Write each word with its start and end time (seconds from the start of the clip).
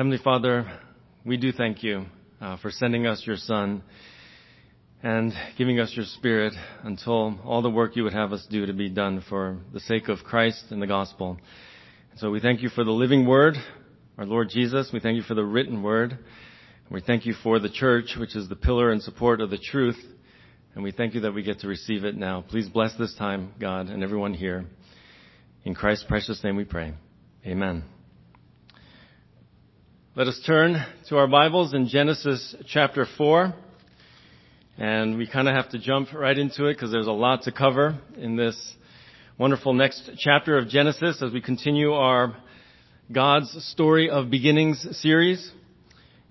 Heavenly 0.00 0.16
Father, 0.16 0.80
we 1.26 1.36
do 1.36 1.52
thank 1.52 1.82
you 1.82 2.06
uh, 2.40 2.56
for 2.56 2.70
sending 2.70 3.06
us 3.06 3.22
your 3.26 3.36
Son 3.36 3.82
and 5.02 5.30
giving 5.58 5.78
us 5.78 5.92
your 5.94 6.06
Spirit 6.06 6.54
until 6.84 7.38
all 7.44 7.60
the 7.60 7.68
work 7.68 7.96
you 7.96 8.04
would 8.04 8.14
have 8.14 8.32
us 8.32 8.46
do 8.48 8.64
to 8.64 8.72
be 8.72 8.88
done 8.88 9.22
for 9.28 9.58
the 9.74 9.80
sake 9.80 10.08
of 10.08 10.24
Christ 10.24 10.64
and 10.70 10.80
the 10.80 10.86
gospel. 10.86 11.36
So 12.16 12.30
we 12.30 12.40
thank 12.40 12.62
you 12.62 12.70
for 12.70 12.82
the 12.82 12.90
living 12.90 13.26
word, 13.26 13.56
our 14.16 14.24
Lord 14.24 14.48
Jesus. 14.48 14.88
We 14.90 15.00
thank 15.00 15.16
you 15.16 15.22
for 15.22 15.34
the 15.34 15.44
written 15.44 15.82
word. 15.82 16.18
We 16.90 17.02
thank 17.02 17.26
you 17.26 17.34
for 17.42 17.58
the 17.58 17.68
church, 17.68 18.16
which 18.18 18.34
is 18.34 18.48
the 18.48 18.56
pillar 18.56 18.92
and 18.92 19.02
support 19.02 19.42
of 19.42 19.50
the 19.50 19.58
truth. 19.58 20.02
And 20.74 20.82
we 20.82 20.92
thank 20.92 21.12
you 21.12 21.20
that 21.20 21.34
we 21.34 21.42
get 21.42 21.60
to 21.60 21.68
receive 21.68 22.06
it 22.06 22.16
now. 22.16 22.40
Please 22.48 22.70
bless 22.70 22.96
this 22.96 23.14
time, 23.16 23.52
God, 23.60 23.90
and 23.90 24.02
everyone 24.02 24.32
here. 24.32 24.64
In 25.66 25.74
Christ's 25.74 26.06
precious 26.08 26.42
name 26.42 26.56
we 26.56 26.64
pray. 26.64 26.94
Amen. 27.44 27.84
Let 30.20 30.28
us 30.28 30.40
turn 30.44 30.84
to 31.08 31.16
our 31.16 31.26
Bibles 31.26 31.72
in 31.72 31.88
Genesis 31.88 32.54
chapter 32.66 33.06
4. 33.16 33.54
And 34.76 35.16
we 35.16 35.26
kind 35.26 35.48
of 35.48 35.54
have 35.54 35.70
to 35.70 35.78
jump 35.78 36.12
right 36.12 36.36
into 36.36 36.66
it 36.66 36.74
because 36.74 36.90
there's 36.90 37.06
a 37.06 37.10
lot 37.10 37.44
to 37.44 37.52
cover 37.52 37.98
in 38.18 38.36
this 38.36 38.74
wonderful 39.38 39.72
next 39.72 40.10
chapter 40.18 40.58
of 40.58 40.68
Genesis 40.68 41.22
as 41.22 41.32
we 41.32 41.40
continue 41.40 41.94
our 41.94 42.36
God's 43.10 43.50
Story 43.72 44.10
of 44.10 44.28
Beginnings 44.28 44.86
series. 45.00 45.50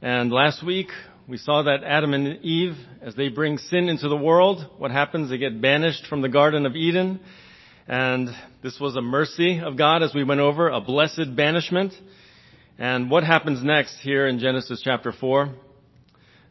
And 0.03 0.31
last 0.31 0.63
week 0.63 0.89
we 1.27 1.37
saw 1.37 1.63
that 1.63 1.83
Adam 1.83 2.13
and 2.13 2.45
Eve, 2.45 2.75
as 3.01 3.15
they 3.15 3.29
bring 3.29 3.57
sin 3.57 3.89
into 3.89 4.07
the 4.07 4.15
world, 4.15 4.67
what 4.77 4.91
happens? 4.91 5.31
They 5.31 5.39
get 5.39 5.63
banished 5.63 6.05
from 6.05 6.21
the 6.21 6.29
Garden 6.29 6.67
of 6.67 6.75
Eden. 6.75 7.21
And 7.87 8.29
this 8.61 8.79
was 8.79 8.95
a 8.95 9.01
mercy 9.01 9.59
of 9.59 9.79
God 9.79 10.03
as 10.03 10.13
we 10.13 10.23
went 10.23 10.41
over, 10.41 10.69
a 10.69 10.79
blessed 10.79 11.35
banishment. 11.35 11.93
And 12.81 13.11
what 13.11 13.25
happens 13.25 13.61
next 13.61 13.99
here 13.99 14.25
in 14.25 14.39
Genesis 14.39 14.79
chapter 14.81 15.11
4? 15.11 15.53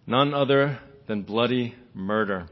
None 0.07 0.35
other 0.35 0.79
than 1.07 1.23
bloody 1.23 1.75
murder. 1.95 2.49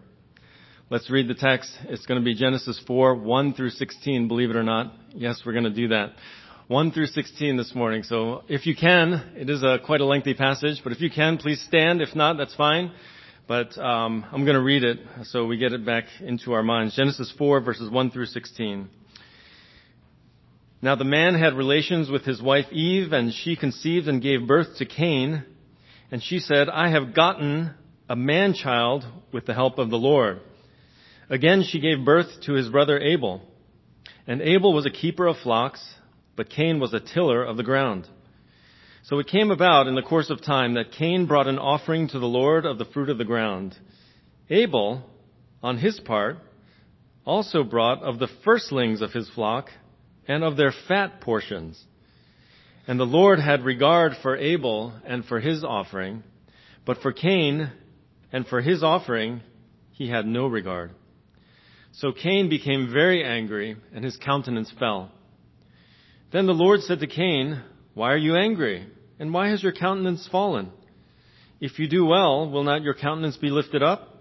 Let's 0.89 1.11
read 1.11 1.28
the 1.28 1.34
text. 1.34 1.70
It's 1.83 2.06
going 2.06 2.19
to 2.19 2.25
be 2.25 2.34
Genesis 2.34 2.81
4, 2.87 3.17
1 3.17 3.53
through 3.53 3.69
16, 3.69 4.28
believe 4.28 4.48
it 4.48 4.56
or 4.56 4.62
not. 4.62 4.95
Yes, 5.11 5.42
we're 5.45 5.53
going 5.53 5.65
to 5.65 5.70
do 5.70 5.89
that. 5.89 6.15
1 6.69 6.92
through 6.92 7.09
16 7.09 7.59
this 7.59 7.75
morning. 7.75 8.03
So 8.03 8.45
if 8.48 8.65
you 8.65 8.75
can, 8.75 9.34
it 9.37 9.50
is 9.50 9.62
a 9.62 9.78
quite 9.84 10.00
a 10.00 10.06
lengthy 10.06 10.33
passage, 10.33 10.81
but 10.83 10.95
if 10.95 11.03
you 11.03 11.11
can, 11.11 11.37
please 11.37 11.61
stand. 11.69 12.00
If 12.00 12.17
not, 12.17 12.39
that's 12.39 12.55
fine. 12.55 12.93
But 13.47 13.77
um, 13.77 14.25
I'm 14.33 14.47
going 14.47 14.56
to 14.56 14.62
read 14.62 14.84
it 14.84 15.00
so 15.25 15.45
we 15.45 15.59
get 15.59 15.75
it 15.75 15.84
back 15.84 16.05
into 16.20 16.55
our 16.55 16.62
minds. 16.62 16.97
Genesis 16.97 17.31
4, 17.37 17.61
verses 17.61 17.91
1 17.91 18.11
through 18.11 18.25
16. 18.25 18.89
Now 20.87 20.95
the 20.95 21.03
man 21.03 21.34
had 21.34 21.55
relations 21.55 22.09
with 22.09 22.25
his 22.25 22.41
wife 22.41 22.67
Eve, 22.70 23.12
and 23.12 23.34
she 23.34 23.56
conceived 23.56 24.06
and 24.06 24.23
gave 24.23 24.47
birth 24.47 24.77
to 24.77 24.87
Cain. 24.87 25.45
And 26.12 26.23
she 26.23 26.39
said, 26.39 26.69
I 26.69 26.91
have 26.91 27.12
gotten 27.12 27.75
a 28.09 28.15
man 28.15 28.55
child 28.55 29.05
with 29.33 29.47
the 29.47 29.53
help 29.53 29.81
of 29.81 29.91
the 29.91 29.98
Lord. 29.98 30.43
Again 31.28 31.65
she 31.65 31.81
gave 31.81 32.05
birth 32.05 32.28
to 32.43 32.53
his 32.53 32.69
brother 32.69 33.01
Abel. 33.01 33.43
And 34.28 34.41
Abel 34.41 34.73
was 34.73 34.87
a 34.87 34.91
keeper 34.91 35.27
of 35.27 35.39
flocks, 35.39 35.84
but 36.37 36.51
Cain 36.51 36.78
was 36.78 36.95
a 36.95 37.00
tiller 37.00 37.43
of 37.43 37.56
the 37.56 37.65
ground. 37.65 38.06
So 39.03 39.19
it 39.19 39.27
came 39.27 39.50
about 39.50 39.89
in 39.89 39.97
the 39.97 40.03
course 40.03 40.31
of 40.31 40.41
time 40.41 40.75
that 40.75 40.93
Cain 40.93 41.27
brought 41.27 41.48
an 41.48 41.59
offering 41.59 42.06
to 42.11 42.21
the 42.21 42.27
Lord 42.27 42.65
of 42.65 42.78
the 42.78 42.84
fruit 42.84 43.11
of 43.11 43.19
the 43.19 43.25
ground. 43.25 43.77
Abel, 44.48 45.03
on 45.65 45.78
his 45.78 45.98
part, 45.98 46.37
also 47.25 47.65
brought 47.65 48.05
of 48.05 48.21
the 48.21 48.28
firstlings 48.45 49.03
of 49.03 49.11
his 49.11 49.28
flock 49.31 49.71
and 50.28 50.44
of 50.44 50.56
their 50.56 50.72
fat 50.88 51.20
portions. 51.20 51.82
And 52.86 53.00
the 53.00 53.05
Lord 53.05 53.41
had 53.41 53.64
regard 53.64 54.12
for 54.22 54.36
Abel 54.36 54.92
and 55.05 55.24
for 55.24 55.41
his 55.41 55.64
offering, 55.64 56.22
but 56.84 56.98
for 56.98 57.12
Cain 57.12 57.70
and 58.32 58.47
for 58.47 58.60
his 58.60 58.82
offering 58.82 59.41
he 59.92 60.08
had 60.08 60.27
no 60.27 60.47
regard. 60.47 60.92
So 61.92 62.12
Cain 62.12 62.50
became 62.50 62.92
very 62.92 63.25
angry, 63.25 63.76
and 63.94 64.04
his 64.04 64.19
countenance 64.19 64.70
fell. 64.78 65.10
Then 66.31 66.47
the 66.47 66.53
Lord 66.53 66.82
said 66.82 67.00
to 67.00 67.06
Cain, 67.06 67.62
Why 67.94 68.12
are 68.12 68.19
you 68.19 68.36
angry? 68.36 68.86
And 69.19 69.32
why 69.32 69.48
has 69.48 69.62
your 69.62 69.72
countenance 69.72 70.28
fallen? 70.31 70.70
If 71.59 71.78
you 71.78 71.88
do 71.88 72.04
well, 72.04 72.50
will 72.50 72.65
not 72.65 72.82
your 72.82 72.92
countenance 72.92 73.38
be 73.38 73.48
lifted 73.48 73.82
up? 73.82 74.15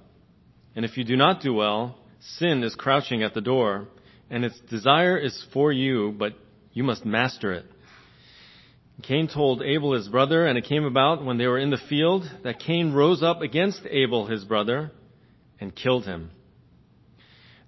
And 0.75 0.85
if 0.85 0.95
you 0.95 1.03
do 1.03 1.17
not 1.17 1.41
do 1.41 1.53
well, 1.53 1.97
sin 2.21 2.63
is 2.63 2.75
crouching 2.75 3.23
at 3.23 3.33
the 3.33 3.41
door 3.41 3.89
and 4.29 4.43
its 4.43 4.59
desire 4.69 5.17
is 5.17 5.45
for 5.53 5.71
you, 5.71 6.13
but 6.17 6.33
you 6.73 6.83
must 6.83 7.05
master 7.05 7.53
it. 7.53 7.65
Cain 9.03 9.27
told 9.27 9.61
Abel 9.61 9.93
his 9.93 10.07
brother, 10.07 10.45
and 10.45 10.57
it 10.57 10.65
came 10.65 10.85
about 10.85 11.23
when 11.23 11.37
they 11.37 11.47
were 11.47 11.59
in 11.59 11.69
the 11.69 11.81
field 11.89 12.23
that 12.43 12.59
Cain 12.59 12.93
rose 12.93 13.21
up 13.21 13.41
against 13.41 13.81
Abel 13.89 14.25
his 14.25 14.45
brother 14.45 14.91
and 15.59 15.75
killed 15.75 16.05
him. 16.05 16.31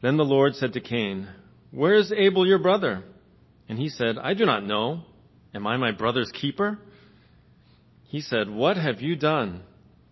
Then 0.01 0.17
the 0.17 0.23
Lord 0.23 0.55
said 0.55 0.73
to 0.73 0.81
Cain, 0.81 1.27
Where 1.71 1.95
is 1.95 2.13
Abel 2.15 2.47
your 2.47 2.59
brother? 2.59 3.03
And 3.67 3.77
he 3.77 3.89
said, 3.89 4.17
I 4.17 4.33
do 4.33 4.45
not 4.45 4.65
know. 4.65 5.01
Am 5.53 5.67
I 5.67 5.77
my 5.77 5.91
brother's 5.91 6.31
keeper? 6.31 6.77
He 8.05 8.21
said, 8.21 8.49
What 8.49 8.77
have 8.77 9.01
you 9.01 9.15
done? 9.15 9.63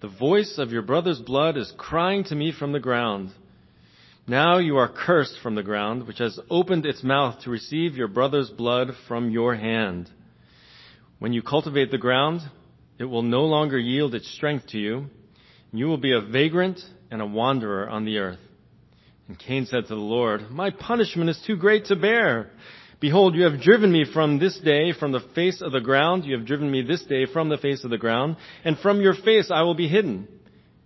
The 0.02 0.08
voice 0.10 0.56
of 0.58 0.72
your 0.72 0.82
brother's 0.82 1.20
blood 1.20 1.58
is 1.58 1.74
crying 1.78 2.26
to 2.26 2.36
me 2.36 2.52
from 2.52 2.74
the 2.74 2.80
ground. 2.80 3.32
Now 4.28 4.58
you 4.58 4.78
are 4.78 4.88
cursed 4.88 5.38
from 5.44 5.54
the 5.54 5.62
ground, 5.62 6.08
which 6.08 6.18
has 6.18 6.40
opened 6.50 6.88
its 6.88 7.04
mouth 7.04 7.42
to 7.44 7.52
receive 7.52 7.96
your 7.96 8.08
brother's 8.08 8.50
blood 8.50 8.90
from 9.08 9.30
your 9.30 9.54
hand. 9.54 10.10
When 11.20 11.32
you 11.32 11.44
cultivate 11.44 11.92
the 11.92 12.00
ground, 12.00 12.42
it 12.98 13.06
will 13.06 13.22
no 13.22 13.44
longer 13.44 13.78
yield 13.78 14.16
its 14.16 14.28
strength 14.34 14.68
to 14.70 14.80
you. 14.80 14.98
And 14.98 15.80
you 15.80 15.86
will 15.86 16.00
be 16.00 16.12
a 16.12 16.22
vagrant 16.22 16.82
and 17.12 17.22
a 17.22 17.26
wanderer 17.26 17.88
on 17.88 18.06
the 18.06 18.18
earth. 18.18 18.40
And 19.28 19.38
Cain 19.38 19.68
said 19.68 19.84
to 19.84 19.96
the 19.96 20.02
Lord, 20.02 20.50
My 20.50 20.72
punishment 20.72 21.30
is 21.30 21.44
too 21.46 21.56
great 21.56 21.86
to 21.86 21.96
bear. 21.96 22.50
Behold, 23.00 23.36
you 23.36 23.44
have 23.44 23.62
driven 23.62 23.92
me 23.92 24.06
from 24.12 24.40
this 24.40 24.58
day 24.58 24.92
from 24.92 25.12
the 25.12 25.24
face 25.36 25.62
of 25.62 25.72
the 25.72 25.82
ground. 25.82 26.26
You 26.26 26.36
have 26.36 26.48
driven 26.48 26.72
me 26.72 26.82
this 26.82 27.04
day 27.04 27.28
from 27.32 27.50
the 27.50 27.58
face 27.58 27.84
of 27.84 27.92
the 27.92 28.00
ground. 28.00 28.38
And 28.64 28.80
from 28.80 29.02
your 29.02 29.14
face 29.14 29.52
I 29.52 29.62
will 29.62 29.76
be 29.76 29.88
hidden. 29.88 30.28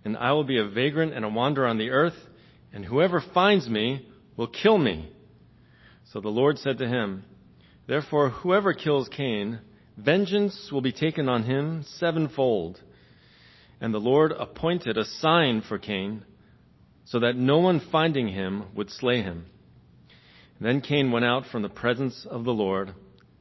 And 0.04 0.18
I 0.18 0.32
will 0.32 0.44
be 0.44 0.58
a 0.58 0.68
vagrant 0.68 1.14
and 1.14 1.24
a 1.24 1.28
wanderer 1.30 1.66
on 1.66 1.78
the 1.78 1.90
earth 1.90 2.14
and 2.72 2.84
whoever 2.84 3.22
finds 3.34 3.68
me 3.68 4.06
will 4.36 4.46
kill 4.46 4.78
me. 4.78 5.10
So 6.12 6.20
the 6.20 6.28
Lord 6.28 6.58
said 6.58 6.78
to 6.78 6.88
him, 6.88 7.24
Therefore, 7.86 8.30
whoever 8.30 8.72
kills 8.72 9.08
Cain, 9.08 9.60
vengeance 9.96 10.70
will 10.72 10.80
be 10.80 10.92
taken 10.92 11.28
on 11.28 11.44
him 11.44 11.84
sevenfold. 11.84 12.80
And 13.80 13.92
the 13.92 13.98
Lord 13.98 14.32
appointed 14.32 14.96
a 14.96 15.04
sign 15.04 15.62
for 15.62 15.78
Cain, 15.78 16.24
so 17.04 17.20
that 17.20 17.36
no 17.36 17.58
one 17.58 17.80
finding 17.80 18.28
him 18.28 18.64
would 18.74 18.90
slay 18.90 19.22
him. 19.22 19.46
Then 20.60 20.82
Cain 20.82 21.10
went 21.10 21.24
out 21.24 21.46
from 21.46 21.62
the 21.62 21.68
presence 21.68 22.26
of 22.28 22.44
the 22.44 22.52
Lord 22.52 22.94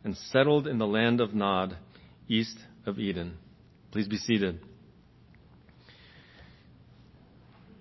and 0.04 0.16
settled 0.16 0.66
in 0.66 0.78
the 0.78 0.88
land 0.88 1.20
of 1.20 1.34
Nod, 1.34 1.76
east 2.28 2.58
of 2.86 2.98
Eden. 2.98 3.38
Please 3.92 4.08
be 4.08 4.18
seated. 4.18 4.60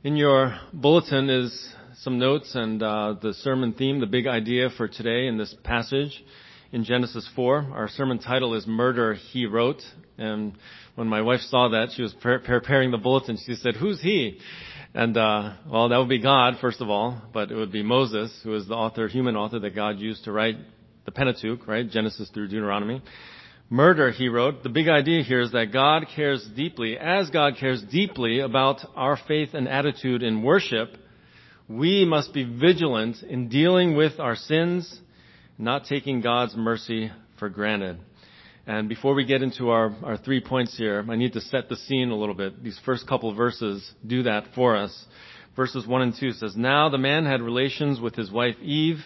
In 0.09 0.17
your 0.17 0.59
bulletin 0.73 1.29
is 1.29 1.75
some 1.99 2.19
notes 2.19 2.55
and 2.55 2.83
uh, 2.83 3.17
the 3.21 3.35
sermon 3.35 3.75
theme, 3.75 4.01
the 4.01 4.07
big 4.07 4.27
idea 4.27 4.71
for 4.75 4.89
today 4.89 5.27
in 5.27 5.37
this 5.37 5.55
passage 5.65 6.25
in 6.73 6.85
Genesis 6.85 7.29
4. 7.37 7.73
Our 7.75 7.89
sermon 7.89 8.19
title 8.19 8.55
is 8.55 8.67
Murder 8.67 9.13
He 9.13 9.45
Wrote. 9.45 9.83
And 10.17 10.55
when 10.95 11.09
my 11.09 11.21
wife 11.21 11.41
saw 11.41 11.69
that, 11.69 11.91
she 11.95 12.01
was 12.01 12.15
pre- 12.23 12.39
preparing 12.39 12.91
the 12.91 12.97
bulletin. 12.97 13.37
She 13.45 13.57
said, 13.57 13.77
Who's 13.77 14.01
he? 14.01 14.41
And, 14.95 15.15
uh, 15.15 15.57
well, 15.71 15.91
that 15.91 15.99
would 15.99 16.09
be 16.09 16.23
God, 16.23 16.55
first 16.59 16.81
of 16.81 16.89
all, 16.89 17.21
but 17.35 17.51
it 17.51 17.57
would 17.57 17.71
be 17.71 17.83
Moses, 17.83 18.35
who 18.43 18.55
is 18.55 18.67
the 18.67 18.73
author, 18.73 19.09
human 19.09 19.37
author 19.37 19.59
that 19.59 19.75
God 19.75 19.99
used 19.99 20.25
to 20.25 20.33
write 20.33 20.57
the 21.05 21.13
Pentateuch, 21.13 21.69
right? 21.69 21.87
Genesis 21.87 22.31
through 22.31 22.49
Deuteronomy 22.49 23.03
murder, 23.71 24.11
he 24.11 24.29
wrote, 24.29 24.63
the 24.63 24.69
big 24.69 24.89
idea 24.89 25.23
here 25.23 25.41
is 25.41 25.53
that 25.53 25.73
God 25.73 26.07
cares 26.15 26.47
deeply, 26.57 26.97
as 26.99 27.31
God 27.31 27.57
cares 27.59 27.83
deeply 27.83 28.41
about 28.41 28.81
our 28.97 29.17
faith 29.17 29.51
and 29.55 29.69
attitude 29.69 30.23
in 30.23 30.43
worship, 30.43 30.97
we 31.69 32.05
must 32.05 32.33
be 32.33 32.45
vigilant 32.45 33.23
in 33.23 33.49
dealing 33.49 33.95
with 33.95 34.19
our 34.19 34.37
sins, 34.37 35.01
not 35.59 35.85
taking 35.85 36.21
God's 36.21 36.57
mercy 36.57 37.11
for 37.39 37.49
granted. 37.49 37.99
And 38.67 38.89
before 38.89 39.15
we 39.15 39.25
get 39.25 39.43
into 39.43 39.71
our, 39.71 39.95
our 40.03 40.17
three 40.17 40.41
points 40.41 40.77
here, 40.77 41.05
I 41.09 41.17
need 41.17 41.33
to 41.35 41.41
set 41.41 41.69
the 41.69 41.77
scene 41.77 42.11
a 42.11 42.17
little 42.17 42.35
bit. 42.35 42.63
These 42.63 42.79
first 42.85 43.07
couple 43.07 43.35
verses 43.35 43.91
do 44.07 44.25
that 44.25 44.45
for 44.55 44.77
us. 44.77 45.07
Verses 45.57 45.87
1 45.87 46.03
and 46.03 46.15
2 46.15 46.33
says, 46.33 46.55
Now 46.57 46.89
the 46.89 46.99
man 46.99 47.25
had 47.25 47.43
relations 47.43 48.01
with 48.01 48.15
his 48.15 48.31
wife 48.31 48.57
Eve, 48.63 48.99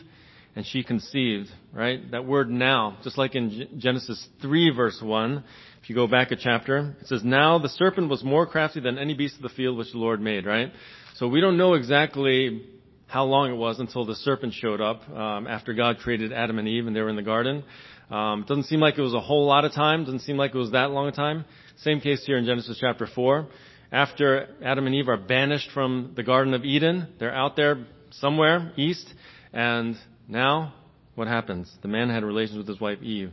and 0.55 0.67
she 0.67 0.83
conceived, 0.83 1.49
right? 1.73 2.11
That 2.11 2.27
word 2.27 2.51
now, 2.51 2.99
just 3.03 3.17
like 3.17 3.35
in 3.35 3.69
Genesis 3.79 4.27
3 4.43 4.71
verse 4.71 5.01
1, 5.03 5.45
if 5.83 5.89
you 5.89 5.97
go 5.97 6.07
back 6.07 6.31
a 6.31 6.37
chapter, 6.37 6.97
it 7.01 7.07
says, 7.07 7.25
now 7.25 7.59
the 7.59 7.69
serpent 7.69 8.09
was 8.09 8.23
more 8.23 8.47
crafty 8.47 8.81
than 8.81 8.99
any 8.99 9.15
beast 9.15 9.37
of 9.37 9.43
the 9.43 9.49
field 9.49 9.79
which 9.79 9.93
the 9.93 9.99
Lord 9.99 10.21
made, 10.21 10.47
right? 10.47 10.73
So 11.15 11.29
we 11.29 11.41
don't 11.41 11.57
know 11.57 11.75
exactly 11.75 12.67
how 13.07 13.25
long 13.25 13.51
it 13.51 13.57
was 13.57 13.79
until 13.81 14.05
the 14.05 14.15
serpent 14.15 14.55
showed 14.55 14.81
up 14.81 15.09
um, 15.11 15.47
after 15.47 15.75
God 15.75 15.99
created 15.99 16.33
Adam 16.33 16.59
and 16.59 16.69
Eve 16.69 16.87
and 16.87 16.95
they 16.95 17.01
were 17.01 17.09
in 17.09 17.17
the 17.17 17.23
garden. 17.23 17.65
Um, 18.11 18.45
doesn't 18.47 18.65
seem 18.65 18.81
like 18.81 18.99
it 18.99 19.03
was 19.03 19.15
a 19.15 19.21
whole 19.21 19.47
lot 19.47 19.65
of 19.65 19.73
time. 19.73 20.05
Doesn't 20.05 20.21
seem 20.21 20.37
like 20.37 20.55
it 20.55 20.59
was 20.59 20.73
that 20.73 20.91
long 20.91 21.09
a 21.09 21.13
time. 21.13 21.45
Same 21.79 22.01
case 22.01 22.25
here 22.27 22.37
in 22.37 22.45
Genesis 22.45 22.79
chapter 22.81 23.07
4. 23.07 23.49
After 23.91 24.49
Adam 24.65 24.87
and 24.87 24.95
Eve 24.95 25.09
are 25.09 25.17
banished 25.17 25.71
from 25.73 26.13
the 26.17 26.23
Garden 26.23 26.55
of 26.55 26.65
Eden, 26.65 27.09
they're 27.19 27.35
out 27.35 27.57
there 27.57 27.87
somewhere 28.11 28.73
east, 28.77 29.07
and 29.53 29.97
now 30.29 30.75
what 31.15 31.29
happens? 31.29 31.71
The 31.83 31.89
man 31.89 32.09
had 32.09 32.25
relations 32.25 32.59
with 32.59 32.69
his 32.69 32.81
wife 32.81 33.03
Eve. 33.03 33.33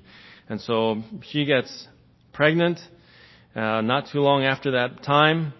And 0.49 0.59
so 0.59 1.01
she 1.23 1.45
gets 1.45 1.87
pregnant, 2.33 2.79
uh, 3.55 3.81
not 3.81 4.07
too 4.11 4.19
long 4.19 4.43
after 4.43 4.71
that 4.71 5.03
time, 5.03 5.53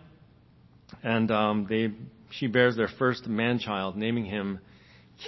and 1.04 1.32
um, 1.32 1.68
they 1.70 1.94
she 2.32 2.48
bears 2.48 2.76
their 2.76 2.88
first 2.88 3.28
man 3.28 3.60
child, 3.60 3.96
naming 3.96 4.26
him 4.26 4.60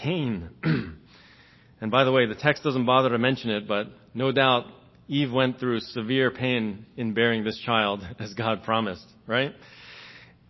Cain. 0.01 0.50
and 0.63 1.92
by 1.92 2.04
the 2.04 2.12
way, 2.12 2.25
the 2.25 2.36
text 2.36 2.63
doesn't 2.63 2.86
bother 2.86 3.09
to 3.09 3.18
mention 3.18 3.50
it, 3.50 3.68
but 3.68 3.88
no 4.13 4.31
doubt 4.31 4.65
Eve 5.07 5.31
went 5.31 5.59
through 5.59 5.80
severe 5.80 6.31
pain 6.31 6.86
in 6.97 7.13
bearing 7.13 7.44
this 7.44 7.59
child 7.65 8.06
as 8.19 8.33
God 8.33 8.63
promised, 8.63 9.06
right? 9.27 9.54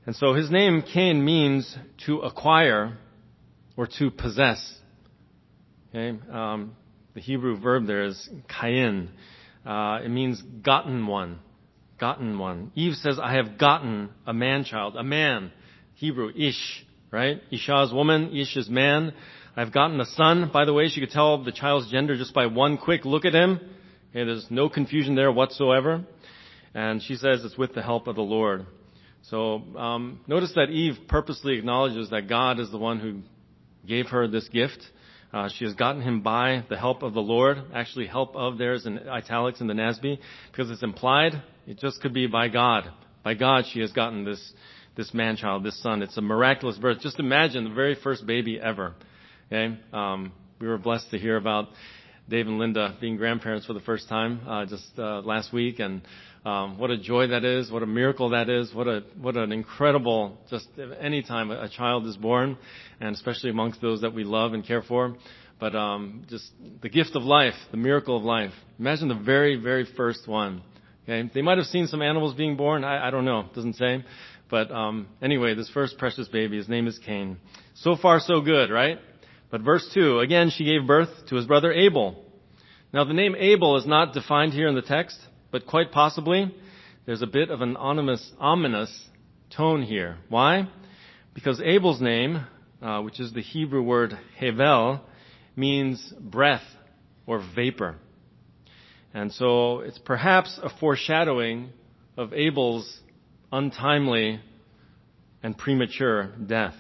And 0.05 0.15
so 0.15 0.33
his 0.33 0.49
name, 0.49 0.81
Cain, 0.81 1.23
means 1.23 1.77
to 2.05 2.19
acquire 2.19 2.97
or 3.77 3.87
to 3.99 4.09
possess. 4.09 4.80
Okay? 5.93 6.17
Um, 6.31 6.75
the 7.13 7.21
Hebrew 7.21 7.59
verb 7.59 7.85
there 7.85 8.05
is 8.05 8.29
kain. 8.61 9.09
Uh, 9.65 9.99
it 10.03 10.09
means 10.09 10.41
gotten 10.41 11.05
one. 11.05 11.39
Gotten 11.99 12.39
one. 12.39 12.71
Eve 12.75 12.95
says, 12.95 13.19
I 13.21 13.35
have 13.35 13.57
gotten 13.57 14.09
a 14.25 14.33
man 14.33 14.63
child. 14.63 14.95
A 14.95 15.03
man. 15.03 15.51
Hebrew, 15.95 16.31
ish, 16.35 16.85
right? 17.11 17.41
Isha's 17.51 17.93
woman, 17.93 18.35
ish 18.35 18.55
is 18.55 18.69
man. 18.69 19.13
I've 19.55 19.73
gotten 19.73 19.99
a 19.99 20.05
son. 20.05 20.49
By 20.51 20.65
the 20.65 20.73
way, 20.73 20.87
she 20.87 21.01
could 21.01 21.11
tell 21.11 21.43
the 21.43 21.51
child's 21.51 21.91
gender 21.91 22.15
just 22.15 22.33
by 22.33 22.47
one 22.47 22.77
quick 22.77 23.05
look 23.05 23.25
at 23.25 23.33
him. 23.33 23.59
Okay, 24.09 24.23
there's 24.23 24.47
no 24.49 24.69
confusion 24.69 25.15
there 25.15 25.31
whatsoever. 25.31 26.05
And 26.73 27.03
she 27.03 27.15
says 27.15 27.43
it's 27.43 27.57
with 27.57 27.73
the 27.73 27.81
help 27.81 28.07
of 28.07 28.15
the 28.15 28.21
Lord. 28.21 28.65
So 29.23 29.61
um, 29.77 30.21
notice 30.25 30.53
that 30.55 30.69
Eve 30.69 30.97
purposely 31.07 31.57
acknowledges 31.57 32.09
that 32.09 32.27
God 32.27 32.59
is 32.59 32.71
the 32.71 32.77
one 32.77 32.99
who 32.99 33.19
gave 33.87 34.07
her 34.07 34.27
this 34.27 34.47
gift. 34.47 34.79
Uh, 35.33 35.47
she 35.47 35.63
has 35.63 35.73
gotten 35.73 36.01
him 36.01 36.21
by 36.21 36.63
the 36.69 36.77
help 36.77 37.03
of 37.03 37.13
the 37.13 37.21
Lord. 37.21 37.57
Actually, 37.73 38.07
help 38.07 38.35
of 38.35 38.57
theirs 38.57 38.85
in 38.85 39.07
italics 39.07 39.61
in 39.61 39.67
the 39.67 39.73
NASB 39.73 40.19
because 40.51 40.69
it's 40.69 40.83
implied. 40.83 41.41
It 41.67 41.79
just 41.79 42.01
could 42.01 42.13
be 42.13 42.27
by 42.27 42.49
God. 42.49 42.91
By 43.23 43.35
God, 43.35 43.65
she 43.71 43.79
has 43.79 43.91
gotten 43.91 44.25
this 44.25 44.53
this 44.97 45.13
man 45.13 45.37
child, 45.37 45.63
this 45.63 45.81
son. 45.81 46.01
It's 46.01 46.17
a 46.17 46.21
miraculous 46.21 46.77
birth. 46.77 46.99
Just 46.99 47.19
imagine 47.19 47.63
the 47.63 47.73
very 47.73 47.95
first 47.95 48.25
baby 48.25 48.59
ever. 48.59 48.93
Okay, 49.47 49.77
um, 49.93 50.33
we 50.59 50.67
were 50.67 50.77
blessed 50.77 51.09
to 51.11 51.17
hear 51.17 51.37
about 51.37 51.69
Dave 52.29 52.47
and 52.47 52.59
Linda 52.59 52.97
being 52.99 53.17
grandparents 53.17 53.65
for 53.65 53.73
the 53.73 53.79
first 53.79 54.09
time 54.09 54.41
uh, 54.47 54.65
just 54.65 54.87
uh, 54.97 55.21
last 55.21 55.53
week, 55.53 55.79
and 55.79 56.01
what 56.43 56.89
a 56.89 56.97
joy 56.97 57.27
that 57.27 57.45
is! 57.45 57.71
What 57.71 57.83
a 57.83 57.87
miracle 57.87 58.29
that 58.29 58.49
is! 58.49 58.73
What 58.73 58.87
a 58.87 59.03
what 59.19 59.37
an 59.37 59.51
incredible 59.51 60.37
just 60.49 60.67
any 60.99 61.21
time 61.21 61.51
a, 61.51 61.69
child 61.69 62.07
is 62.07 62.17
born, 62.17 62.57
and 62.99 63.15
especially 63.15 63.49
amongst 63.49 63.81
those 63.81 64.01
that 64.01 64.13
we 64.13 64.23
love 64.23 64.53
and 64.53 64.65
care 64.65 64.81
for. 64.81 65.15
But 65.59 65.75
um, 65.75 66.25
just 66.29 66.51
the 66.81 66.89
gift 66.89 67.15
of 67.15 67.23
life, 67.23 67.53
the 67.69 67.77
miracle 67.77 68.17
of 68.17 68.23
life. 68.23 68.53
Imagine 68.79 69.07
the 69.07 69.15
very 69.15 69.55
very 69.57 69.85
first 69.85 70.27
one. 70.27 70.63
Okay, 71.03 71.29
they 71.33 71.41
might 71.41 71.57
have 71.57 71.67
seen 71.67 71.87
some 71.87 72.01
animals 72.01 72.33
being 72.35 72.57
born. 72.57 72.83
I, 72.83 73.07
I 73.07 73.11
don't 73.11 73.25
know. 73.25 73.41
It 73.41 73.53
doesn't 73.53 73.75
say. 73.75 74.03
But 74.49 74.69
um, 74.69 75.07
anyway, 75.21 75.55
this 75.55 75.69
first 75.69 75.97
precious 75.97 76.27
baby, 76.27 76.57
his 76.57 76.67
name 76.67 76.85
is 76.85 76.99
Cain. 76.99 77.37
So 77.75 77.95
far, 77.95 78.19
so 78.19 78.41
good, 78.41 78.69
right? 78.69 78.99
But 79.49 79.61
verse 79.61 79.89
2, 79.93 80.19
again, 80.19 80.49
she 80.49 80.65
gave 80.65 80.85
birth 80.85 81.09
to 81.29 81.35
his 81.35 81.45
brother 81.45 81.71
Abel. 81.71 82.23
Now, 82.93 83.05
the 83.05 83.13
name 83.13 83.35
Abel 83.37 83.77
is 83.77 83.87
not 83.87 84.13
defined 84.13 84.51
here 84.51 84.67
in 84.67 84.75
the 84.75 84.81
text, 84.81 85.17
but 85.51 85.65
quite 85.65 85.91
possibly 85.91 86.53
there's 87.05 87.21
a 87.21 87.27
bit 87.27 87.49
of 87.49 87.61
an 87.61 87.75
ominous, 87.77 88.31
ominous 88.39 89.07
tone 89.55 89.81
here. 89.81 90.17
Why? 90.29 90.67
Because 91.33 91.61
Abel's 91.61 92.01
name, 92.01 92.45
uh, 92.81 93.01
which 93.01 93.19
is 93.19 93.33
the 93.33 93.41
Hebrew 93.41 93.81
word 93.81 94.17
hevel, 94.39 95.01
means 95.55 96.13
breath 96.19 96.63
or 97.25 97.43
vapor. 97.55 97.95
And 99.13 99.31
so 99.33 99.79
it's 99.79 99.97
perhaps 99.97 100.59
a 100.61 100.69
foreshadowing 100.79 101.69
of 102.17 102.33
Abel's 102.33 102.99
untimely 103.51 104.39
and 105.43 105.57
premature 105.57 106.31
death. 106.45 106.75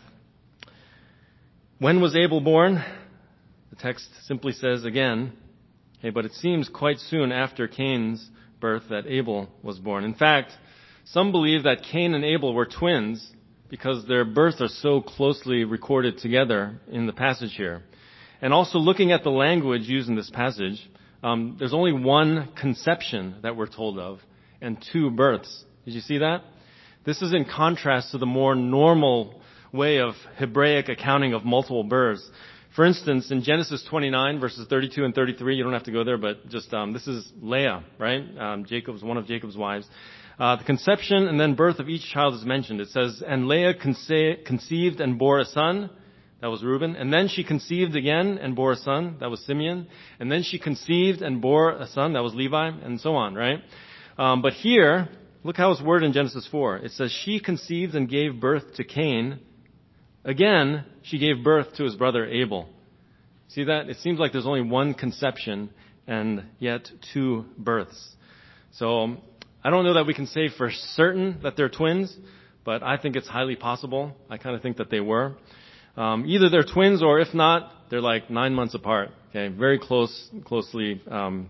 When 1.79 1.99
was 1.99 2.15
Abel 2.15 2.41
born? 2.41 2.83
The 3.71 3.75
text 3.75 4.07
simply 4.25 4.51
says 4.53 4.85
again, 4.85 5.33
hey, 5.99 6.11
but 6.11 6.25
it 6.25 6.33
seems 6.33 6.69
quite 6.69 6.99
soon 6.99 7.31
after 7.31 7.67
Cain's 7.67 8.29
birth 8.61 8.83
that 8.89 9.07
Abel 9.07 9.49
was 9.61 9.79
born. 9.79 10.05
In 10.05 10.13
fact, 10.13 10.53
some 11.03 11.31
believe 11.31 11.63
that 11.63 11.83
Cain 11.91 12.13
and 12.13 12.23
Abel 12.23 12.53
were 12.53 12.65
twins 12.65 13.29
because 13.69 14.05
their 14.07 14.23
births 14.23 14.61
are 14.61 14.67
so 14.67 15.01
closely 15.01 15.63
recorded 15.65 16.19
together 16.19 16.79
in 16.89 17.07
the 17.07 17.13
passage 17.13 17.53
here. 17.55 17.83
And 18.41 18.53
also 18.53 18.79
looking 18.79 19.11
at 19.11 19.23
the 19.23 19.29
language 19.29 19.83
used 19.83 20.09
in 20.09 20.15
this 20.15 20.29
passage, 20.29 20.89
um, 21.23 21.55
there's 21.59 21.73
only 21.73 21.93
one 21.93 22.49
conception 22.59 23.35
that 23.43 23.55
we're 23.55 23.67
told 23.67 23.99
of 23.99 24.19
and 24.61 24.83
two 24.91 25.11
births. 25.11 25.65
Did 25.85 25.93
you 25.93 26.01
see 26.01 26.19
that? 26.19 26.43
This 27.05 27.21
is 27.21 27.33
in 27.33 27.45
contrast 27.45 28.11
to 28.11 28.17
the 28.17 28.25
more 28.25 28.55
normal 28.55 29.41
way 29.71 29.99
of 29.99 30.13
Hebraic 30.37 30.89
accounting 30.89 31.33
of 31.33 31.45
multiple 31.45 31.83
births. 31.83 32.29
For 32.75 32.85
instance, 32.85 33.31
in 33.31 33.43
Genesis 33.43 33.85
29 33.89 34.39
verses 34.39 34.65
32 34.69 35.03
and 35.03 35.13
33, 35.13 35.55
you 35.55 35.63
don't 35.63 35.73
have 35.73 35.83
to 35.83 35.91
go 35.91 36.03
there, 36.03 36.17
but 36.17 36.47
just 36.47 36.73
um, 36.73 36.93
this 36.93 37.07
is 37.07 37.29
Leah, 37.41 37.83
right? 37.99 38.23
Um, 38.37 38.65
Jacob's 38.65 39.03
one 39.03 39.17
of 39.17 39.25
Jacob's 39.25 39.57
wives. 39.57 39.87
Uh, 40.39 40.55
the 40.55 40.63
conception 40.63 41.27
and 41.27 41.39
then 41.39 41.55
birth 41.55 41.79
of 41.79 41.89
each 41.89 42.03
child 42.11 42.33
is 42.33 42.45
mentioned. 42.45 42.79
It 42.79 42.89
says, 42.89 43.21
"And 43.25 43.47
Leah 43.47 43.73
conce- 43.73 44.45
conceived 44.45 45.01
and 45.01 45.19
bore 45.19 45.39
a 45.39 45.45
son." 45.45 45.89
That 46.39 46.47
was 46.47 46.63
Reuben. 46.63 46.95
And 46.95 47.13
then 47.13 47.27
she 47.27 47.43
conceived 47.43 47.95
again 47.95 48.39
and 48.41 48.55
bore 48.55 48.71
a 48.71 48.75
son. 48.75 49.17
That 49.19 49.29
was 49.29 49.45
Simeon. 49.45 49.87
And 50.19 50.31
then 50.31 50.41
she 50.41 50.57
conceived 50.57 51.21
and 51.21 51.39
bore 51.39 51.71
a 51.71 51.85
son. 51.85 52.13
That 52.13 52.23
was 52.23 52.33
Levi, 52.33 52.67
and 52.83 52.99
so 52.99 53.15
on, 53.15 53.35
right? 53.35 53.59
Um, 54.17 54.41
but 54.41 54.53
here, 54.53 55.09
Look 55.43 55.57
how 55.57 55.71
it's 55.71 55.81
worded 55.81 56.05
in 56.05 56.13
Genesis 56.13 56.47
4. 56.51 56.77
It 56.77 56.91
says, 56.91 57.11
She 57.11 57.39
conceived 57.39 57.95
and 57.95 58.07
gave 58.07 58.39
birth 58.39 58.75
to 58.75 58.83
Cain. 58.83 59.39
Again, 60.23 60.85
she 61.01 61.17
gave 61.17 61.43
birth 61.43 61.73
to 61.75 61.83
his 61.83 61.95
brother 61.95 62.25
Abel. 62.25 62.69
See 63.47 63.63
that? 63.65 63.89
It 63.89 63.97
seems 63.97 64.19
like 64.19 64.31
there's 64.31 64.45
only 64.45 64.61
one 64.61 64.93
conception 64.93 65.71
and 66.07 66.45
yet 66.59 66.89
two 67.13 67.45
births. 67.57 68.15
So, 68.71 69.17
I 69.63 69.69
don't 69.69 69.83
know 69.83 69.95
that 69.95 70.05
we 70.05 70.13
can 70.13 70.27
say 70.27 70.49
for 70.49 70.71
certain 70.71 71.39
that 71.43 71.57
they're 71.57 71.69
twins, 71.69 72.15
but 72.63 72.83
I 72.83 72.97
think 72.97 73.15
it's 73.15 73.27
highly 73.27 73.55
possible. 73.55 74.15
I 74.29 74.37
kind 74.37 74.55
of 74.55 74.61
think 74.61 74.77
that 74.77 74.89
they 74.89 74.99
were. 74.99 75.35
Um, 75.97 76.25
either 76.27 76.49
they're 76.49 76.63
twins 76.63 77.03
or 77.03 77.19
if 77.19 77.33
not, 77.33 77.71
they're 77.89 78.01
like 78.01 78.29
nine 78.29 78.53
months 78.53 78.73
apart. 78.73 79.09
Okay, 79.29 79.47
very 79.47 79.79
close, 79.79 80.29
closely 80.45 81.01
um, 81.09 81.49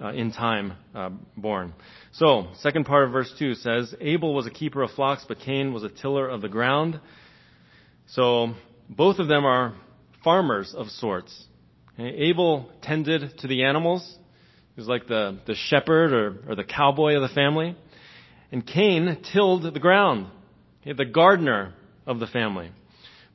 uh, 0.00 0.12
in 0.12 0.32
time 0.32 0.74
uh, 0.94 1.10
born. 1.36 1.72
So, 2.12 2.48
second 2.60 2.84
part 2.84 3.04
of 3.04 3.12
verse 3.12 3.32
2 3.38 3.54
says, 3.54 3.94
Abel 4.00 4.34
was 4.34 4.46
a 4.46 4.50
keeper 4.50 4.82
of 4.82 4.90
flocks, 4.90 5.24
but 5.26 5.38
Cain 5.40 5.72
was 5.72 5.84
a 5.84 5.88
tiller 5.88 6.28
of 6.28 6.42
the 6.42 6.48
ground. 6.48 7.00
So, 8.08 8.54
both 8.88 9.18
of 9.18 9.28
them 9.28 9.44
are 9.44 9.74
farmers 10.24 10.74
of 10.74 10.88
sorts. 10.88 11.46
Okay? 11.94 12.08
Abel 12.08 12.70
tended 12.82 13.38
to 13.38 13.46
the 13.46 13.64
animals. 13.64 14.18
He 14.74 14.80
was 14.80 14.88
like 14.88 15.06
the, 15.06 15.38
the 15.46 15.54
shepherd 15.54 16.12
or, 16.12 16.50
or 16.50 16.54
the 16.54 16.64
cowboy 16.64 17.14
of 17.14 17.22
the 17.22 17.34
family. 17.34 17.76
And 18.50 18.66
Cain 18.66 19.18
tilled 19.32 19.62
the 19.62 19.80
ground. 19.80 20.26
Okay? 20.82 20.94
The 20.94 21.04
gardener 21.04 21.74
of 22.06 22.18
the 22.18 22.26
family. 22.26 22.70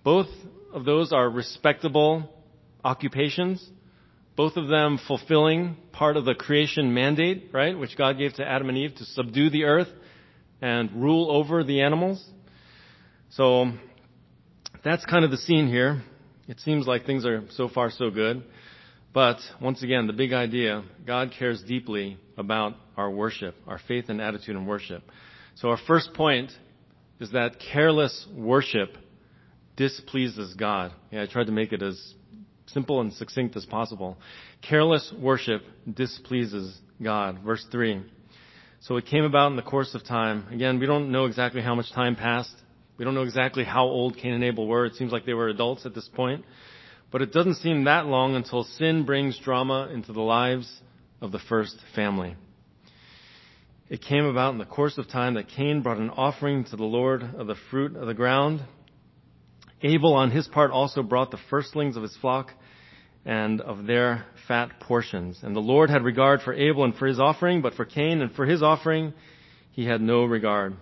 Both 0.03 0.27
of 0.73 0.85
those 0.85 1.13
are 1.13 1.29
respectable 1.29 2.29
occupations 2.83 3.69
both 4.35 4.57
of 4.57 4.67
them 4.67 4.99
fulfilling 5.07 5.77
part 5.91 6.17
of 6.17 6.25
the 6.25 6.33
creation 6.33 6.93
mandate, 6.93 7.49
right, 7.51 7.77
which 7.77 7.97
God 7.97 8.17
gave 8.17 8.33
to 8.35 8.47
Adam 8.47 8.69
and 8.69 8.77
Eve 8.77 8.95
to 8.95 9.05
subdue 9.05 9.49
the 9.49 9.65
earth 9.65 9.89
and 10.61 10.91
rule 10.93 11.29
over 11.29 11.63
the 11.63 11.81
animals. 11.81 12.23
So 13.31 13.71
that's 14.83 15.05
kind 15.05 15.23
of 15.23 15.31
the 15.31 15.37
scene 15.37 15.67
here. 15.67 16.01
It 16.47 16.59
seems 16.59 16.85
like 16.85 17.05
things 17.05 17.25
are 17.25 17.43
so 17.51 17.69
far 17.69 17.89
so 17.89 18.09
good. 18.09 18.43
But 19.13 19.37
once 19.61 19.83
again, 19.83 20.07
the 20.07 20.13
big 20.13 20.33
idea, 20.33 20.83
God 21.05 21.31
cares 21.37 21.61
deeply 21.61 22.17
about 22.37 22.73
our 22.97 23.09
worship, 23.09 23.55
our 23.67 23.79
faith 23.87 24.05
and 24.09 24.19
attitude 24.19 24.55
in 24.55 24.65
worship. 24.65 25.03
So 25.55 25.69
our 25.69 25.77
first 25.87 26.13
point 26.13 26.51
is 27.19 27.31
that 27.31 27.57
careless 27.71 28.27
worship 28.35 28.97
displeases 29.77 30.55
God. 30.55 30.91
Yeah, 31.11 31.23
I 31.23 31.27
tried 31.27 31.45
to 31.45 31.51
make 31.51 31.71
it 31.71 31.81
as 31.81 32.13
simple 32.65 33.01
and 33.01 33.13
succinct 33.13 33.55
as 33.55 33.65
possible. 33.65 34.17
Careless 34.67 35.13
worship 35.17 35.61
displeases 35.91 36.75
God. 37.01 37.39
Verse 37.45 37.65
3. 37.71 38.03
So 38.81 38.97
it 38.97 39.05
came 39.05 39.23
about 39.23 39.51
in 39.51 39.55
the 39.55 39.61
course 39.61 39.93
of 39.95 40.03
time. 40.03 40.47
Again, 40.51 40.79
we 40.79 40.87
don't 40.87 41.11
know 41.11 41.25
exactly 41.25 41.61
how 41.61 41.75
much 41.75 41.91
time 41.93 42.15
passed. 42.15 42.55
We 42.97 43.05
don't 43.05 43.15
know 43.15 43.23
exactly 43.23 43.63
how 43.63 43.85
old 43.85 44.17
Cain 44.17 44.33
and 44.33 44.43
Abel 44.43 44.67
were. 44.67 44.85
It 44.85 44.95
seems 44.95 45.11
like 45.11 45.25
they 45.25 45.33
were 45.33 45.47
adults 45.47 45.85
at 45.85 45.95
this 45.95 46.09
point. 46.13 46.45
But 47.11 47.21
it 47.21 47.31
doesn't 47.31 47.55
seem 47.55 47.83
that 47.83 48.05
long 48.05 48.35
until 48.35 48.63
sin 48.63 49.05
brings 49.05 49.37
drama 49.39 49.89
into 49.93 50.13
the 50.13 50.21
lives 50.21 50.81
of 51.21 51.31
the 51.31 51.39
first 51.39 51.77
family. 51.95 52.35
It 53.89 54.01
came 54.01 54.25
about 54.25 54.53
in 54.53 54.59
the 54.59 54.65
course 54.65 54.97
of 54.97 55.07
time 55.07 55.35
that 55.35 55.49
Cain 55.49 55.81
brought 55.81 55.97
an 55.97 56.09
offering 56.09 56.63
to 56.65 56.75
the 56.75 56.83
Lord 56.83 57.23
of 57.37 57.47
the 57.47 57.55
fruit 57.69 57.95
of 57.95 58.07
the 58.07 58.13
ground. 58.13 58.61
Abel, 59.81 60.13
on 60.13 60.31
his 60.31 60.47
part, 60.47 60.71
also 60.71 61.03
brought 61.03 61.31
the 61.31 61.39
firstlings 61.49 61.97
of 61.97 62.03
his 62.03 62.15
flock 62.17 62.51
and 63.25 63.61
of 63.61 63.85
their 63.85 64.25
fat 64.47 64.79
portions. 64.79 65.39
And 65.43 65.55
the 65.55 65.59
Lord 65.59 65.89
had 65.89 66.03
regard 66.03 66.41
for 66.41 66.53
Abel 66.53 66.83
and 66.83 66.95
for 66.95 67.07
his 67.07 67.19
offering, 67.19 67.61
but 67.61 67.73
for 67.73 67.85
Cain 67.85 68.21
and 68.21 68.31
for 68.31 68.45
his 68.45 68.63
offering, 68.63 69.13
he 69.71 69.85
had 69.85 70.01
no 70.01 70.25
regard. 70.25 70.75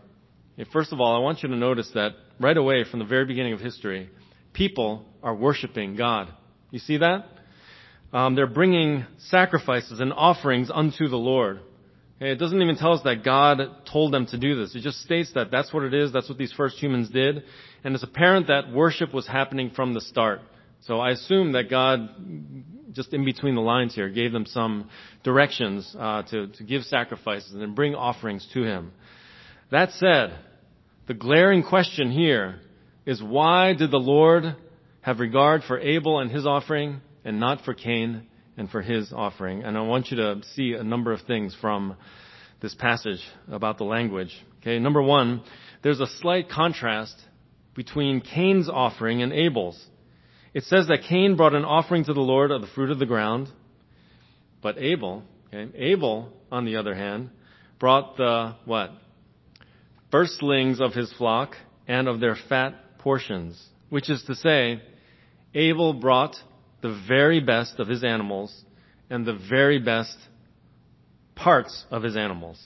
First 0.72 0.94
of 0.94 1.00
all, 1.00 1.16
I 1.16 1.20
want 1.20 1.42
you 1.44 1.50
to 1.50 1.56
notice 1.56 1.90
that 1.94 2.12
right 2.40 2.58
away 2.58 2.84
from 2.90 3.00
the 3.00 3.06
very 3.06 3.26
beginning 3.26 3.54
of 3.54 3.60
history, 3.60 4.10
people 4.54 5.06
are 5.24 5.36
worshiping 5.36 5.96
God. 5.96 6.32
You 6.72 6.80
see 6.80 6.98
that? 6.98 7.26
Um, 8.14 8.36
they're 8.36 8.48
bringing 8.48 9.06
sacrifices 9.18 10.00
and 10.00 10.12
offerings 10.14 10.70
unto 10.74 11.08
the 11.08 11.18
Lord. 11.18 11.62
It 12.20 12.38
doesn't 12.38 12.62
even 12.62 12.76
tell 12.76 12.94
us 12.94 13.02
that 13.04 13.24
God 13.24 13.60
told 13.92 14.14
them 14.14 14.28
to 14.28 14.38
do 14.38 14.60
this. 14.60 14.76
It 14.76 14.82
just 14.82 15.02
states 15.02 15.32
that 15.34 15.50
that's 15.50 15.74
what 15.74 15.84
it 15.84 15.94
is. 15.94 16.14
That's 16.14 16.30
what 16.30 16.38
these 16.38 16.54
first 16.54 16.78
humans 16.78 17.10
did. 17.10 17.44
And 17.84 17.96
it's 17.96 18.04
apparent 18.04 18.48
that 18.48 18.72
worship 18.72 19.12
was 19.12 19.26
happening 19.26 19.72
from 19.72 19.96
the 19.96 20.02
start. 20.02 20.42
So 20.82 21.00
I 21.00 21.12
assume 21.12 21.54
that 21.54 21.70
God, 21.70 22.10
just 22.92 23.14
in 23.14 23.26
between 23.26 23.56
the 23.56 23.62
lines 23.62 23.96
here, 23.96 24.10
gave 24.10 24.32
them 24.32 24.46
some 24.46 24.90
directions 25.24 25.96
uh, 25.98 26.22
to, 26.24 26.48
to 26.48 26.64
give 26.64 26.84
sacrifices 26.84 27.54
and 27.54 27.76
bring 27.76 27.96
offerings 27.96 28.48
to 28.54 28.64
Him. 28.64 28.92
That 29.72 29.92
said, 29.94 30.38
the 31.08 31.14
glaring 31.14 31.64
question 31.64 32.12
here 32.12 32.60
is 33.06 33.24
why 33.24 33.74
did 33.74 33.90
the 33.90 33.98
Lord 33.98 34.56
have 35.00 35.20
regard 35.20 35.64
for 35.64 35.80
Abel 35.80 36.20
and 36.20 36.30
his 36.30 36.46
offering 36.46 37.02
and 37.24 37.40
not 37.40 37.64
for 37.64 37.74
Cain 37.74 38.28
and 38.58 38.70
for 38.70 38.82
his 38.82 39.14
offering? 39.14 39.64
And 39.64 39.78
I 39.78 39.82
want 39.82 40.12
you 40.12 40.18
to 40.18 40.42
see 40.56 40.74
a 40.74 40.84
number 40.84 41.14
of 41.14 41.22
things 41.22 41.56
from 41.60 41.96
this 42.62 42.76
passage 42.76 43.22
about 43.50 43.78
the 43.78 43.86
language. 43.86 44.38
Okay, 44.60 44.78
number 44.78 45.02
one, 45.02 45.42
there's 45.84 46.02
a 46.02 46.08
slight 46.20 46.50
contrast 46.50 47.16
between 47.74 48.20
Cain's 48.20 48.70
offering 48.70 49.24
and 49.24 49.32
Abel's. 49.32 49.82
It 50.54 50.66
says 50.66 50.88
that 50.88 51.04
Cain 51.08 51.38
brought 51.38 51.56
an 51.56 51.64
offering 51.64 52.04
to 52.06 52.14
the 52.14 52.20
Lord 52.20 52.52
of 52.52 52.60
the 52.60 52.68
fruit 52.68 52.92
of 52.92 53.00
the 53.00 53.06
ground, 53.06 53.48
but 54.62 54.78
Abel, 54.78 55.24
okay, 55.48 55.72
Abel, 55.76 56.34
on 56.52 56.66
the 56.66 56.76
other 56.76 56.94
hand, 56.94 57.30
brought 57.80 58.18
the 58.18 58.56
what? 58.66 58.92
Firstlings 60.12 60.82
of 60.82 60.94
his 60.94 61.12
flock 61.14 61.56
and 61.88 62.08
of 62.08 62.20
their 62.20 62.36
fat 62.50 63.00
portions, 63.00 63.70
which 63.90 64.10
is 64.10 64.24
to 64.24 64.36
say, 64.36 64.82
Abel 65.54 65.94
brought 65.94 66.36
the 66.82 67.02
very 67.08 67.40
best 67.40 67.80
of 67.80 67.88
his 67.88 68.04
animals 68.04 68.64
and 69.10 69.26
the 69.26 69.40
very 69.50 69.80
best 69.80 70.18
parts 71.36 71.86
of 71.90 72.04
his 72.04 72.16
animals. 72.16 72.62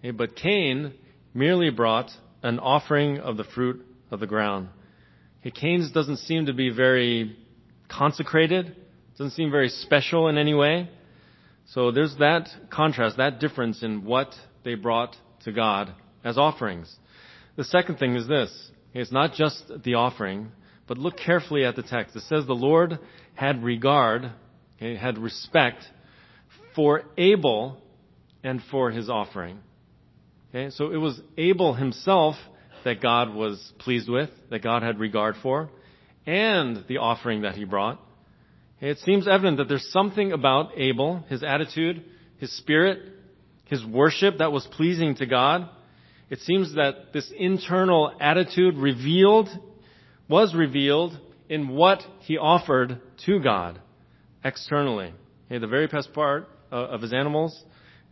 Okay, 0.00 0.10
but 0.10 0.36
Cain 0.36 0.94
merely 1.34 1.70
brought 1.70 2.10
an 2.42 2.58
offering 2.58 3.18
of 3.18 3.36
the 3.36 3.44
fruit 3.44 3.84
of 4.10 4.20
the 4.20 4.26
ground. 4.26 4.68
Okay, 5.40 5.50
Cain's 5.50 5.90
doesn't 5.92 6.18
seem 6.18 6.46
to 6.46 6.52
be 6.52 6.70
very 6.70 7.36
consecrated, 7.88 8.76
doesn't 9.18 9.32
seem 9.32 9.50
very 9.50 9.68
special 9.68 10.28
in 10.28 10.38
any 10.38 10.54
way. 10.54 10.88
So 11.66 11.90
there's 11.90 12.16
that 12.18 12.48
contrast, 12.70 13.18
that 13.18 13.38
difference 13.38 13.82
in 13.82 14.04
what 14.04 14.34
they 14.64 14.74
brought 14.74 15.16
to 15.44 15.52
God 15.52 15.94
as 16.24 16.38
offerings. 16.38 16.94
The 17.56 17.64
second 17.64 17.96
thing 17.96 18.16
is 18.16 18.26
this. 18.26 18.70
It's 18.94 19.12
not 19.12 19.34
just 19.34 19.70
the 19.84 19.94
offering, 19.94 20.52
but 20.86 20.98
look 20.98 21.16
carefully 21.16 21.64
at 21.64 21.76
the 21.76 21.82
text. 21.82 22.16
It 22.16 22.22
says 22.22 22.46
the 22.46 22.54
Lord 22.54 22.98
had 23.34 23.62
regard, 23.62 24.30
okay, 24.76 24.96
had 24.96 25.18
respect 25.18 25.82
for 26.74 27.02
Abel 27.16 27.80
and 28.42 28.60
for 28.70 28.90
his 28.90 29.08
offering. 29.08 29.58
Okay, 30.50 30.70
so 30.70 30.90
it 30.90 30.96
was 30.96 31.20
Abel 31.38 31.74
himself 31.74 32.36
that 32.84 33.00
God 33.00 33.34
was 33.34 33.72
pleased 33.78 34.08
with, 34.08 34.30
that 34.50 34.62
God 34.62 34.82
had 34.82 34.98
regard 34.98 35.36
for, 35.42 35.70
and 36.26 36.84
the 36.88 36.98
offering 36.98 37.42
that 37.42 37.54
he 37.54 37.64
brought. 37.64 38.00
It 38.80 38.98
seems 38.98 39.28
evident 39.28 39.58
that 39.58 39.68
there's 39.68 39.90
something 39.92 40.32
about 40.32 40.72
Abel, 40.76 41.24
his 41.28 41.42
attitude, 41.42 42.04
his 42.38 42.54
spirit, 42.56 42.98
his 43.66 43.84
worship 43.86 44.38
that 44.38 44.52
was 44.52 44.66
pleasing 44.66 45.14
to 45.16 45.26
God 45.26 45.68
it 46.32 46.40
seems 46.40 46.76
that 46.76 47.12
this 47.12 47.30
internal 47.36 48.10
attitude 48.18 48.78
revealed, 48.78 49.50
was 50.28 50.54
revealed 50.54 51.20
in 51.50 51.68
what 51.68 52.02
he 52.20 52.38
offered 52.38 53.02
to 53.26 53.38
God 53.38 53.78
externally. 54.42 55.12
The 55.50 55.66
very 55.66 55.88
best 55.88 56.14
part 56.14 56.48
of 56.70 57.02
his 57.02 57.12
animals 57.12 57.62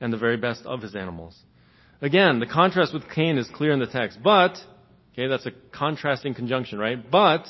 and 0.03 0.13
the 0.13 0.19
very 0.19 0.37
best 0.37 0.67
of 0.67 0.83
his 0.83 0.95
animals. 0.95 1.35
Again, 2.03 2.41
the 2.41 2.47
contrast 2.47 2.93
with 2.93 3.09
Cain 3.09 3.39
is 3.39 3.49
clear 3.55 3.73
in 3.73 3.79
the 3.79 3.87
text, 3.87 4.19
but, 4.23 4.59
okay, 5.15 5.27
that's 5.27 5.47
a 5.47 5.53
contrasting 5.73 6.35
conjunction, 6.35 6.79
right? 6.79 7.11
But, 7.11 7.47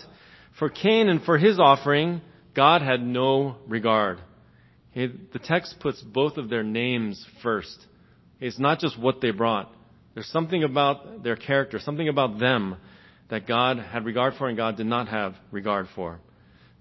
for 0.57 0.71
Cain 0.71 1.09
and 1.09 1.21
for 1.21 1.37
his 1.37 1.59
offering, 1.59 2.21
God 2.55 2.81
had 2.81 3.03
no 3.03 3.57
regard. 3.67 4.21
Okay, 4.93 5.12
the 5.33 5.41
text 5.41 5.81
puts 5.81 6.00
both 6.00 6.37
of 6.37 6.49
their 6.49 6.62
names 6.62 7.27
first. 7.43 7.77
It's 8.39 8.61
not 8.61 8.79
just 8.79 8.97
what 8.97 9.21
they 9.21 9.33
brought. 9.33 9.75
There's 10.14 10.29
something 10.29 10.64
about 10.64 11.23
their 11.23 11.37
character, 11.37 11.79
something 11.79 12.09
about 12.09 12.38
them 12.38 12.76
that 13.31 13.47
God 13.47 13.79
had 13.79 14.05
regard 14.05 14.35
for 14.35 14.49
and 14.49 14.57
God 14.57 14.76
did 14.76 14.87
not 14.87 15.09
have 15.09 15.35
regard 15.50 15.87
for. 15.95 16.21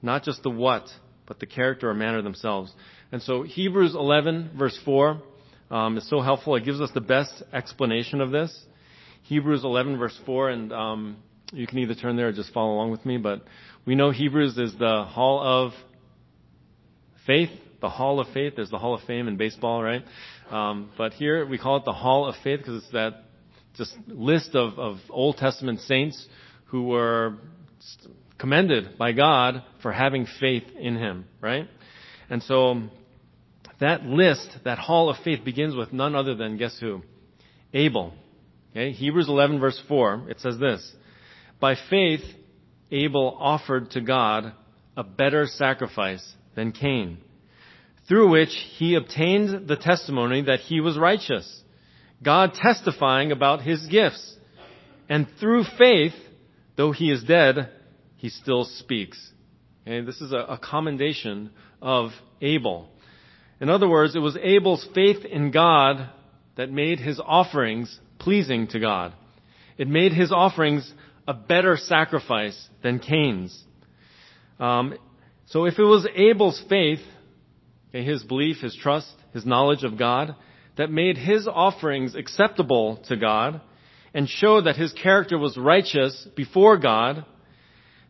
Not 0.01 0.24
just 0.24 0.43
the 0.43 0.50
what, 0.50 0.88
but 1.27 1.39
the 1.39 1.45
character 1.45 1.89
or 1.89 1.93
manner 1.93 2.21
themselves. 2.21 2.74
And 3.12 3.21
so 3.21 3.43
Hebrews 3.43 3.95
11 3.95 4.51
verse 4.57 4.77
4 4.83 5.21
um, 5.69 5.98
is 5.98 6.09
so 6.09 6.21
helpful. 6.21 6.55
It 6.55 6.65
gives 6.65 6.81
us 6.81 6.89
the 6.93 7.01
best 7.01 7.43
explanation 7.53 8.21
of 8.21 8.31
this. 8.31 8.57
Hebrews 9.24 9.63
11 9.63 9.98
verse 9.98 10.17
4, 10.25 10.50
and 10.50 10.74
um, 10.74 11.17
you 11.53 11.67
can 11.67 11.77
either 11.79 11.93
turn 11.93 12.15
there 12.15 12.29
or 12.29 12.31
just 12.31 12.51
follow 12.51 12.74
along 12.74 12.91
with 12.91 13.05
me. 13.05 13.17
But 13.17 13.43
we 13.86 13.95
know 13.95 14.09
Hebrews 14.09 14.57
is 14.57 14.74
the 14.79 15.03
hall 15.03 15.41
of 15.41 15.74
faith, 17.27 17.51
the 17.81 17.89
hall 17.89 18.19
of 18.19 18.27
faith. 18.33 18.53
There's 18.55 18.71
the 18.71 18.79
hall 18.79 18.95
of 18.95 19.01
fame 19.03 19.27
in 19.27 19.38
baseball, 19.38 19.83
right? 19.83 20.03
Um, 20.50 20.89
but 20.98 21.13
here 21.13 21.46
we 21.46 21.58
call 21.58 21.77
it 21.77 21.86
the 21.86 21.94
Hall 21.94 22.27
of 22.27 22.36
Faith 22.44 22.60
because 22.60 22.84
it's 22.84 22.91
that 22.94 23.24
just 23.75 23.96
list 24.08 24.56
of, 24.56 24.79
of 24.79 24.98
Old 25.10 25.38
Testament 25.38 25.79
saints 25.82 26.27
who 26.65 26.88
were 26.88 27.38
commended 28.39 28.98
by 28.98 29.12
God 29.12 29.63
for 29.82 29.91
having 29.91 30.25
faith 30.39 30.63
in 30.79 30.96
Him, 30.96 31.25
right? 31.39 31.68
And 32.29 32.41
so 32.41 32.82
that 33.79 34.06
list, 34.06 34.58
that 34.65 34.79
Hall 34.79 35.10
of 35.10 35.18
Faith 35.24 35.46
begins 35.46 35.75
with 35.75 35.94
none 35.94 36.15
other 36.15 36.36
than 36.36 36.58
guess 36.58 36.77
who? 36.79 37.03
Abel. 37.74 38.13
Okay? 38.72 38.91
Hebrews 38.91 39.29
11 39.29 39.60
verse 39.60 39.82
4, 39.88 40.25
it 40.29 40.39
says 40.39 40.58
this, 40.58 40.94
By 41.60 41.75
faith, 41.89 42.22
Abel 42.91 43.38
offered 43.39 43.91
to 43.91 44.01
God 44.01 44.53
a 44.98 45.03
better 45.03 45.46
sacrifice 45.46 46.34
than 46.56 46.72
Cain 46.72 47.20
through 48.09 48.31
which 48.31 48.49
he 48.77 48.95
obtained 48.95 49.67
the 49.67 49.75
testimony 49.77 50.41
that 50.41 50.59
he 50.61 50.81
was 50.81 50.97
righteous, 50.97 51.63
God 52.21 52.55
testifying 52.55 53.31
about 53.31 53.61
his 53.61 53.85
gifts. 53.85 54.35
And 55.07 55.27
through 55.39 55.63
faith, 55.77 56.13
though 56.75 56.91
he 56.91 57.11
is 57.11 57.23
dead, 57.23 57.69
he 58.17 58.29
still 58.29 58.65
speaks. 58.65 59.31
Okay, 59.87 60.01
this 60.01 60.19
is 60.21 60.33
a, 60.33 60.37
a 60.37 60.57
commendation 60.57 61.51
of 61.81 62.09
Abel. 62.41 62.89
In 63.61 63.69
other 63.69 63.87
words, 63.87 64.15
it 64.15 64.19
was 64.19 64.37
Abel's 64.41 64.87
faith 64.95 65.23
in 65.23 65.51
God 65.51 66.09
that 66.57 66.71
made 66.71 66.99
his 66.99 67.21
offerings 67.23 67.99
pleasing 68.17 68.67
to 68.69 68.79
God. 68.79 69.13
It 69.77 69.87
made 69.87 70.13
his 70.13 70.31
offerings 70.31 70.91
a 71.27 71.33
better 71.33 71.77
sacrifice 71.77 72.69
than 72.81 72.99
Cain's. 72.99 73.63
Um, 74.59 74.97
so 75.45 75.65
if 75.65 75.77
it 75.77 75.83
was 75.83 76.07
Abel's 76.15 76.61
faith 76.67 76.99
okay, 77.89 78.03
his 78.03 78.24
belief, 78.24 78.58
his 78.58 78.75
trust, 78.75 79.13
his 79.34 79.46
knowledge 79.46 79.84
of 79.84 79.98
God, 79.98 80.36
that 80.77 80.91
made 80.91 81.17
his 81.17 81.48
offerings 81.48 82.15
acceptable 82.15 82.98
to 83.08 83.17
God 83.17 83.62
and 84.13 84.27
showed 84.27 84.65
that 84.65 84.75
his 84.75 84.93
character 84.93 85.38
was 85.38 85.58
righteous 85.58 86.27
before 86.36 86.77
God, 86.77 87.25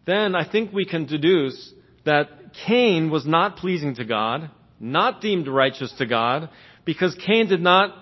then 0.05 0.35
I 0.35 0.49
think 0.49 0.71
we 0.71 0.85
can 0.85 1.05
deduce 1.05 1.73
that 2.05 2.29
Cain 2.65 3.09
was 3.09 3.25
not 3.25 3.57
pleasing 3.57 3.95
to 3.95 4.05
God, 4.05 4.49
not 4.79 5.21
deemed 5.21 5.47
righteous 5.47 5.91
to 5.97 6.05
God, 6.05 6.49
because 6.85 7.15
Cain 7.25 7.47
did 7.47 7.61
not 7.61 7.93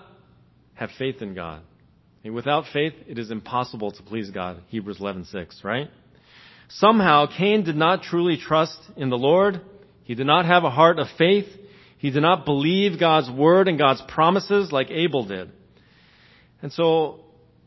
have 0.74 0.90
faith 0.96 1.20
in 1.20 1.34
God. 1.34 1.62
And 2.24 2.34
without 2.34 2.64
faith, 2.72 2.94
it 3.06 3.18
is 3.18 3.30
impossible 3.30 3.92
to 3.92 4.02
please 4.02 4.30
God. 4.30 4.62
Hebrews 4.68 4.98
11:6, 4.98 5.64
right? 5.64 5.90
Somehow 6.68 7.26
Cain 7.26 7.64
did 7.64 7.76
not 7.76 8.02
truly 8.02 8.36
trust 8.36 8.78
in 8.96 9.08
the 9.08 9.18
Lord. 9.18 9.60
He 10.04 10.14
did 10.14 10.26
not 10.26 10.44
have 10.44 10.64
a 10.64 10.70
heart 10.70 10.98
of 10.98 11.08
faith. 11.16 11.48
He 11.98 12.10
did 12.10 12.22
not 12.22 12.44
believe 12.44 12.98
God's 12.98 13.30
word 13.30 13.68
and 13.68 13.78
God's 13.78 14.02
promises 14.08 14.72
like 14.72 14.90
Abel 14.90 15.24
did. 15.26 15.50
And 16.62 16.72
so 16.72 17.20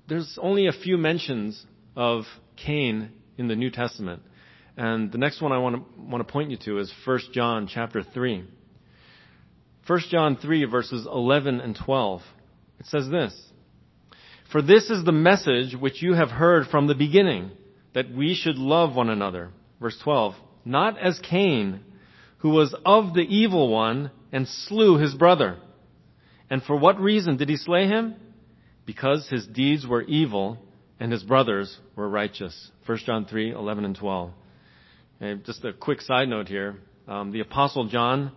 there's 0.07 0.37
only 0.41 0.67
a 0.67 0.71
few 0.71 0.97
mentions 0.97 1.63
of 1.95 2.23
Cain 2.55 3.11
in 3.37 3.47
the 3.47 3.55
New 3.55 3.69
Testament. 3.69 4.21
And 4.77 5.11
the 5.11 5.17
next 5.17 5.41
one 5.41 5.51
I 5.51 5.57
want 5.57 5.75
to, 5.75 6.01
want 6.01 6.25
to 6.25 6.31
point 6.31 6.49
you 6.49 6.57
to 6.65 6.79
is 6.79 6.91
1 7.05 7.19
John 7.33 7.67
chapter 7.67 8.03
3. 8.03 8.45
1 9.85 9.99
John 10.09 10.37
3 10.37 10.65
verses 10.65 11.05
11 11.05 11.59
and 11.59 11.75
12. 11.75 12.21
It 12.79 12.85
says 12.85 13.09
this, 13.09 13.37
For 14.51 14.61
this 14.61 14.89
is 14.89 15.03
the 15.03 15.11
message 15.11 15.75
which 15.75 16.01
you 16.01 16.13
have 16.13 16.29
heard 16.29 16.67
from 16.67 16.87
the 16.87 16.95
beginning, 16.95 17.51
that 17.93 18.09
we 18.11 18.33
should 18.33 18.57
love 18.57 18.95
one 18.95 19.09
another. 19.09 19.49
Verse 19.81 19.97
12, 20.03 20.35
not 20.63 20.97
as 20.99 21.19
Cain, 21.19 21.81
who 22.37 22.49
was 22.49 22.73
of 22.85 23.13
the 23.13 23.21
evil 23.21 23.69
one 23.69 24.11
and 24.31 24.47
slew 24.47 24.97
his 24.97 25.13
brother. 25.13 25.57
And 26.49 26.61
for 26.63 26.75
what 26.75 26.99
reason 26.99 27.37
did 27.37 27.49
he 27.49 27.57
slay 27.57 27.87
him? 27.87 28.15
Because 28.85 29.27
his 29.29 29.47
deeds 29.47 29.85
were 29.87 30.01
evil 30.01 30.57
and 30.99 31.11
his 31.11 31.23
brothers 31.23 31.77
were 31.95 32.07
righteous. 32.07 32.71
1 32.85 32.97
John 33.05 33.25
3, 33.25 33.53
11 33.53 33.85
and 33.85 33.95
12. 33.95 34.31
Okay, 35.21 35.41
just 35.45 35.63
a 35.63 35.73
quick 35.73 36.01
side 36.01 36.27
note 36.27 36.47
here. 36.47 36.77
Um, 37.07 37.31
the 37.31 37.39
apostle 37.39 37.87
John 37.87 38.31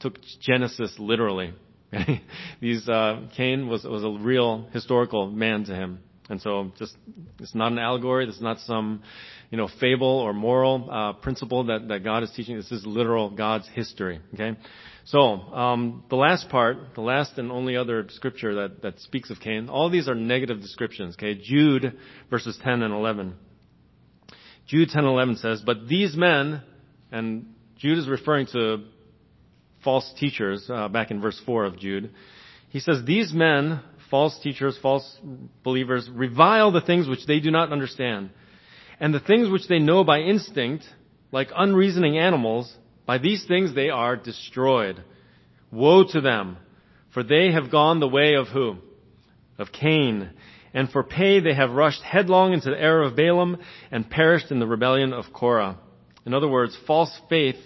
took 0.00 0.18
Genesis 0.40 0.94
literally. 0.98 1.54
These, 2.60 2.88
uh, 2.88 3.28
Cain 3.36 3.68
was, 3.68 3.84
was 3.84 4.04
a 4.04 4.22
real 4.22 4.68
historical 4.72 5.30
man 5.30 5.64
to 5.64 5.74
him. 5.74 6.00
And 6.28 6.40
so 6.40 6.72
just, 6.78 6.96
it's 7.38 7.54
not 7.54 7.72
an 7.72 7.78
allegory. 7.78 8.26
This 8.26 8.36
is 8.36 8.42
not 8.42 8.58
some, 8.60 9.02
you 9.50 9.58
know, 9.58 9.68
fable 9.80 10.08
or 10.08 10.32
moral, 10.32 10.88
uh, 10.90 11.12
principle 11.14 11.64
that, 11.64 11.88
that 11.88 12.02
God 12.02 12.22
is 12.22 12.30
teaching. 12.34 12.56
This 12.56 12.72
is 12.72 12.84
literal 12.84 13.30
God's 13.30 13.68
history. 13.68 14.20
Okay? 14.34 14.56
So, 15.06 15.18
um, 15.18 16.02
the 16.10 16.16
last 16.16 16.48
part, 16.48 16.78
the 16.96 17.00
last 17.00 17.38
and 17.38 17.52
only 17.52 17.76
other 17.76 18.06
scripture 18.08 18.56
that, 18.56 18.82
that 18.82 18.98
speaks 18.98 19.30
of 19.30 19.38
Cain, 19.38 19.68
all 19.68 19.88
these 19.88 20.08
are 20.08 20.16
negative 20.16 20.60
descriptions. 20.60 21.14
Okay? 21.14 21.40
Jude 21.40 21.96
verses 22.28 22.58
10 22.62 22.82
and 22.82 22.92
11. 22.92 23.36
Jude 24.66 24.88
10 24.88 25.04
and 25.04 25.12
11 25.12 25.36
says, 25.36 25.62
But 25.64 25.86
these 25.86 26.16
men, 26.16 26.60
and 27.12 27.54
Jude 27.78 27.98
is 27.98 28.08
referring 28.08 28.48
to 28.48 28.84
false 29.84 30.12
teachers 30.18 30.68
uh, 30.68 30.88
back 30.88 31.12
in 31.12 31.20
verse 31.20 31.40
4 31.46 31.66
of 31.66 31.78
Jude. 31.78 32.10
He 32.70 32.80
says, 32.80 33.04
These 33.06 33.32
men, 33.32 33.80
false 34.10 34.36
teachers, 34.42 34.76
false 34.82 35.18
believers, 35.62 36.10
revile 36.12 36.72
the 36.72 36.80
things 36.80 37.06
which 37.06 37.26
they 37.26 37.38
do 37.38 37.52
not 37.52 37.70
understand. 37.70 38.30
And 38.98 39.14
the 39.14 39.20
things 39.20 39.48
which 39.50 39.68
they 39.68 39.78
know 39.78 40.02
by 40.02 40.18
instinct, 40.18 40.84
like 41.30 41.50
unreasoning 41.54 42.18
animals, 42.18 42.74
by 43.06 43.18
these 43.18 43.44
things 43.46 43.74
they 43.74 43.90
are 43.90 44.16
destroyed. 44.16 45.02
Woe 45.70 46.04
to 46.12 46.20
them, 46.20 46.58
for 47.14 47.22
they 47.22 47.52
have 47.52 47.70
gone 47.70 48.00
the 48.00 48.08
way 48.08 48.34
of 48.34 48.48
who? 48.48 48.76
Of 49.58 49.72
Cain. 49.72 50.30
And 50.74 50.90
for 50.90 51.02
pay 51.02 51.40
they 51.40 51.54
have 51.54 51.70
rushed 51.70 52.02
headlong 52.02 52.52
into 52.52 52.70
the 52.70 52.80
error 52.80 53.02
of 53.02 53.16
Balaam 53.16 53.58
and 53.90 54.10
perished 54.10 54.50
in 54.50 54.58
the 54.58 54.66
rebellion 54.66 55.12
of 55.12 55.32
Korah. 55.32 55.78
In 56.26 56.34
other 56.34 56.48
words, 56.48 56.76
false 56.86 57.18
faith 57.28 57.56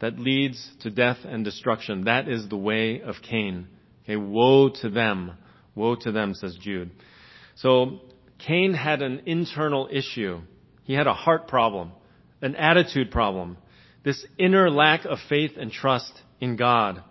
that 0.00 0.18
leads 0.18 0.68
to 0.80 0.90
death 0.90 1.18
and 1.24 1.44
destruction. 1.44 2.04
That 2.04 2.28
is 2.28 2.48
the 2.48 2.56
way 2.56 3.00
of 3.00 3.16
Cain. 3.22 3.68
Okay, 4.04 4.16
woe 4.16 4.68
to 4.82 4.90
them. 4.90 5.32
Woe 5.74 5.94
to 5.94 6.12
them, 6.12 6.34
says 6.34 6.56
Jude. 6.60 6.90
So, 7.54 8.00
Cain 8.38 8.74
had 8.74 9.00
an 9.00 9.22
internal 9.26 9.88
issue. 9.90 10.40
He 10.84 10.94
had 10.94 11.06
a 11.06 11.14
heart 11.14 11.46
problem, 11.46 11.92
an 12.40 12.56
attitude 12.56 13.12
problem, 13.12 13.56
this 14.04 14.24
inner 14.38 14.70
lack 14.70 15.04
of 15.04 15.18
faith 15.28 15.52
and 15.56 15.70
trust 15.70 16.12
in 16.40 16.56
God. 16.56 17.02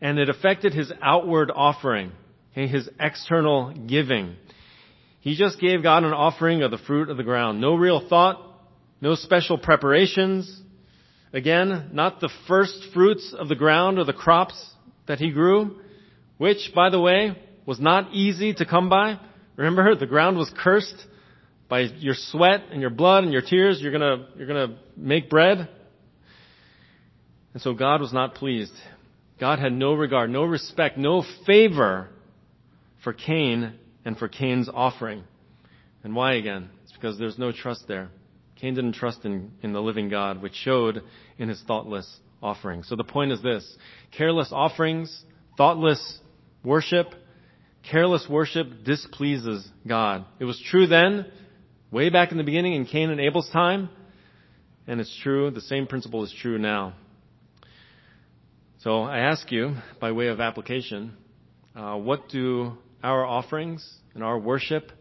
And 0.00 0.18
it 0.18 0.28
affected 0.28 0.74
his 0.74 0.92
outward 1.02 1.50
offering, 1.54 2.12
his 2.52 2.88
external 3.00 3.72
giving. 3.72 4.36
He 5.20 5.36
just 5.36 5.60
gave 5.60 5.82
God 5.82 6.04
an 6.04 6.12
offering 6.12 6.62
of 6.62 6.70
the 6.70 6.78
fruit 6.78 7.08
of 7.08 7.16
the 7.16 7.22
ground. 7.22 7.60
No 7.60 7.74
real 7.74 8.06
thought, 8.08 8.40
no 9.00 9.14
special 9.14 9.58
preparations, 9.58 10.62
Again, 11.34 11.90
not 11.92 12.20
the 12.20 12.30
first 12.46 12.78
fruits 12.94 13.34
of 13.36 13.48
the 13.48 13.56
ground 13.56 13.98
or 13.98 14.04
the 14.04 14.12
crops 14.12 14.54
that 15.08 15.18
he 15.18 15.32
grew, 15.32 15.80
which, 16.38 16.70
by 16.72 16.90
the 16.90 17.00
way, 17.00 17.36
was 17.66 17.80
not 17.80 18.12
easy 18.12 18.54
to 18.54 18.64
come 18.64 18.88
by. 18.88 19.18
Remember, 19.56 19.96
the 19.96 20.06
ground 20.06 20.38
was 20.38 20.52
cursed 20.56 20.94
by 21.68 21.80
your 21.80 22.14
sweat 22.16 22.60
and 22.70 22.80
your 22.80 22.90
blood 22.90 23.24
and 23.24 23.32
your 23.32 23.42
tears. 23.42 23.80
You're 23.82 23.90
gonna, 23.90 24.28
you're 24.36 24.46
gonna 24.46 24.78
make 24.96 25.28
bread. 25.28 25.68
And 27.54 27.62
so 27.62 27.72
God 27.72 28.00
was 28.00 28.12
not 28.12 28.34
pleased. 28.34 28.74
God 29.40 29.58
had 29.58 29.72
no 29.72 29.94
regard, 29.94 30.28
no 30.30 30.44
respect, 30.44 30.98
no 30.98 31.24
favor 31.46 32.08
for 33.02 33.12
Cain 33.12 33.74
and 34.04 34.18
for 34.18 34.28
Cain's 34.28 34.68
offering. 34.72 35.24
And 36.02 36.14
why 36.14 36.34
again? 36.34 36.68
It's 36.82 36.92
because 36.92 37.18
there's 37.18 37.38
no 37.38 37.52
trust 37.52 37.84
there. 37.88 38.10
Cain 38.56 38.74
didn't 38.74 38.94
trust 38.94 39.24
in, 39.24 39.52
in 39.62 39.72
the 39.72 39.80
living 39.80 40.08
God, 40.08 40.42
which 40.42 40.54
showed 40.54 41.02
in 41.38 41.48
his 41.48 41.62
thoughtless 41.66 42.20
offering. 42.42 42.82
So 42.82 42.96
the 42.96 43.04
point 43.04 43.32
is 43.32 43.42
this 43.42 43.76
careless 44.16 44.48
offerings, 44.52 45.24
thoughtless 45.56 46.20
worship, 46.64 47.14
careless 47.88 48.26
worship 48.28 48.84
displeases 48.84 49.66
God. 49.86 50.24
It 50.38 50.44
was 50.44 50.62
true 50.70 50.86
then, 50.86 51.26
way 51.90 52.10
back 52.10 52.32
in 52.32 52.38
the 52.38 52.44
beginning 52.44 52.74
in 52.74 52.86
Cain 52.86 53.10
and 53.10 53.20
Abel's 53.20 53.50
time, 53.50 53.90
and 54.86 55.00
it's 55.00 55.18
true, 55.22 55.50
the 55.50 55.60
same 55.60 55.86
principle 55.86 56.24
is 56.24 56.34
true 56.40 56.58
now. 56.58 56.94
So 58.84 59.04
I 59.04 59.20
ask 59.20 59.50
you, 59.50 59.76
by 59.98 60.12
way 60.12 60.26
of 60.26 60.40
application, 60.40 61.16
uh, 61.74 61.96
what 61.96 62.28
do 62.28 62.72
our 63.02 63.24
offerings 63.24 63.82
and 64.12 64.22
our 64.22 64.38
worship 64.38 64.92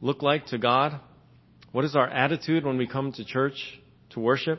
look 0.00 0.22
like 0.24 0.46
to 0.46 0.58
God? 0.58 0.98
What 1.70 1.84
is 1.84 1.94
our 1.94 2.08
attitude 2.08 2.64
when 2.64 2.78
we 2.78 2.88
come 2.88 3.12
to 3.12 3.24
church 3.24 3.78
to 4.10 4.18
worship? 4.18 4.58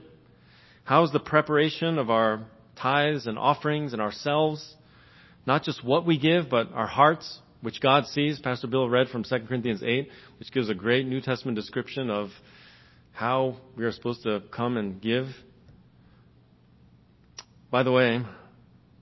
How 0.85 1.03
is 1.03 1.11
the 1.11 1.19
preparation 1.19 1.99
of 1.99 2.09
our 2.09 2.45
tithes 2.77 3.27
and 3.27 3.37
offerings 3.37 3.91
and 3.91 4.01
ourselves? 4.01 4.77
Not 5.45 5.63
just 5.63 5.83
what 5.83 6.05
we 6.05 6.17
give, 6.17 6.49
but 6.49 6.71
our 6.71 6.87
hearts, 6.87 7.39
which 7.59 7.81
God 7.81 8.05
sees. 8.05 8.39
Pastor 8.39 8.67
Bill 8.67 8.87
read 8.87 9.09
from 9.09 9.25
2 9.25 9.39
Corinthians 9.45 9.83
8, 9.83 10.07
which 10.39 10.53
gives 10.53 10.69
a 10.69 10.73
great 10.73 11.05
New 11.05 11.19
Testament 11.19 11.57
description 11.57 12.09
of 12.09 12.29
how 13.11 13.57
we 13.75 13.83
are 13.83 13.91
supposed 13.91 14.23
to 14.23 14.41
come 14.51 14.77
and 14.77 15.01
give. 15.01 15.27
By 17.69 17.83
the 17.83 17.91
way, 17.91 18.21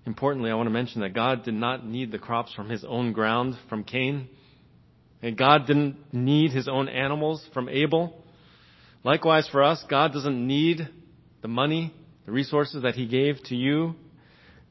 importantly, 0.07 0.49
I 0.49 0.55
want 0.55 0.67
to 0.67 0.73
mention 0.73 1.01
that 1.01 1.13
God 1.13 1.43
did 1.43 1.53
not 1.53 1.85
need 1.85 2.11
the 2.11 2.17
crops 2.17 2.51
from 2.53 2.67
his 2.67 2.83
own 2.83 3.13
ground 3.13 3.55
from 3.69 3.83
Cain. 3.83 4.27
And 5.21 5.37
God 5.37 5.67
didn't 5.67 5.97
need 6.11 6.51
his 6.51 6.67
own 6.67 6.89
animals 6.89 7.47
from 7.53 7.69
Abel. 7.69 8.23
Likewise 9.03 9.47
for 9.51 9.63
us, 9.63 9.83
God 9.87 10.13
doesn't 10.13 10.47
need 10.47 10.87
the 11.43 11.47
money, 11.47 11.93
the 12.25 12.31
resources 12.31 12.81
that 12.81 12.95
he 12.95 13.05
gave 13.05 13.41
to 13.45 13.55
you. 13.55 13.93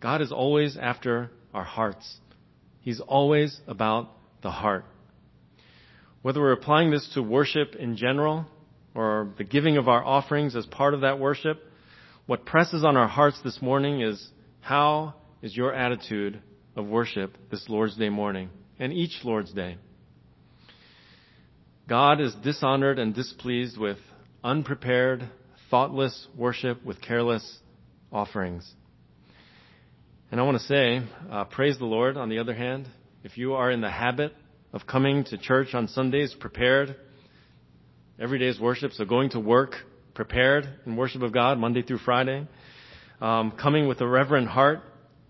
God 0.01 0.21
is 0.21 0.33
always 0.33 0.77
after 0.77 1.31
our 1.53 1.65
hearts. 1.65 2.19
He's 2.81 3.01
always 3.01 3.61
about 3.69 4.11
the 4.43 4.51
heart. 4.51 4.85
Whether 6.23 6.41
we're 6.41 6.53
applying 6.53 6.91
this 6.91 7.09
to 7.15 7.23
worship 7.23 7.77
in 7.77 7.97
general 7.97 8.47
or 8.93 9.33
the 9.39 9.45
giving 9.45 9.77
of 9.77 9.89
our 9.89 10.05
offerings 10.05 10.57
as 10.57 10.67
part 10.67 10.95
of 10.95 11.03
that 11.03 11.21
worship, 11.21 11.63
what 12.27 12.47
presses 12.47 12.85
on 12.85 12.97
our 12.97 13.09
hearts 13.09 13.39
this 13.45 13.61
morning 13.61 14.01
is 14.01 14.31
how 14.61 15.15
is 15.43 15.55
your 15.55 15.75
attitude 15.75 16.41
of 16.75 16.87
worship 16.87 17.37
this 17.51 17.69
Lord's 17.69 17.97
Day 17.97 18.09
morning 18.09 18.49
and 18.79 18.93
each 18.93 19.21
Lord's 19.25 19.53
Day? 19.53 19.77
God 21.87 22.23
is 22.23 22.35
dishonored 22.37 22.99
and 22.99 23.15
displeased 23.15 23.77
with 23.77 23.99
unprepared, 24.43 25.29
thoughtless 25.71 26.27
worship 26.35 26.83
with 26.83 27.03
careless 27.03 27.59
offerings. 28.11 28.73
And 30.31 30.41
I 30.41 30.45
want 30.45 30.59
to 30.59 30.65
say, 30.65 31.03
uh, 31.31 31.45
praise 31.45 31.79
the 31.79 31.85
Lord, 31.85 32.17
on 32.17 32.31
the 32.31 32.39
other 32.39 32.55
hand, 32.55 32.89
if 33.23 33.37
you 33.37 33.53
are 33.53 33.71
in 33.71 33.83
the 33.83 33.91
habit 33.91 34.33
of 34.73 34.87
coming 34.87 35.25
to 35.25 35.37
church 35.37 35.75
on 35.75 35.89
Sundays 35.89 36.35
prepared, 36.41 36.97
every 38.19 38.39
day's 38.39 38.59
worship, 38.59 38.93
so 38.93 39.05
going 39.05 39.29
to 39.31 39.41
work 39.41 39.75
prepared 40.15 40.69
in 40.87 40.97
worship 40.97 41.23
of 41.23 41.33
God 41.33 41.59
Monday 41.59 41.83
through 41.83 41.99
Friday, 41.99 42.47
um, 43.21 43.53
coming 43.53 43.89
with 43.89 44.01
a 44.01 44.07
reverent 44.07 44.49
heart, 44.49 44.81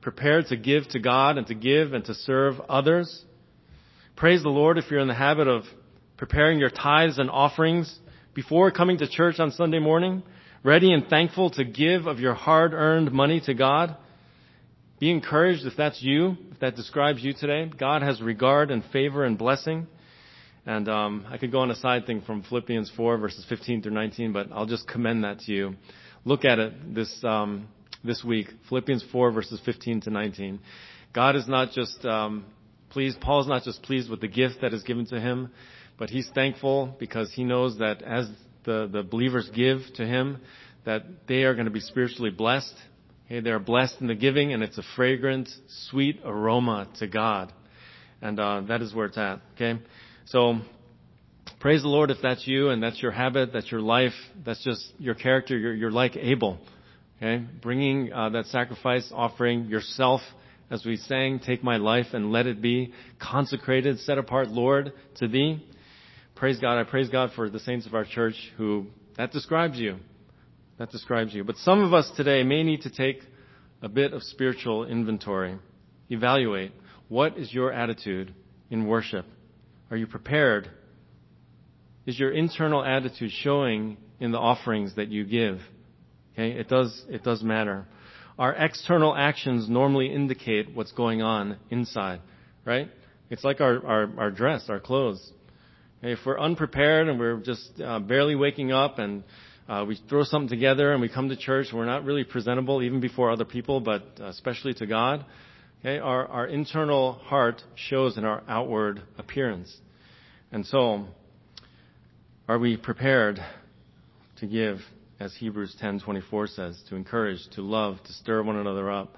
prepared 0.01 0.47
to 0.47 0.57
give 0.57 0.87
to 0.89 0.99
God 0.99 1.39
and 1.39 1.47
to 1.47 1.55
give 1.55 1.95
and 1.95 2.05
to 2.05 2.15
serve 2.15 2.61
others. 2.69 3.25
Praise 4.17 4.43
the 4.43 4.51
Lord 4.51 4.79
if 4.79 4.91
you're 4.91 5.01
in 5.01 5.09
the 5.09 5.15
habit 5.15 5.49
of 5.49 5.65
preparing 6.17 6.59
your 6.59 6.71
tithes 6.71 7.19
and 7.19 7.31
offerings 7.31 7.99
before 8.35 8.71
coming 8.71 8.99
to 8.99 9.09
church 9.09 9.41
on 9.41 9.51
Sunday 9.51 9.79
morning, 9.79 10.23
ready 10.63 10.93
and 10.93 11.07
thankful 11.09 11.51
to 11.51 11.65
give 11.65 12.07
of 12.07 12.21
your 12.21 12.35
hard 12.35 12.75
earned 12.75 13.11
money 13.11 13.41
to 13.47 13.55
God. 13.55 13.97
Be 15.01 15.11
encouraged 15.11 15.67
if 15.67 15.77
that's 15.77 16.03
you, 16.03 16.37
if 16.53 16.61
that 16.61 16.77
describes 16.77 17.23
you 17.23 17.33
today. 17.33 17.71
God 17.77 18.03
has 18.03 18.21
regard 18.21 18.71
and 18.71 18.85
favor 18.93 19.25
and 19.25 19.37
blessing. 19.37 19.87
And 20.67 20.89
um, 20.89 21.27
I 21.29 21.37
could 21.37 21.53
go 21.53 21.61
on 21.61 21.71
a 21.71 21.75
side 21.75 22.07
thing 22.07 22.23
from 22.23 22.43
Philippians 22.43 22.91
4 22.97 23.19
verses 23.19 23.45
15 23.49 23.83
through 23.83 23.93
19, 23.93 24.33
but 24.33 24.49
I'll 24.53 24.67
just 24.67 24.89
commend 24.89 25.25
that 25.25 25.41
to 25.41 25.53
you. 25.53 25.75
Look 26.25 26.45
at 26.45 26.59
it 26.59 26.95
this 26.95 27.13
um, 27.23 27.69
this 28.03 28.25
week. 28.25 28.49
Philippians 28.69 29.05
4 29.13 29.33
verses 29.33 29.61
15 29.65 30.03
to 30.03 30.11
19. 30.11 30.61
God 31.13 31.37
is 31.37 31.47
not 31.47 31.73
just 31.73 32.05
um, 32.05 32.47
pleased. 32.91 33.21
Paul 33.21 33.43
is 33.43 33.47
not 33.47 33.63
just 33.63 33.83
pleased 33.83 34.11
with 34.11 34.21
the 34.21 34.29
gift 34.29 34.57
that 34.63 34.73
is 34.73 34.83
given 34.83 35.07
to 35.07 35.21
him, 35.21 35.51
but 35.99 36.11
he's 36.11 36.29
thankful 36.35 36.97
because 36.99 37.33
he 37.33 37.45
knows 37.45 37.79
that 37.79 38.03
as 38.03 38.29
the, 38.65 38.89
the 38.91 39.03
believers 39.03 39.51
give 39.55 39.81
to 39.97 40.07
him, 40.07 40.39
that 40.87 41.03
they 41.29 41.43
are 41.43 41.55
going 41.55 41.67
to 41.67 41.71
be 41.71 41.81
spiritually 41.81 42.31
blessed 42.31 42.75
Okay, 43.27 43.41
they 43.41 43.51
are 43.51 43.59
blessed 43.59 43.97
in 44.01 44.07
the 44.07 44.15
giving, 44.15 44.53
and 44.53 44.63
it's 44.63 44.77
a 44.77 44.83
fragrant, 44.97 45.49
sweet 45.89 46.21
aroma 46.25 46.89
to 46.99 47.07
God. 47.07 47.53
And 48.21 48.39
uh, 48.39 48.63
that 48.69 48.83
is 48.83 48.95
where 48.95 49.07
it's 49.07 49.17
at. 49.17 49.41
Okay? 49.55 49.81
So, 50.27 50.61
praise 51.61 51.83
the 51.83 51.89
Lord 51.89 52.11
if 52.11 52.19
that's 52.23 52.47
you 52.47 52.71
and 52.71 52.83
that's 52.83 53.03
your 53.03 53.13
habit, 53.13 53.53
that's 53.53 53.71
your 53.71 53.83
life, 53.83 54.15
that's 54.45 54.63
just 54.65 54.93
your 54.99 55.15
character. 55.15 55.57
You're, 55.57 55.75
you're 55.75 55.91
like 55.91 56.17
Abel. 56.17 56.59
Okay? 57.19 57.45
Bringing 57.63 58.13
uh, 58.13 58.31
that 58.31 58.47
sacrifice, 58.47 59.11
offering 59.13 59.67
yourself, 59.67 60.21
as 60.71 60.85
we 60.85 60.97
sang, 60.97 61.41
take 61.41 61.63
my 61.63 61.77
life 61.77 62.07
and 62.15 62.33
let 62.33 62.47
it 62.47 62.63
be 62.63 62.93
consecrated, 63.21 64.01
set 64.01 64.19
apart, 64.19 64.49
Lord, 64.49 64.93
to 65.17 65.29
thee. 65.29 65.65
Praise 66.35 66.59
God. 66.59 66.81
I 66.81 66.85
praise 66.85 67.11
God 67.11 67.31
for 67.37 67.51
the 67.51 67.61
saints 67.61 67.87
of 67.87 67.95
our 67.95 68.05
church 68.05 68.35
who, 68.57 68.87
that 69.17 69.31
describes 69.31 69.79
you. 69.79 69.97
That 70.79 70.91
describes 70.91 71.35
you. 71.35 71.45
But 71.45 71.57
some 71.59 71.85
of 71.85 71.93
us 71.93 72.11
today 72.17 72.43
may 72.43 72.63
need 72.63 72.83
to 72.83 72.91
take 72.91 73.21
a 73.83 73.89
bit 73.89 74.13
of 74.13 74.23
spiritual 74.23 74.87
inventory. 74.87 75.59
Evaluate. 76.09 76.73
What 77.09 77.37
is 77.39 77.53
your 77.53 77.73
attitude 77.73 78.35
in 78.71 78.87
worship? 78.87 79.27
Are 79.91 79.97
you 79.97 80.07
prepared? 80.07 80.71
Is 82.07 82.19
your 82.19 82.31
internal 82.31 82.85
attitude 82.85 83.31
showing 83.31 83.97
in 84.21 84.33
the 84.33 84.39
offerings 84.39 84.97
that 84.97 85.09
you 85.09 85.25
give? 85.25 85.61
Okay, 86.33 86.51
it 86.53 86.69
does, 86.69 87.05
it 87.09 87.23
does 87.23 87.43
matter. 87.43 87.87
Our 88.39 88.53
external 88.53 89.15
actions 89.15 89.69
normally 89.69 90.13
indicate 90.13 90.75
what's 90.75 90.93
going 90.93 91.23
on 91.23 91.59
inside, 91.71 92.21
right? 92.65 92.91
It's 93.31 93.45
like 93.45 93.61
our, 93.61 93.87
our, 93.87 94.11
our 94.19 94.31
dress, 94.31 94.65
our 94.69 94.81
clothes. 94.81 95.33
If 96.03 96.19
we're 96.27 96.39
unprepared 96.41 97.09
and 97.09 97.19
we're 97.19 97.39
just 97.39 97.81
uh, 97.81 98.01
barely 98.01 98.35
waking 98.35 98.73
up 98.73 98.99
and 98.99 99.23
uh, 99.69 99.85
we 99.87 99.99
throw 100.09 100.25
something 100.25 100.49
together 100.49 100.93
and 100.93 101.01
we 101.01 101.09
come 101.09 101.31
to 101.31 101.37
church 101.37 101.69
we're 101.73 101.87
not 101.87 102.05
really 102.05 102.25
presentable 102.25 102.83
even 102.83 103.01
before 103.01 103.31
other 103.31 103.47
people, 103.47 103.81
but 103.81 104.03
especially 104.21 104.75
to 104.75 104.87
God, 104.87 105.25
okay, 105.85 105.99
our, 105.99 106.27
our 106.27 106.47
internal 106.47 107.13
heart 107.13 107.63
shows 107.75 108.17
in 108.17 108.25
our 108.25 108.43
outward 108.49 109.03
appearance. 109.19 109.77
And 110.51 110.65
so, 110.65 111.05
are 112.49 112.59
we 112.59 112.77
prepared 112.77 113.39
to 114.39 114.47
give, 114.47 114.79
as 115.21 115.35
Hebrews 115.35 115.77
10:24 115.83 116.55
says, 116.55 116.83
to 116.89 116.97
encourage, 116.97 117.39
to 117.53 117.63
love, 117.63 118.03
to 118.05 118.13
stir 118.13 118.43
one 118.43 118.57
another 118.57 118.91
up? 118.91 119.15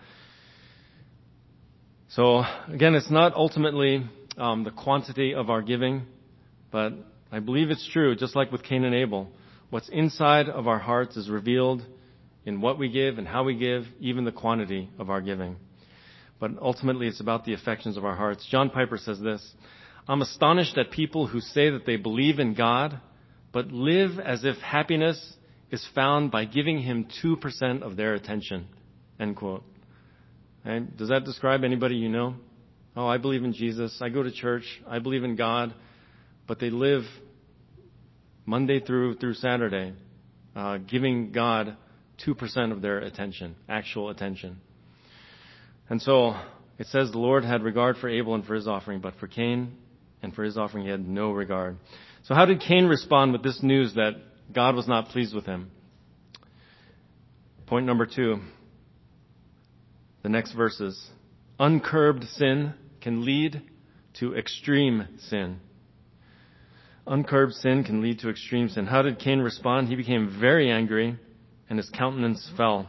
So 2.08 2.44
again, 2.68 2.94
it's 2.94 3.10
not 3.10 3.34
ultimately 3.34 4.04
um, 4.36 4.64
the 4.64 4.70
quantity 4.70 5.34
of 5.34 5.50
our 5.50 5.62
giving, 5.62 6.02
but 6.70 6.92
I 7.30 7.40
believe 7.40 7.70
it's 7.70 7.88
true, 7.92 8.14
just 8.14 8.34
like 8.34 8.52
with 8.52 8.62
Cain 8.62 8.84
and 8.84 8.94
Abel. 8.94 9.28
What's 9.70 9.88
inside 9.88 10.48
of 10.48 10.68
our 10.68 10.78
hearts 10.78 11.16
is 11.16 11.28
revealed 11.28 11.82
in 12.44 12.60
what 12.60 12.78
we 12.78 12.88
give 12.88 13.18
and 13.18 13.26
how 13.26 13.42
we 13.42 13.56
give, 13.56 13.84
even 14.00 14.24
the 14.24 14.32
quantity 14.32 14.88
of 14.98 15.10
our 15.10 15.20
giving. 15.20 15.56
But 16.38 16.52
ultimately, 16.60 17.06
it's 17.06 17.20
about 17.20 17.44
the 17.44 17.54
affections 17.54 17.96
of 17.96 18.04
our 18.04 18.14
hearts. 18.14 18.46
John 18.50 18.70
Piper 18.70 18.98
says 18.98 19.20
this 19.20 19.54
I'm 20.08 20.22
astonished 20.22 20.76
at 20.78 20.90
people 20.90 21.26
who 21.26 21.40
say 21.40 21.70
that 21.70 21.86
they 21.86 21.96
believe 21.96 22.38
in 22.38 22.54
God, 22.54 23.00
but 23.52 23.68
live 23.68 24.18
as 24.18 24.44
if 24.44 24.56
happiness 24.58 25.36
is 25.70 25.86
found 25.94 26.30
by 26.30 26.44
giving 26.44 26.80
Him 26.80 27.08
2% 27.24 27.82
of 27.82 27.96
their 27.96 28.14
attention. 28.14 28.66
End 29.18 29.36
quote. 29.36 29.64
And 30.64 30.96
does 30.96 31.08
that 31.08 31.24
describe 31.24 31.64
anybody 31.64 31.96
you 31.96 32.08
know? 32.08 32.34
Oh, 32.96 33.06
I 33.06 33.18
believe 33.18 33.44
in 33.44 33.52
Jesus. 33.52 33.98
I 34.00 34.08
go 34.08 34.22
to 34.22 34.30
church. 34.30 34.64
I 34.86 34.98
believe 34.98 35.24
in 35.24 35.36
God. 35.36 35.74
But 36.46 36.60
they 36.60 36.70
live 36.70 37.02
Monday 38.46 38.80
through 38.80 39.16
through 39.16 39.34
Saturday, 39.34 39.92
uh, 40.54 40.78
giving 40.78 41.32
God 41.32 41.76
two 42.24 42.34
percent 42.34 42.72
of 42.72 42.80
their 42.80 42.98
attention, 42.98 43.56
actual 43.68 44.10
attention. 44.10 44.60
And 45.88 46.02
so 46.02 46.34
it 46.78 46.86
says 46.88 47.10
the 47.10 47.18
Lord 47.18 47.44
had 47.44 47.62
regard 47.62 47.96
for 47.96 48.08
Abel 48.08 48.34
and 48.34 48.44
for 48.44 48.54
his 48.54 48.66
offering, 48.66 49.00
but 49.00 49.14
for 49.16 49.28
Cain 49.28 49.76
and 50.22 50.34
for 50.34 50.42
his 50.42 50.56
offering 50.58 50.84
he 50.84 50.90
had 50.90 51.06
no 51.06 51.30
regard. 51.30 51.76
So 52.24 52.34
how 52.34 52.44
did 52.44 52.60
Cain 52.60 52.86
respond 52.86 53.32
with 53.32 53.42
this 53.42 53.62
news 53.62 53.94
that 53.94 54.14
God 54.52 54.74
was 54.74 54.88
not 54.88 55.08
pleased 55.08 55.34
with 55.34 55.46
him? 55.46 55.70
Point 57.66 57.86
number 57.86 58.06
two. 58.06 58.40
The 60.22 60.28
next 60.28 60.52
verses. 60.52 61.10
Uncurbed 61.58 62.24
sin 62.24 62.74
can 63.00 63.24
lead 63.24 63.62
to 64.14 64.34
extreme 64.34 65.06
sin. 65.28 65.60
Uncurbed 67.06 67.52
sin 67.54 67.84
can 67.84 68.02
lead 68.02 68.18
to 68.20 68.28
extreme 68.28 68.68
sin. 68.68 68.86
How 68.86 69.02
did 69.02 69.20
Cain 69.20 69.38
respond? 69.38 69.88
He 69.88 69.94
became 69.94 70.36
very 70.40 70.70
angry 70.70 71.16
and 71.68 71.78
his 71.78 71.88
countenance 71.90 72.50
fell. 72.56 72.88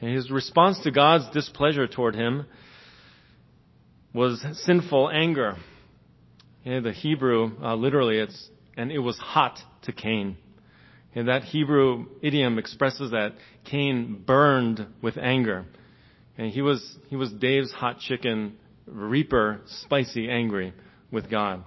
And 0.00 0.14
his 0.14 0.30
response 0.30 0.80
to 0.80 0.90
God's 0.90 1.28
displeasure 1.30 1.86
toward 1.86 2.14
him 2.14 2.46
was 4.14 4.44
sinful 4.64 5.10
anger. 5.10 5.56
In 6.64 6.82
the 6.82 6.92
Hebrew, 6.92 7.52
uh, 7.62 7.74
literally, 7.74 8.18
it's, 8.18 8.50
and 8.76 8.90
it 8.90 8.98
was 8.98 9.16
hot 9.18 9.58
to 9.82 9.92
Cain. 9.92 10.36
And 11.14 11.28
that 11.28 11.42
Hebrew 11.42 12.06
idiom 12.22 12.58
expresses 12.58 13.10
that 13.10 13.34
Cain 13.64 14.22
burned 14.26 14.86
with 15.02 15.16
anger. 15.16 15.66
And 16.38 16.50
he 16.50 16.62
was, 16.62 16.96
he 17.08 17.16
was 17.16 17.32
Dave's 17.32 17.72
hot 17.72 17.98
chicken 17.98 18.56
reaper, 18.86 19.60
spicy 19.66 20.30
angry 20.30 20.72
with 21.10 21.30
God. 21.30 21.64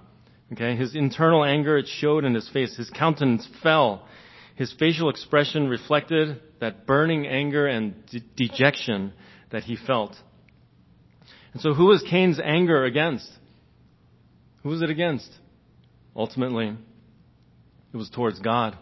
Okay, 0.52 0.76
his 0.76 0.94
internal 0.94 1.44
anger, 1.44 1.76
it 1.78 1.86
showed 1.86 2.24
in 2.24 2.34
his 2.34 2.48
face. 2.50 2.76
His 2.76 2.90
countenance 2.90 3.48
fell. 3.62 4.06
His 4.54 4.72
facial 4.78 5.10
expression 5.10 5.68
reflected 5.68 6.40
that 6.60 6.86
burning 6.86 7.26
anger 7.26 7.66
and 7.66 8.06
de- 8.06 8.20
dejection 8.36 9.12
that 9.50 9.64
he 9.64 9.76
felt. 9.76 10.14
And 11.52 11.62
so 11.62 11.74
who 11.74 11.86
was 11.86 12.04
Cain's 12.08 12.40
anger 12.42 12.84
against? 12.84 13.30
Who 14.62 14.70
was 14.70 14.82
it 14.82 14.90
against? 14.90 15.28
Ultimately, 16.16 16.76
it 17.92 17.96
was 17.96 18.10
towards 18.10 18.38
God. 18.38 18.78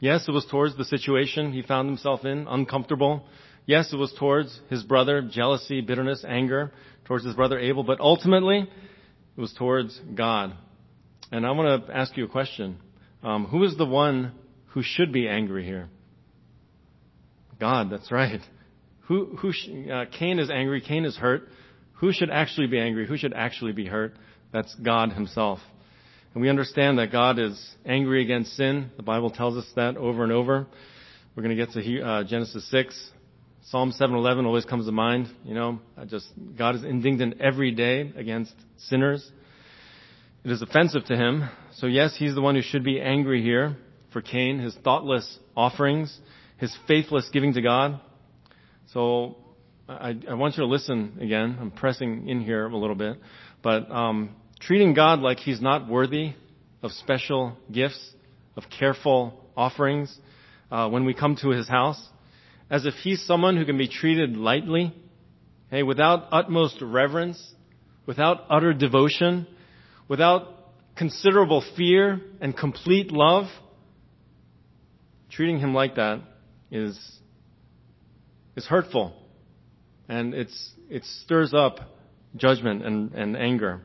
Yes, 0.00 0.28
it 0.28 0.32
was 0.32 0.46
towards 0.46 0.76
the 0.76 0.84
situation 0.84 1.52
he 1.52 1.62
found 1.62 1.88
himself 1.88 2.24
in, 2.24 2.46
uncomfortable. 2.48 3.26
Yes, 3.64 3.92
it 3.92 3.96
was 3.96 4.12
towards 4.18 4.60
his 4.68 4.82
brother, 4.82 5.22
jealousy, 5.22 5.80
bitterness, 5.80 6.24
anger 6.26 6.72
towards 7.06 7.24
his 7.24 7.34
brother 7.34 7.58
Abel, 7.58 7.82
but 7.82 8.00
ultimately, 8.00 8.68
it 9.36 9.40
was 9.40 9.52
towards 9.54 9.98
God. 10.14 10.52
And 11.32 11.46
I 11.46 11.52
want 11.52 11.86
to 11.86 11.96
ask 11.96 12.16
you 12.16 12.24
a 12.24 12.28
question. 12.28 12.78
Um, 13.22 13.46
who 13.46 13.64
is 13.64 13.76
the 13.76 13.86
one 13.86 14.32
who 14.76 14.82
should 14.82 15.10
be 15.10 15.26
angry 15.26 15.64
here? 15.64 15.88
God, 17.58 17.88
that's 17.88 18.12
right. 18.12 18.42
Who, 19.08 19.38
who, 19.38 19.48
uh, 19.90 20.04
Cain 20.18 20.38
is 20.38 20.50
angry. 20.50 20.82
Cain 20.82 21.06
is 21.06 21.16
hurt. 21.16 21.48
Who 21.94 22.12
should 22.12 22.28
actually 22.28 22.66
be 22.66 22.78
angry? 22.78 23.06
Who 23.06 23.16
should 23.16 23.32
actually 23.32 23.72
be 23.72 23.86
hurt? 23.86 24.12
That's 24.52 24.74
God 24.74 25.12
himself. 25.12 25.60
And 26.34 26.42
we 26.42 26.50
understand 26.50 26.98
that 26.98 27.10
God 27.10 27.38
is 27.38 27.58
angry 27.86 28.22
against 28.22 28.54
sin. 28.54 28.90
The 28.98 29.02
Bible 29.02 29.30
tells 29.30 29.56
us 29.56 29.64
that 29.76 29.96
over 29.96 30.22
and 30.22 30.30
over. 30.30 30.66
We're 31.34 31.42
going 31.42 31.56
to 31.56 31.64
get 31.66 31.72
to 31.72 32.02
uh, 32.02 32.24
Genesis 32.24 32.70
6. 32.70 33.12
Psalm 33.70 33.94
7:11 33.98 34.44
always 34.44 34.66
comes 34.66 34.84
to 34.84 34.92
mind. 34.92 35.30
You 35.46 35.54
know, 35.54 35.80
I 35.96 36.04
just 36.04 36.26
God 36.58 36.74
is 36.74 36.84
indignant 36.84 37.40
every 37.40 37.70
day 37.70 38.12
against 38.14 38.52
sinners. 38.76 39.26
It 40.44 40.50
is 40.50 40.60
offensive 40.60 41.06
to 41.06 41.16
him. 41.16 41.48
So 41.76 41.86
yes, 41.86 42.14
he's 42.14 42.34
the 42.34 42.42
one 42.42 42.56
who 42.56 42.62
should 42.62 42.84
be 42.84 43.00
angry 43.00 43.42
here 43.42 43.78
for 44.16 44.22
Cain, 44.22 44.60
his 44.60 44.74
thoughtless 44.82 45.38
offerings, 45.54 46.18
his 46.56 46.74
faithless 46.88 47.28
giving 47.34 47.52
to 47.52 47.60
God. 47.60 48.00
So 48.94 49.36
I, 49.86 50.16
I 50.30 50.32
want 50.32 50.56
you 50.56 50.62
to 50.62 50.66
listen 50.66 51.18
again. 51.20 51.58
I'm 51.60 51.70
pressing 51.70 52.26
in 52.26 52.40
here 52.40 52.64
a 52.64 52.74
little 52.74 52.94
bit, 52.96 53.18
but 53.62 53.90
um, 53.90 54.34
treating 54.58 54.94
God 54.94 55.18
like 55.18 55.36
he's 55.36 55.60
not 55.60 55.86
worthy 55.86 56.32
of 56.82 56.92
special 56.92 57.58
gifts, 57.70 58.14
of 58.56 58.62
careful 58.78 59.44
offerings 59.54 60.18
uh, 60.70 60.88
when 60.88 61.04
we 61.04 61.12
come 61.12 61.36
to 61.42 61.50
his 61.50 61.68
house, 61.68 62.02
as 62.70 62.86
if 62.86 62.94
he's 62.94 63.22
someone 63.26 63.58
who 63.58 63.66
can 63.66 63.76
be 63.76 63.86
treated 63.86 64.34
lightly, 64.34 64.94
hey, 65.70 65.82
without 65.82 66.28
utmost 66.32 66.78
reverence, 66.80 67.52
without 68.06 68.46
utter 68.48 68.72
devotion, 68.72 69.46
without 70.08 70.54
considerable 70.96 71.62
fear 71.76 72.18
and 72.40 72.56
complete 72.56 73.12
love, 73.12 73.44
treating 75.36 75.58
him 75.58 75.74
like 75.74 75.96
that 75.96 76.20
is, 76.70 76.98
is 78.56 78.66
hurtful. 78.66 79.14
And 80.08 80.34
it's, 80.34 80.72
it 80.88 81.04
stirs 81.04 81.52
up 81.52 81.80
judgment 82.36 82.84
and, 82.84 83.12
and 83.12 83.36
anger. 83.36 83.82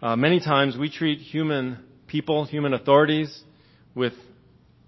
Uh, 0.00 0.16
many 0.16 0.40
times 0.40 0.78
we 0.78 0.90
treat 0.90 1.18
human 1.18 1.78
people, 2.06 2.46
human 2.46 2.72
authorities, 2.72 3.42
with 3.94 4.14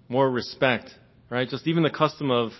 more 0.09 0.29
respect, 0.29 0.89
right? 1.29 1.47
Just 1.47 1.67
even 1.67 1.83
the 1.83 1.89
custom 1.89 2.31
of 2.31 2.51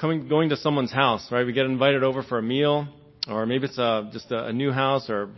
coming, 0.00 0.28
going 0.28 0.48
to 0.48 0.56
someone's 0.56 0.92
house, 0.92 1.28
right? 1.30 1.46
We 1.46 1.52
get 1.52 1.66
invited 1.66 2.02
over 2.02 2.22
for 2.22 2.38
a 2.38 2.42
meal, 2.42 2.88
or 3.28 3.46
maybe 3.46 3.66
it's 3.66 3.78
a, 3.78 4.10
just 4.12 4.30
a, 4.32 4.46
a 4.46 4.52
new 4.52 4.72
house, 4.72 5.08
or 5.08 5.28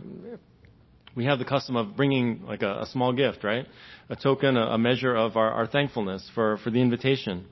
we 1.15 1.25
have 1.25 1.39
the 1.39 1.45
custom 1.45 1.75
of 1.75 1.95
bringing 1.95 2.43
like 2.45 2.63
a, 2.63 2.81
a 2.81 2.85
small 2.87 3.13
gift, 3.13 3.43
right? 3.43 3.65
A 4.09 4.15
token, 4.15 4.57
a, 4.57 4.61
a 4.61 4.77
measure 4.77 5.15
of 5.15 5.37
our, 5.37 5.51
our, 5.51 5.67
thankfulness 5.67 6.29
for, 6.33 6.57
for 6.57 6.71
the 6.71 6.81
invitation. 6.81 7.45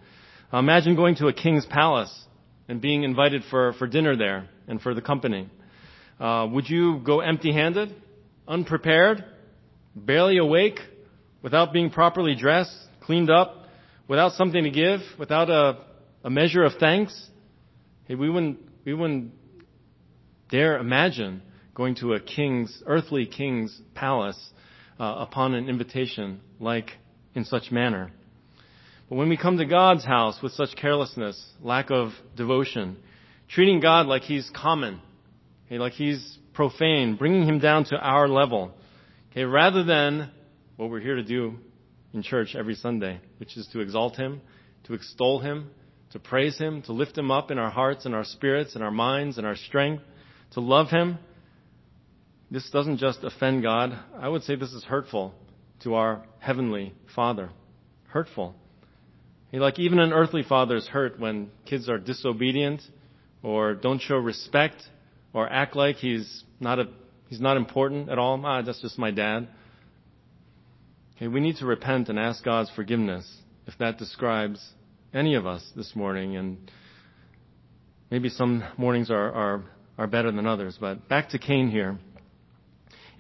Imagine 0.51 0.95
going 0.95 1.15
to 1.15 1.27
a 1.27 1.33
king's 1.33 1.65
palace 1.65 2.25
and 2.67 2.81
being 2.81 3.03
invited 3.03 3.43
for, 3.49 3.73
for 3.73 3.87
dinner 3.87 4.15
there 4.15 4.49
and 4.67 4.81
for 4.81 4.93
the 4.93 5.01
company? 5.01 5.49
Uh, 6.19 6.47
would 6.51 6.69
you 6.69 6.99
go 6.99 7.19
empty 7.19 7.53
handed, 7.53 7.95
unprepared, 8.47 9.23
barely 9.95 10.37
awake, 10.37 10.79
without 11.41 11.73
being 11.73 11.89
properly 11.89 12.35
dressed, 12.35 12.75
cleaned 13.01 13.29
up, 13.29 13.65
without 14.07 14.33
something 14.33 14.63
to 14.63 14.69
give, 14.69 14.99
without 15.17 15.49
a, 15.49 15.85
a 16.23 16.29
measure 16.29 16.63
of 16.63 16.73
thanks? 16.79 17.29
Hey, 18.07 18.15
we 18.15 18.29
wouldn't, 18.29 18.59
we 18.85 18.93
wouldn't 18.93 19.31
dare 20.49 20.77
imagine 20.77 21.41
going 21.81 21.95
to 21.95 22.13
a 22.13 22.19
king's, 22.19 22.83
earthly 22.85 23.25
king's 23.25 23.81
palace 23.95 24.39
uh, 24.99 25.15
upon 25.17 25.55
an 25.55 25.67
invitation 25.67 26.39
like 26.59 26.91
in 27.33 27.43
such 27.43 27.71
manner. 27.71 28.11
But 29.09 29.15
when 29.15 29.29
we 29.29 29.35
come 29.35 29.57
to 29.57 29.65
God's 29.65 30.05
house 30.05 30.39
with 30.43 30.51
such 30.51 30.75
carelessness, 30.75 31.43
lack 31.59 31.89
of 31.89 32.11
devotion, 32.37 32.97
treating 33.49 33.79
God 33.79 34.05
like 34.05 34.21
he's 34.21 34.47
common, 34.55 35.01
okay, 35.65 35.79
like 35.79 35.93
he's 35.93 36.37
profane, 36.53 37.15
bringing 37.15 37.47
him 37.47 37.57
down 37.57 37.85
to 37.85 37.97
our 37.97 38.27
level, 38.27 38.73
okay, 39.31 39.45
rather 39.45 39.83
than 39.83 40.29
what 40.75 40.91
we're 40.91 40.99
here 40.99 41.15
to 41.15 41.23
do 41.23 41.55
in 42.13 42.21
church 42.21 42.55
every 42.55 42.75
Sunday, 42.75 43.19
which 43.39 43.57
is 43.57 43.67
to 43.73 43.79
exalt 43.79 44.17
him, 44.17 44.39
to 44.83 44.93
extol 44.93 45.39
him, 45.39 45.71
to 46.11 46.19
praise 46.19 46.59
him, 46.59 46.83
to 46.83 46.93
lift 46.93 47.17
him 47.17 47.31
up 47.31 47.49
in 47.49 47.57
our 47.57 47.71
hearts 47.71 48.05
and 48.05 48.13
our 48.13 48.23
spirits 48.23 48.75
and 48.75 48.83
our 48.83 48.91
minds 48.91 49.39
and 49.39 49.47
our 49.47 49.55
strength, 49.55 50.03
to 50.51 50.59
love 50.59 50.89
him. 50.89 51.17
This 52.51 52.69
doesn't 52.69 52.97
just 52.97 53.23
offend 53.23 53.63
God. 53.63 53.97
I 54.19 54.27
would 54.27 54.43
say 54.43 54.55
this 54.55 54.73
is 54.73 54.83
hurtful 54.83 55.33
to 55.83 55.95
our 55.95 56.25
heavenly 56.39 56.93
Father. 57.15 57.49
Hurtful. 58.07 58.53
Like 59.53 59.79
even 59.79 59.99
an 59.99 60.11
earthly 60.13 60.43
father 60.43 60.75
is 60.75 60.87
hurt 60.87 61.19
when 61.19 61.49
kids 61.65 61.89
are 61.89 61.97
disobedient 61.97 62.81
or 63.41 63.73
don't 63.73 64.01
show 64.01 64.15
respect 64.17 64.81
or 65.33 65.49
act 65.49 65.75
like 65.75 65.97
he's 65.97 66.43
not 66.59 66.79
a, 66.79 66.85
he's 67.27 67.41
not 67.41 67.57
important 67.57 68.09
at 68.09 68.17
all. 68.17 68.39
Ah, 68.45 68.61
that's 68.61 68.81
just 68.81 68.97
my 68.97 69.11
dad. 69.11 69.47
Okay, 71.15 71.27
we 71.27 71.39
need 71.39 71.57
to 71.57 71.65
repent 71.65 72.09
and 72.09 72.17
ask 72.17 72.43
God's 72.43 72.69
forgiveness 72.75 73.29
if 73.67 73.77
that 73.79 73.97
describes 73.97 74.73
any 75.13 75.35
of 75.35 75.45
us 75.45 75.69
this 75.75 75.95
morning. 75.95 76.37
And 76.37 76.71
maybe 78.09 78.29
some 78.29 78.63
mornings 78.77 79.11
are, 79.11 79.31
are, 79.31 79.63
are 79.97 80.07
better 80.07 80.31
than 80.31 80.47
others. 80.47 80.77
But 80.79 81.09
back 81.09 81.29
to 81.29 81.39
Cain 81.39 81.69
here. 81.69 81.97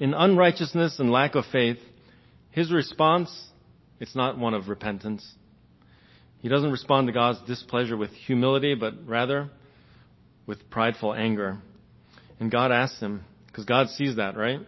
In 0.01 0.15
unrighteousness 0.15 0.97
and 0.97 1.11
lack 1.11 1.35
of 1.35 1.45
faith, 1.51 1.77
his 2.49 2.71
response, 2.71 3.29
it's 3.99 4.15
not 4.15 4.35
one 4.35 4.55
of 4.55 4.67
repentance. 4.67 5.23
He 6.39 6.49
doesn't 6.49 6.71
respond 6.71 7.05
to 7.05 7.13
God's 7.13 7.39
displeasure 7.45 7.95
with 7.95 8.09
humility, 8.09 8.73
but 8.73 8.95
rather 9.05 9.51
with 10.47 10.71
prideful 10.71 11.13
anger. 11.13 11.59
And 12.39 12.49
God 12.49 12.71
asks 12.71 12.99
him, 12.99 13.23
because 13.45 13.65
God 13.65 13.89
sees 13.89 14.15
that, 14.15 14.35
right? 14.35 14.61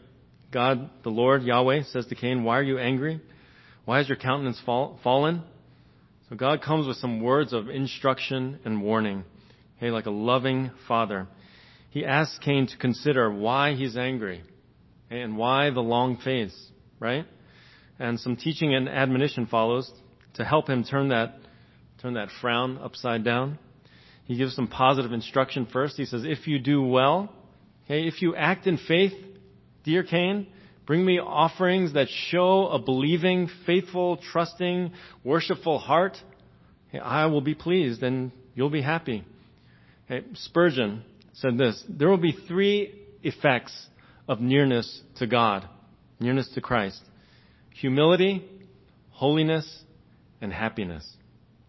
God, 0.52 0.92
the 1.02 1.10
Lord, 1.10 1.42
Yahweh, 1.42 1.82
says 1.86 2.06
to 2.06 2.16
Cain, 2.16 2.44
Why 2.44 2.60
are 2.60 2.64
you 2.64 2.78
angry? 2.78 3.20
Why 3.86 3.98
has 3.98 4.08
your 4.08 4.20
countenance 4.20 4.62
fall, 4.64 5.00
fallen? 5.04 5.42
So 6.30 6.36
God 6.36 6.62
comes 6.62 6.86
with 6.86 6.98
some 6.98 7.22
words 7.24 7.54
of 7.54 7.70
instruction 7.70 8.60
and 8.66 8.84
warning. 8.84 9.24
Hey, 9.78 9.90
like 9.90 10.06
a 10.06 10.12
loving 10.12 10.70
father. 10.88 11.28
He 11.90 12.06
asks 12.06 12.38
Cain 12.38 12.68
to 12.68 12.78
consider 12.78 13.34
why 13.34 13.74
he's 13.74 13.98
angry 13.98 14.44
and 15.22 15.38
why 15.38 15.70
the 15.70 15.82
long 15.82 16.18
face, 16.18 16.56
right? 17.00 17.26
And 18.00 18.20
some 18.20 18.36
teaching 18.36 18.74
and 18.74 18.90
admonition 18.90 19.46
follows 19.46 19.92
to 20.36 20.44
help 20.44 20.68
him 20.68 20.84
turn 20.84 21.10
that, 21.10 21.36
turn 22.02 22.16
that 22.16 22.30
frown 22.42 22.78
upside 22.80 23.24
down. 23.24 23.60
He 24.26 24.38
gives 24.38 24.56
some 24.56 24.68
positive 24.68 25.12
instruction 25.12 25.68
first. 25.72 25.98
He 25.98 26.06
says, 26.06 26.24
if 26.26 26.48
you 26.48 26.58
do 26.58 26.82
well, 26.82 27.32
okay, 27.86 28.08
if 28.08 28.22
you 28.22 28.36
act 28.36 28.68
in 28.68 28.78
faith, 28.78 29.14
dear 29.84 30.04
Cain, 30.04 30.48
bring 30.88 31.06
me 31.06 31.20
offerings 31.20 31.94
that 31.94 32.08
show 32.10 32.68
a 32.68 32.80
believing, 32.80 33.50
faithful, 33.66 34.18
trusting, 34.18 34.94
worshipful 35.24 35.78
heart. 35.78 36.18
Okay, 36.90 37.00
I 37.00 37.28
will 37.28 37.42
be 37.42 37.54
pleased 37.54 38.02
and 38.02 38.32
you'll 38.56 38.70
be 38.70 38.82
happy. 38.82 39.24
Okay, 40.10 40.26
Spurgeon 40.34 41.04
said 41.34 41.58
this, 41.58 41.84
there 41.88 42.10
will 42.10 42.18
be 42.18 42.38
three 42.48 42.94
effects 43.24 43.88
of 44.28 44.40
nearness 44.40 45.02
to 45.18 45.28
God, 45.28 45.68
nearness 46.20 46.50
to 46.56 46.62
Christ. 46.62 47.02
Humility, 47.76 48.44
holiness, 49.10 49.84
and 50.42 50.52
happiness. 50.52 51.08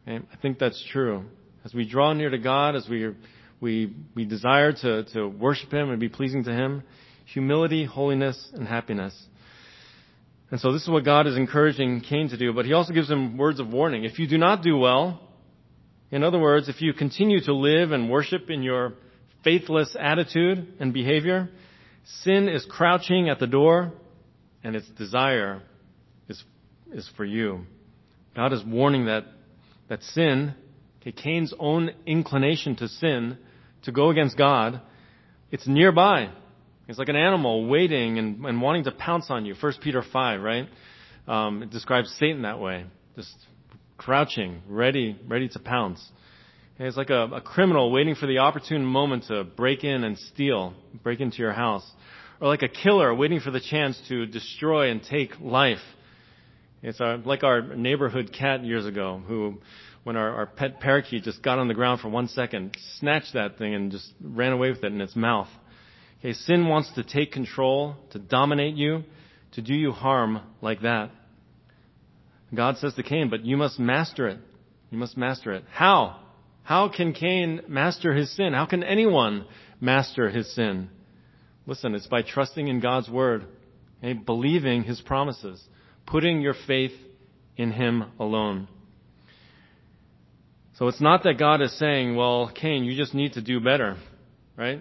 I 0.07 0.21
think 0.43 0.59
that's 0.59 0.83
true. 0.93 1.25
As 1.65 1.73
we 1.73 1.89
draw 1.89 2.13
near 2.13 2.31
to 2.31 2.39
God, 2.39 2.77
as 2.77 2.87
we, 2.89 3.15
we, 3.61 3.95
we 4.15 4.25
desire 4.27 4.73
to, 4.73 5.05
to 5.15 5.27
worship 5.27 5.73
Him 5.73 5.91
and 5.91 5.99
be 5.99 6.09
pleasing 6.09 6.45
to 6.45 6.53
Him, 6.53 6.83
humility, 7.25 7.85
holiness, 7.85 8.51
and 8.53 8.69
happiness. 8.69 9.15
And 10.51 10.61
so 10.61 10.73
this 10.73 10.83
is 10.83 10.89
what 10.89 11.05
God 11.05 11.27
is 11.27 11.37
encouraging 11.37 12.03
Cain 12.03 12.29
to 12.29 12.37
do, 12.37 12.53
but 12.53 12.67
He 12.67 12.75
also 12.75 12.93
gives 12.93 13.11
him 13.11 13.39
words 13.39 13.61
of 13.61 13.69
warning. 13.69 14.05
If 14.05 14.19
you 14.19 14.29
do 14.29 14.37
not 14.37 14.63
do 14.63 14.77
well, 14.77 15.21
in 16.11 16.23
other 16.23 16.39
words, 16.39 16.69
if 16.69 16.83
you 16.83 16.93
continue 16.93 17.41
to 17.41 17.55
live 17.55 17.91
and 17.91 18.11
worship 18.11 18.51
in 18.51 18.63
your 18.63 18.93
faithless 19.43 19.97
attitude 19.99 20.75
and 20.79 20.93
behavior, 20.93 21.49
sin 22.23 22.49
is 22.49 22.67
crouching 22.69 23.29
at 23.29 23.39
the 23.39 23.47
door 23.47 23.93
and 24.63 24.77
its 24.77 24.89
desire 24.91 25.63
is, 26.29 26.43
is 26.93 27.09
for 27.17 27.25
you. 27.25 27.67
God 28.35 28.53
is 28.53 28.63
warning 28.65 29.07
that, 29.07 29.25
that 29.89 30.03
sin, 30.03 30.55
Cain's 31.17 31.53
own 31.59 31.91
inclination 32.07 32.77
to 32.77 32.89
sin, 32.89 33.39
to 33.83 33.93
go 33.93 34.11
against 34.11 34.37
God, 34.39 34.81
it's 35.51 35.67
nearby. 35.67 36.31
It's 36.89 36.99
like 36.99 37.09
an 37.09 37.17
animal 37.17 37.67
waiting 37.67 38.19
and, 38.19 38.45
and 38.45 38.61
wanting 38.61 38.85
to 38.85 38.93
pounce 38.93 39.27
on 39.29 39.47
you. 39.47 39.55
1 39.59 39.75
Peter 39.83 40.03
5, 40.03 40.41
right? 40.41 40.69
Um, 41.29 41.63
it 41.63 41.71
describes 41.71 42.15
Satan 42.19 42.43
that 42.43 42.59
way. 42.59 42.87
Just 43.17 43.35
crouching, 43.97 44.63
ready, 44.69 45.19
ready 45.27 45.49
to 45.49 45.59
pounce. 45.59 46.05
It's 46.77 46.97
like 46.97 47.11
a, 47.11 47.27
a 47.27 47.41
criminal 47.41 47.93
waiting 47.93 48.17
for 48.17 48.27
the 48.27 48.39
opportune 48.39 48.85
moment 48.85 49.27
to 49.29 49.45
break 49.45 49.85
in 49.85 50.03
and 50.03 50.19
steal, 50.19 50.75
break 51.05 51.21
into 51.21 51.39
your 51.39 51.53
house. 51.53 51.89
Or 52.41 52.49
like 52.49 52.63
a 52.63 52.69
killer 52.69 53.15
waiting 53.15 53.39
for 53.39 53.53
the 53.53 53.61
chance 53.61 54.01
to 54.09 54.27
destroy 54.27 54.91
and 54.91 55.01
take 55.03 55.39
life. 55.41 55.79
It's 56.83 57.01
our, 57.01 57.17
like 57.19 57.45
our 57.45 57.63
neighborhood 57.63 58.33
cat 58.37 58.65
years 58.65 58.87
ago 58.87 59.23
who, 59.25 59.61
when 60.03 60.17
our, 60.17 60.31
our 60.31 60.47
pet 60.47 60.81
parakeet 60.81 61.23
just 61.23 61.43
got 61.45 61.61
on 61.61 61.69
the 61.69 61.75
ground 61.75 62.01
for 62.01 62.09
one 62.09 62.27
second, 62.27 62.77
snatched 62.99 63.35
that 63.35 63.57
thing 63.57 63.73
and 63.73 63.93
just 63.93 64.13
ran 64.21 64.53
away 64.53 64.71
with 64.71 64.83
it 64.83 64.93
in 64.93 65.01
its 65.01 65.15
mouth. 65.15 65.49
Okay, 66.19 66.33
sin 66.33 66.67
wants 66.67 66.93
to 66.95 67.05
take 67.05 67.31
control, 67.31 67.95
to 68.11 68.19
dominate 68.19 68.75
you, 68.75 69.05
to 69.53 69.63
do 69.63 69.75
you 69.75 69.93
harm 69.93 70.41
like 70.61 70.83
that. 70.83 71.11
God 72.53 72.79
says 72.79 72.95
to 72.95 73.05
Cain, 73.05 73.31
but 73.31 73.45
you 73.45 73.57
must 73.57 73.79
master 73.79 74.27
it. 74.27 74.39
You 74.91 74.99
must 74.99 75.17
master 75.17 75.53
it. 75.53 75.65
How? 75.71 76.21
How 76.65 76.89
can 76.89 77.13
Cain 77.13 77.61
master 77.69 78.15
his 78.15 78.35
sin? 78.35 78.55
How 78.55 78.67
can 78.67 78.83
anyone 78.83 79.47
master 79.81 80.31
his 80.31 80.53
sin? 80.55 80.89
Listen, 81.67 81.95
it's 81.95 82.07
by 82.07 82.23
trusting 82.23 82.69
in 82.69 82.81
God's 82.81 83.09
word, 83.09 83.45
okay? 84.03 84.15
believing 84.15 84.83
his 84.83 85.01
promises, 85.01 85.63
putting 86.07 86.41
your 86.41 86.55
faith 86.67 86.93
in 87.57 87.71
him 87.71 88.05
alone. 88.19 88.67
So 90.79 90.89
it's 90.89 91.01
not 91.01 91.23
that 91.23 91.39
God 91.39 91.61
is 91.61 91.79
saying, 91.79 92.17
well, 92.17 92.51
Cain, 92.53 92.85
you 92.85 92.97
just 92.97 93.15
need 93.15 93.35
to 93.35 93.43
do 93.43 93.61
better, 93.61 93.97
right? 94.57 94.81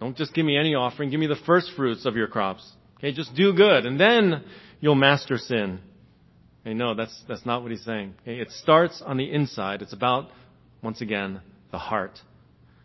Don't 0.00 0.16
just 0.16 0.34
give 0.34 0.44
me 0.44 0.58
any 0.58 0.74
offering. 0.74 1.10
Give 1.10 1.18
me 1.18 1.26
the 1.26 1.40
first 1.46 1.70
fruits 1.74 2.04
of 2.04 2.16
your 2.16 2.28
crops. 2.28 2.70
Okay, 2.98 3.12
just 3.12 3.34
do 3.34 3.52
good, 3.54 3.86
and 3.86 3.98
then 3.98 4.44
you'll 4.80 4.94
master 4.94 5.38
sin. 5.38 5.80
Okay, 6.60 6.74
no, 6.74 6.94
that's 6.94 7.22
that's 7.28 7.44
not 7.44 7.62
what 7.62 7.70
he's 7.70 7.84
saying. 7.84 8.14
Okay, 8.22 8.38
it 8.40 8.50
starts 8.50 9.02
on 9.04 9.16
the 9.16 9.30
inside. 9.30 9.82
It's 9.82 9.92
about 9.92 10.28
once 10.84 11.00
again 11.00 11.40
the 11.72 11.78
heart. 11.78 12.20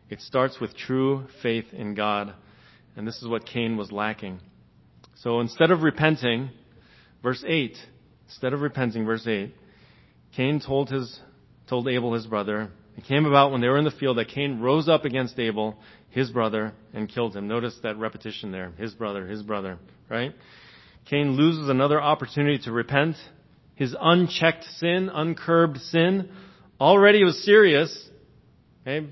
It 0.10 0.22
starts 0.22 0.60
with 0.60 0.76
true 0.76 1.28
faith 1.44 1.66
in 1.74 1.94
God, 1.94 2.34
and 2.96 3.06
this 3.06 3.22
is 3.22 3.28
what 3.28 3.46
Cain 3.46 3.78
was 3.78 3.92
lacking. 3.92 4.40
So 5.16 5.42
instead 5.42 5.70
of 5.70 5.84
repenting, 5.84 6.50
verse 7.22 7.44
eight, 7.46 7.78
instead 8.28 8.54
of 8.54 8.62
repenting, 8.62 9.06
verse 9.06 9.28
eight, 9.28 9.54
Cain 10.36 10.62
told 10.66 10.90
his 10.90 11.20
told 11.68 11.88
Abel 11.88 12.14
his 12.14 12.26
brother. 12.26 12.72
It 12.98 13.04
came 13.04 13.26
about 13.26 13.52
when 13.52 13.62
they 13.62 13.68
were 13.68 13.78
in 13.78 13.86
the 13.86 13.92
field 13.92 14.18
that 14.18 14.30
Cain 14.30 14.60
rose 14.60 14.90
up 14.90 15.06
against 15.06 15.38
Abel 15.38 15.78
his 16.10 16.32
brother 16.32 16.74
and 16.94 17.08
killed 17.08 17.36
him. 17.36 17.48
Notice 17.48 17.78
that 17.84 17.98
repetition 17.98 18.52
there. 18.52 18.72
His 18.78 18.94
brother, 18.94 19.28
his 19.28 19.44
brother, 19.44 19.78
right? 20.10 20.34
Cain 21.06 21.34
loses 21.34 21.70
another 21.70 22.02
opportunity 22.02 22.58
to 22.64 22.72
repent. 22.72 23.16
His 23.76 23.96
unchecked 24.00 24.64
sin, 24.78 25.10
uncurbed 25.14 25.78
sin, 25.78 26.30
already 26.80 27.24
was 27.24 27.44
serious. 27.44 28.10
Okay? 28.82 29.08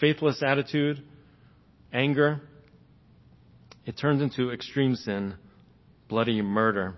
Faithless 0.00 0.42
attitude, 0.42 1.02
anger. 1.92 2.40
It 3.84 3.96
turns 3.98 4.22
into 4.22 4.50
extreme 4.50 4.94
sin, 4.94 5.34
bloody 6.08 6.42
murder. 6.42 6.94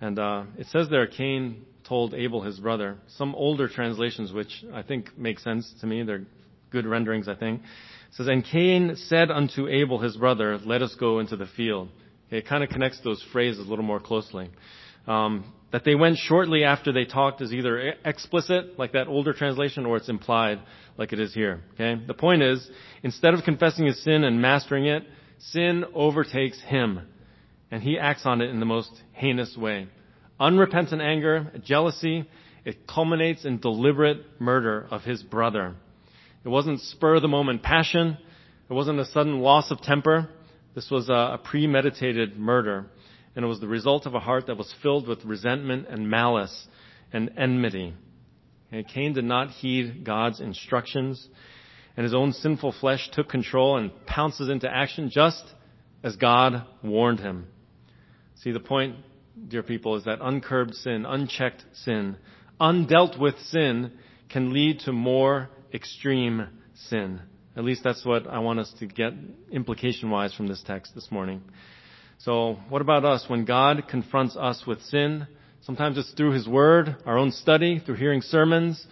And 0.00 0.18
uh, 0.18 0.44
it 0.56 0.66
says 0.68 0.88
there, 0.88 1.06
Cain 1.06 1.64
told 1.86 2.14
Abel 2.14 2.42
his 2.42 2.58
brother. 2.60 2.96
Some 3.16 3.34
older 3.34 3.68
translations, 3.68 4.32
which 4.32 4.64
I 4.72 4.82
think 4.82 5.18
make 5.18 5.38
sense 5.38 5.72
to 5.80 5.86
me, 5.86 6.02
they're 6.02 6.24
good 6.70 6.86
renderings, 6.86 7.28
I 7.28 7.34
think. 7.34 7.62
It 7.62 8.14
says, 8.14 8.28
And 8.28 8.44
Cain 8.44 8.96
said 8.96 9.30
unto 9.30 9.66
Abel 9.68 9.98
his 9.98 10.16
brother, 10.16 10.58
Let 10.58 10.82
us 10.82 10.94
go 10.94 11.18
into 11.18 11.36
the 11.36 11.46
field. 11.46 11.88
It 12.30 12.46
kind 12.46 12.62
of 12.62 12.70
connects 12.70 13.00
those 13.00 13.24
phrases 13.32 13.66
a 13.66 13.68
little 13.68 13.84
more 13.84 14.00
closely. 14.00 14.50
Um, 15.08 15.52
that 15.72 15.84
they 15.84 15.94
went 15.94 16.16
shortly 16.16 16.64
after 16.64 16.92
they 16.92 17.04
talked 17.04 17.42
is 17.42 17.52
either 17.52 17.94
explicit, 18.04 18.78
like 18.78 18.92
that 18.92 19.06
older 19.06 19.32
translation, 19.32 19.84
or 19.84 19.96
it's 19.96 20.08
implied, 20.08 20.60
like 20.96 21.12
it 21.12 21.20
is 21.20 21.34
here. 21.34 21.62
Okay? 21.74 22.00
The 22.06 22.14
point 22.14 22.42
is, 22.42 22.70
instead 23.02 23.34
of 23.34 23.44
confessing 23.44 23.86
his 23.86 24.02
sin 24.02 24.24
and 24.24 24.40
mastering 24.40 24.86
it, 24.86 25.04
sin 25.38 25.84
overtakes 25.94 26.60
him, 26.60 27.06
and 27.70 27.82
he 27.82 27.98
acts 27.98 28.24
on 28.24 28.40
it 28.40 28.50
in 28.50 28.60
the 28.60 28.66
most 28.66 28.90
heinous 29.12 29.56
way. 29.56 29.88
Unrepentant 30.40 31.02
anger, 31.02 31.52
jealousy, 31.64 32.26
it 32.64 32.86
culminates 32.86 33.44
in 33.44 33.58
deliberate 33.58 34.18
murder 34.40 34.86
of 34.90 35.02
his 35.02 35.22
brother. 35.22 35.74
It 36.44 36.48
wasn't 36.48 36.80
spur 36.80 37.16
of 37.16 37.22
the 37.22 37.28
moment 37.28 37.62
passion. 37.62 38.16
It 38.70 38.72
wasn't 38.72 39.00
a 39.00 39.04
sudden 39.06 39.40
loss 39.40 39.70
of 39.70 39.82
temper. 39.82 40.28
This 40.74 40.90
was 40.90 41.08
a 41.08 41.40
premeditated 41.44 42.38
murder 42.38 42.86
and 43.38 43.44
it 43.44 43.48
was 43.48 43.60
the 43.60 43.68
result 43.68 44.04
of 44.04 44.16
a 44.16 44.18
heart 44.18 44.48
that 44.48 44.56
was 44.56 44.74
filled 44.82 45.06
with 45.06 45.24
resentment 45.24 45.86
and 45.88 46.10
malice 46.10 46.66
and 47.12 47.30
enmity. 47.38 47.94
And 48.72 48.88
Cain 48.88 49.12
did 49.12 49.22
not 49.22 49.50
heed 49.50 50.02
God's 50.04 50.40
instructions, 50.40 51.24
and 51.96 52.02
his 52.02 52.14
own 52.14 52.32
sinful 52.32 52.74
flesh 52.80 53.08
took 53.12 53.28
control 53.28 53.76
and 53.76 53.92
pounces 54.06 54.48
into 54.48 54.68
action 54.68 55.08
just 55.08 55.44
as 56.02 56.16
God 56.16 56.66
warned 56.82 57.20
him. 57.20 57.46
See, 58.42 58.50
the 58.50 58.58
point, 58.58 58.96
dear 59.46 59.62
people, 59.62 59.94
is 59.94 60.02
that 60.06 60.18
uncurbed 60.20 60.74
sin, 60.74 61.06
unchecked 61.06 61.64
sin, 61.74 62.16
undealt 62.60 63.20
with 63.20 63.38
sin 63.38 63.92
can 64.28 64.52
lead 64.52 64.80
to 64.80 64.92
more 64.92 65.48
extreme 65.72 66.48
sin. 66.88 67.20
At 67.56 67.62
least 67.62 67.84
that's 67.84 68.04
what 68.04 68.26
I 68.26 68.40
want 68.40 68.58
us 68.58 68.74
to 68.80 68.86
get 68.86 69.12
implication 69.52 70.10
wise 70.10 70.34
from 70.34 70.48
this 70.48 70.64
text 70.66 70.96
this 70.96 71.12
morning. 71.12 71.40
So 72.18 72.58
what 72.68 72.82
about 72.82 73.04
us? 73.04 73.24
When 73.28 73.44
God 73.44 73.84
confronts 73.88 74.36
us 74.36 74.64
with 74.66 74.82
sin, 74.82 75.28
sometimes 75.60 75.96
it's 75.96 76.10
through 76.12 76.32
His 76.32 76.48
Word, 76.48 76.96
our 77.06 77.16
own 77.16 77.30
study, 77.30 77.78
through 77.78 77.94
hearing 77.94 78.22
sermons. 78.22 78.84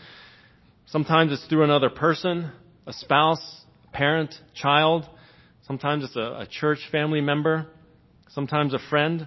Sometimes 0.87 1.33
it's 1.33 1.45
through 1.47 1.65
another 1.65 1.91
person, 1.91 2.53
a 2.87 2.93
spouse, 2.93 3.65
parent, 3.93 4.33
child. 4.55 5.09
Sometimes 5.67 6.05
it's 6.05 6.15
a, 6.15 6.21
a 6.21 6.47
church 6.49 6.79
family 6.93 7.21
member. 7.21 7.67
Sometimes 8.29 8.73
a 8.75 8.79
friend. 8.91 9.27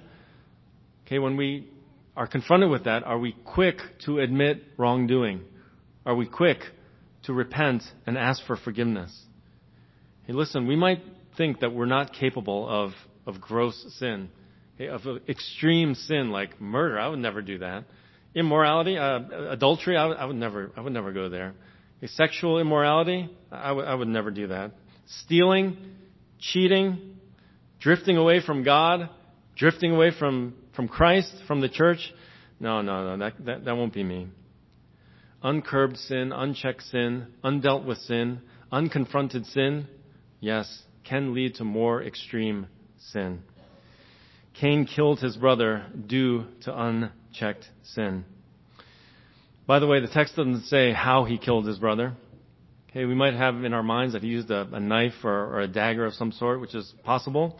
Okay, 1.05 1.19
when 1.19 1.35
we 1.35 1.67
are 2.15 2.27
confronted 2.27 2.69
with 2.69 2.85
that, 2.85 3.03
are 3.03 3.19
we 3.19 3.35
quick 3.43 3.79
to 4.05 4.19
admit 4.19 4.63
wrongdoing? 4.77 5.41
Are 6.05 6.15
we 6.15 6.25
quick 6.25 6.59
to 7.23 7.33
repent 7.33 7.83
and 8.07 8.17
ask 8.17 8.45
for 8.47 8.55
forgiveness? 8.55 9.13
Hey, 10.23 10.31
listen, 10.31 10.67
we 10.67 10.77
might 10.77 11.01
think 11.35 11.59
that 11.59 11.73
we're 11.73 11.85
not 11.85 12.13
capable 12.13 12.65
of 12.69 12.91
of 13.29 13.39
gross 13.39 13.85
sin, 13.99 14.29
eh, 14.79 14.87
of 14.87 15.05
uh, 15.05 15.19
extreme 15.27 15.95
sin 15.95 16.31
like 16.31 16.59
murder. 16.59 16.99
I 16.99 17.07
would 17.07 17.19
never 17.19 17.41
do 17.41 17.59
that. 17.59 17.85
Immorality, 18.35 18.97
uh, 18.97 19.19
adultery, 19.51 19.97
I 19.97 20.05
would, 20.05 20.17
I 20.17 20.25
would, 20.25 20.35
never, 20.35 20.71
I 20.75 20.81
would 20.81 20.93
never 20.93 21.13
go 21.13 21.29
there. 21.29 21.53
A 22.01 22.07
sexual 22.07 22.59
immorality, 22.59 23.29
I 23.51 23.71
would, 23.71 23.99
would 23.99 24.07
never 24.07 24.31
do 24.31 24.47
that. 24.47 24.71
Stealing, 25.23 25.77
cheating, 26.39 27.17
drifting 27.79 28.17
away 28.17 28.41
from 28.45 28.63
God, 28.63 29.09
drifting 29.55 29.91
away 29.91 30.11
from, 30.17 30.55
from 30.75 30.87
Christ, 30.87 31.33
from 31.47 31.61
the 31.61 31.69
church. 31.69 32.13
No, 32.59 32.81
no, 32.81 33.15
no, 33.15 33.17
that, 33.17 33.45
that, 33.45 33.65
that 33.65 33.75
won't 33.75 33.93
be 33.93 34.03
me. 34.03 34.27
Uncurbed 35.41 35.97
sin, 35.97 36.31
unchecked 36.31 36.83
sin, 36.83 37.27
undealt 37.43 37.85
with 37.85 37.97
sin, 37.99 38.41
unconfronted 38.71 39.45
sin, 39.51 39.87
yes, 40.39 40.83
can 41.03 41.33
lead 41.33 41.55
to 41.55 41.63
more 41.63 42.03
extreme 42.03 42.67
sin. 43.11 43.41
Cain 44.59 44.85
killed 44.85 45.19
his 45.19 45.37
brother 45.37 45.85
due 46.07 46.45
to 46.61 46.77
unchecked 46.77 47.67
sin. 47.83 48.25
By 49.65 49.79
the 49.79 49.87
way, 49.87 49.99
the 49.99 50.07
text 50.07 50.35
doesn't 50.35 50.63
say 50.63 50.91
how 50.91 51.25
he 51.25 51.37
killed 51.37 51.65
his 51.65 51.77
brother. 51.77 52.13
Okay, 52.89 53.05
we 53.05 53.13
might 53.13 53.35
have 53.35 53.63
in 53.63 53.73
our 53.73 53.83
minds 53.83 54.13
that 54.13 54.23
he 54.23 54.29
used 54.29 54.49
a, 54.49 54.67
a 54.73 54.79
knife 54.79 55.13
or, 55.23 55.29
or, 55.29 55.59
a 55.61 55.67
dagger 55.67 56.05
of 56.05 56.13
some 56.13 56.31
sort, 56.31 56.59
which 56.59 56.73
is 56.73 56.91
possible. 57.03 57.59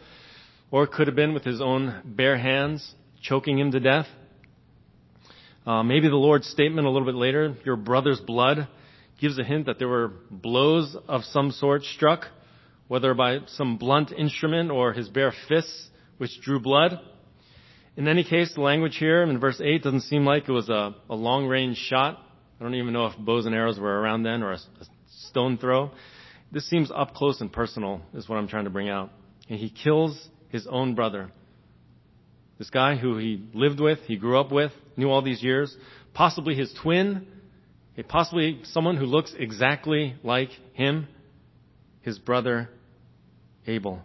Or 0.72 0.84
it 0.84 0.92
could 0.92 1.08
have 1.08 1.16
been 1.16 1.34
with 1.34 1.44
his 1.44 1.62
own 1.62 2.02
bare 2.04 2.38
hands, 2.38 2.96
choking 3.22 3.60
him 3.60 3.72
to 3.72 3.80
death. 3.80 4.08
Uh, 5.68 5.84
maybe 5.84 6.10
the 6.10 6.16
Lord's 6.16 6.48
statement 6.48 6.88
a 6.88 6.90
little 6.90 7.06
bit 7.06 7.16
later, 7.16 7.56
your 7.64 7.76
brother's 7.76 8.20
blood, 8.20 8.68
gives 9.22 9.38
a 9.38 9.44
hint 9.44 9.68
that 9.68 9.78
there 9.78 9.88
were 9.88 10.12
blows 10.32 10.98
of 11.08 11.24
some 11.26 11.52
sort 11.52 11.84
struck 11.84 12.26
whether 12.90 13.14
by 13.14 13.38
some 13.46 13.78
blunt 13.78 14.12
instrument 14.12 14.72
or 14.72 14.92
his 14.94 15.08
bare 15.08 15.32
fists, 15.48 15.90
which 16.18 16.42
drew 16.42 16.60
blood. 16.60 17.00
In 17.96 18.08
any 18.08 18.24
case, 18.24 18.52
the 18.56 18.62
language 18.62 18.98
here 18.98 19.22
in 19.22 19.40
verse 19.40 19.62
8 19.64 19.84
doesn't 19.84 20.02
seem 20.02 20.26
like 20.26 20.50
it 20.50 20.52
was 20.52 20.70
a, 20.70 20.96
a 21.08 21.16
long 21.16 21.46
range 21.46 21.78
shot. 21.78 22.20
I 22.60 22.64
don't 22.64 22.74
even 22.74 22.92
know 22.92 23.06
if 23.06 23.18
bows 23.18 23.46
and 23.46 23.54
arrows 23.54 23.80
were 23.80 24.02
around 24.02 24.24
then 24.24 24.42
or 24.42 24.54
a, 24.54 24.56
a 24.56 24.86
stone 25.28 25.60
throw. 25.60 25.92
This 26.52 26.68
seems 26.68 26.90
up 26.90 27.14
close 27.14 27.40
and 27.42 27.54
personal, 27.54 28.02
is 28.16 28.28
what 28.28 28.38
I'm 28.38 28.48
trying 28.48 28.64
to 28.64 28.72
bring 28.72 28.90
out. 28.90 29.12
And 29.48 29.60
he 29.60 29.70
kills 29.70 30.28
his 30.50 30.66
own 30.66 30.96
brother. 30.96 31.32
This 32.58 32.72
guy 32.72 32.96
who 32.96 33.20
he 33.20 33.46
lived 33.54 33.80
with, 33.80 34.00
he 34.08 34.18
grew 34.18 34.40
up 34.40 34.52
with, 34.52 34.72
knew 34.98 35.12
all 35.12 35.22
these 35.22 35.44
years, 35.44 35.78
possibly 36.16 36.56
his 36.56 36.74
twin, 36.82 37.28
eh, 38.00 38.02
possibly 38.08 38.62
someone 38.64 38.98
who 38.98 39.06
looks 39.06 39.32
exactly 39.38 40.16
like 40.24 40.50
him, 40.74 41.08
his 42.02 42.18
brother 42.18 42.68
Abel. 43.70 44.02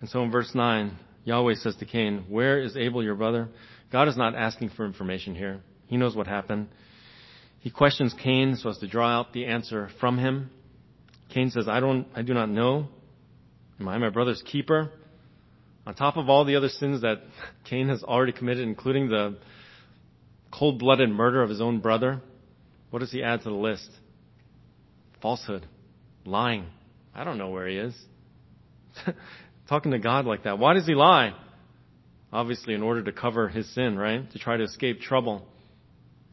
And 0.00 0.08
so 0.08 0.22
in 0.22 0.30
verse 0.30 0.54
9, 0.54 0.96
Yahweh 1.24 1.54
says 1.56 1.76
to 1.76 1.84
Cain, 1.84 2.24
Where 2.28 2.60
is 2.62 2.76
Abel 2.76 3.02
your 3.02 3.16
brother? 3.16 3.48
God 3.90 4.08
is 4.08 4.16
not 4.16 4.34
asking 4.34 4.70
for 4.70 4.86
information 4.86 5.34
here. 5.34 5.60
He 5.86 5.96
knows 5.96 6.14
what 6.14 6.26
happened. 6.26 6.68
He 7.60 7.70
questions 7.70 8.14
Cain 8.22 8.56
so 8.56 8.70
as 8.70 8.78
to 8.78 8.86
draw 8.86 9.08
out 9.08 9.32
the 9.32 9.46
answer 9.46 9.90
from 10.00 10.18
him. 10.18 10.50
Cain 11.30 11.50
says, 11.50 11.68
I 11.68 11.80
don't, 11.80 12.06
I 12.14 12.22
do 12.22 12.32
not 12.32 12.48
know. 12.48 12.88
Am 13.80 13.88
I 13.88 13.98
my 13.98 14.10
brother's 14.10 14.42
keeper? 14.42 14.90
On 15.86 15.94
top 15.94 16.16
of 16.16 16.28
all 16.28 16.44
the 16.44 16.56
other 16.56 16.68
sins 16.68 17.02
that 17.02 17.22
Cain 17.64 17.88
has 17.88 18.02
already 18.02 18.32
committed, 18.32 18.66
including 18.66 19.08
the 19.08 19.38
cold-blooded 20.52 21.10
murder 21.10 21.42
of 21.42 21.50
his 21.50 21.60
own 21.60 21.80
brother, 21.80 22.20
what 22.90 23.00
does 23.00 23.10
he 23.10 23.22
add 23.22 23.42
to 23.42 23.50
the 23.50 23.54
list? 23.54 23.90
Falsehood. 25.20 25.66
Lying. 26.24 26.66
I 27.14 27.24
don't 27.24 27.38
know 27.38 27.50
where 27.50 27.66
he 27.66 27.76
is. 27.76 27.94
Talking 29.68 29.92
to 29.92 29.98
God 29.98 30.24
like 30.24 30.44
that. 30.44 30.58
Why 30.58 30.74
does 30.74 30.86
he 30.86 30.94
lie? 30.94 31.34
Obviously, 32.32 32.74
in 32.74 32.82
order 32.82 33.02
to 33.04 33.12
cover 33.12 33.48
his 33.48 33.72
sin, 33.74 33.98
right? 33.98 34.30
To 34.32 34.38
try 34.38 34.56
to 34.56 34.64
escape 34.64 35.00
trouble. 35.00 35.46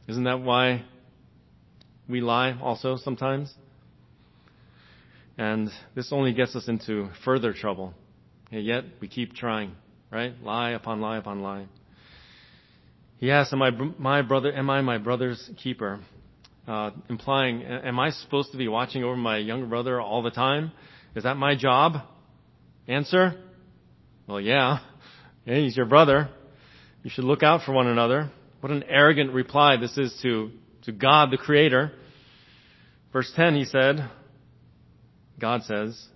Isn't 0.07 0.25
that 0.25 0.41
why 0.41 0.83
we 2.07 2.21
lie 2.21 2.57
also 2.61 2.97
sometimes? 2.97 3.53
And 5.37 5.69
this 5.95 6.11
only 6.11 6.33
gets 6.33 6.55
us 6.55 6.67
into 6.67 7.09
further 7.23 7.53
trouble. 7.53 7.93
And 8.51 8.63
yet 8.63 8.83
we 9.01 9.07
keep 9.07 9.33
trying, 9.33 9.75
right? 10.11 10.33
Lie 10.41 10.71
upon 10.71 11.01
lie 11.01 11.17
upon 11.17 11.41
lie. 11.41 11.65
He 13.17 13.31
asks, 13.31 13.53
am 13.53 13.61
I 13.61 13.71
my 13.71 14.21
brother, 14.21 14.53
am 14.53 14.69
I 14.69 14.81
my 14.81 14.97
brother's 14.97 15.49
keeper? 15.57 15.99
Uh, 16.67 16.91
implying, 17.09 17.63
am 17.63 17.99
I 17.99 18.09
supposed 18.09 18.51
to 18.51 18.57
be 18.57 18.67
watching 18.67 19.03
over 19.03 19.15
my 19.15 19.37
younger 19.37 19.67
brother 19.67 20.01
all 20.01 20.23
the 20.23 20.31
time? 20.31 20.71
Is 21.15 21.23
that 21.23 21.37
my 21.37 21.55
job? 21.55 22.01
Answer? 22.87 23.35
Well, 24.27 24.39
yeah. 24.39 24.79
yeah. 25.45 25.55
He's 25.57 25.75
your 25.75 25.85
brother. 25.85 26.29
You 27.03 27.09
should 27.09 27.23
look 27.23 27.43
out 27.43 27.61
for 27.65 27.71
one 27.71 27.87
another. 27.87 28.31
What 28.61 28.71
an 28.71 28.83
arrogant 28.87 29.31
reply 29.31 29.77
this 29.77 29.97
is 29.97 30.17
to, 30.21 30.51
to 30.83 30.91
God, 30.91 31.31
the 31.31 31.37
Creator. 31.37 31.91
Verse 33.13 33.31
10, 33.35 33.55
he 33.55 33.65
said, 33.65 34.09
God 35.39 35.63
says, 35.63 36.07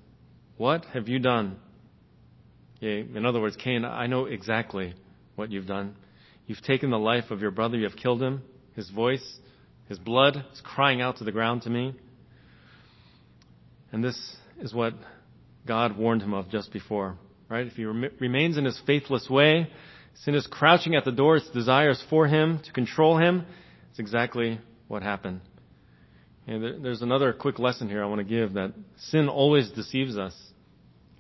What 0.57 0.85
have 0.93 1.07
you 1.07 1.19
done? 1.19 1.57
In 2.81 3.25
other 3.25 3.41
words, 3.41 3.57
Cain, 3.57 3.83
I 3.83 4.07
know 4.07 4.25
exactly 4.25 4.93
what 5.35 5.51
you've 5.51 5.67
done. 5.67 5.95
You've 6.47 6.61
taken 6.61 6.89
the 6.89 6.97
life 6.97 7.29
of 7.29 7.41
your 7.41 7.51
brother, 7.51 7.77
you 7.77 7.83
have 7.83 7.97
killed 7.97 8.21
him. 8.21 8.41
His 8.75 8.89
voice, 8.89 9.39
his 9.87 9.99
blood 9.99 10.43
is 10.53 10.61
crying 10.61 11.01
out 11.01 11.17
to 11.17 11.23
the 11.23 11.31
ground 11.31 11.63
to 11.63 11.69
me. 11.69 11.93
And 13.91 14.03
this 14.03 14.35
is 14.59 14.73
what 14.73 14.93
God 15.65 15.97
warned 15.97 16.21
him 16.21 16.33
of 16.33 16.49
just 16.49 16.71
before. 16.71 17.17
Right? 17.49 17.67
If 17.67 17.73
he 17.73 17.85
rem- 17.85 18.11
remains 18.19 18.57
in 18.57 18.65
his 18.65 18.79
faithless 18.85 19.29
way, 19.29 19.69
sin 20.23 20.35
is 20.35 20.47
crouching 20.47 20.95
at 20.95 21.05
the 21.05 21.11
door, 21.11 21.37
its 21.37 21.49
desires 21.49 22.03
for 22.09 22.27
him 22.27 22.59
to 22.65 22.71
control 22.71 23.17
him. 23.17 23.45
It's 23.91 23.99
exactly 23.99 24.59
what 24.87 25.03
happened. 25.03 25.41
And 26.47 26.63
there, 26.63 26.79
there's 26.79 27.01
another 27.01 27.33
quick 27.33 27.59
lesson 27.59 27.89
here 27.89 28.03
I 28.03 28.07
want 28.07 28.19
to 28.19 28.25
give 28.25 28.53
that 28.53 28.73
sin 28.97 29.29
always 29.29 29.69
deceives 29.71 30.17
us. 30.17 30.35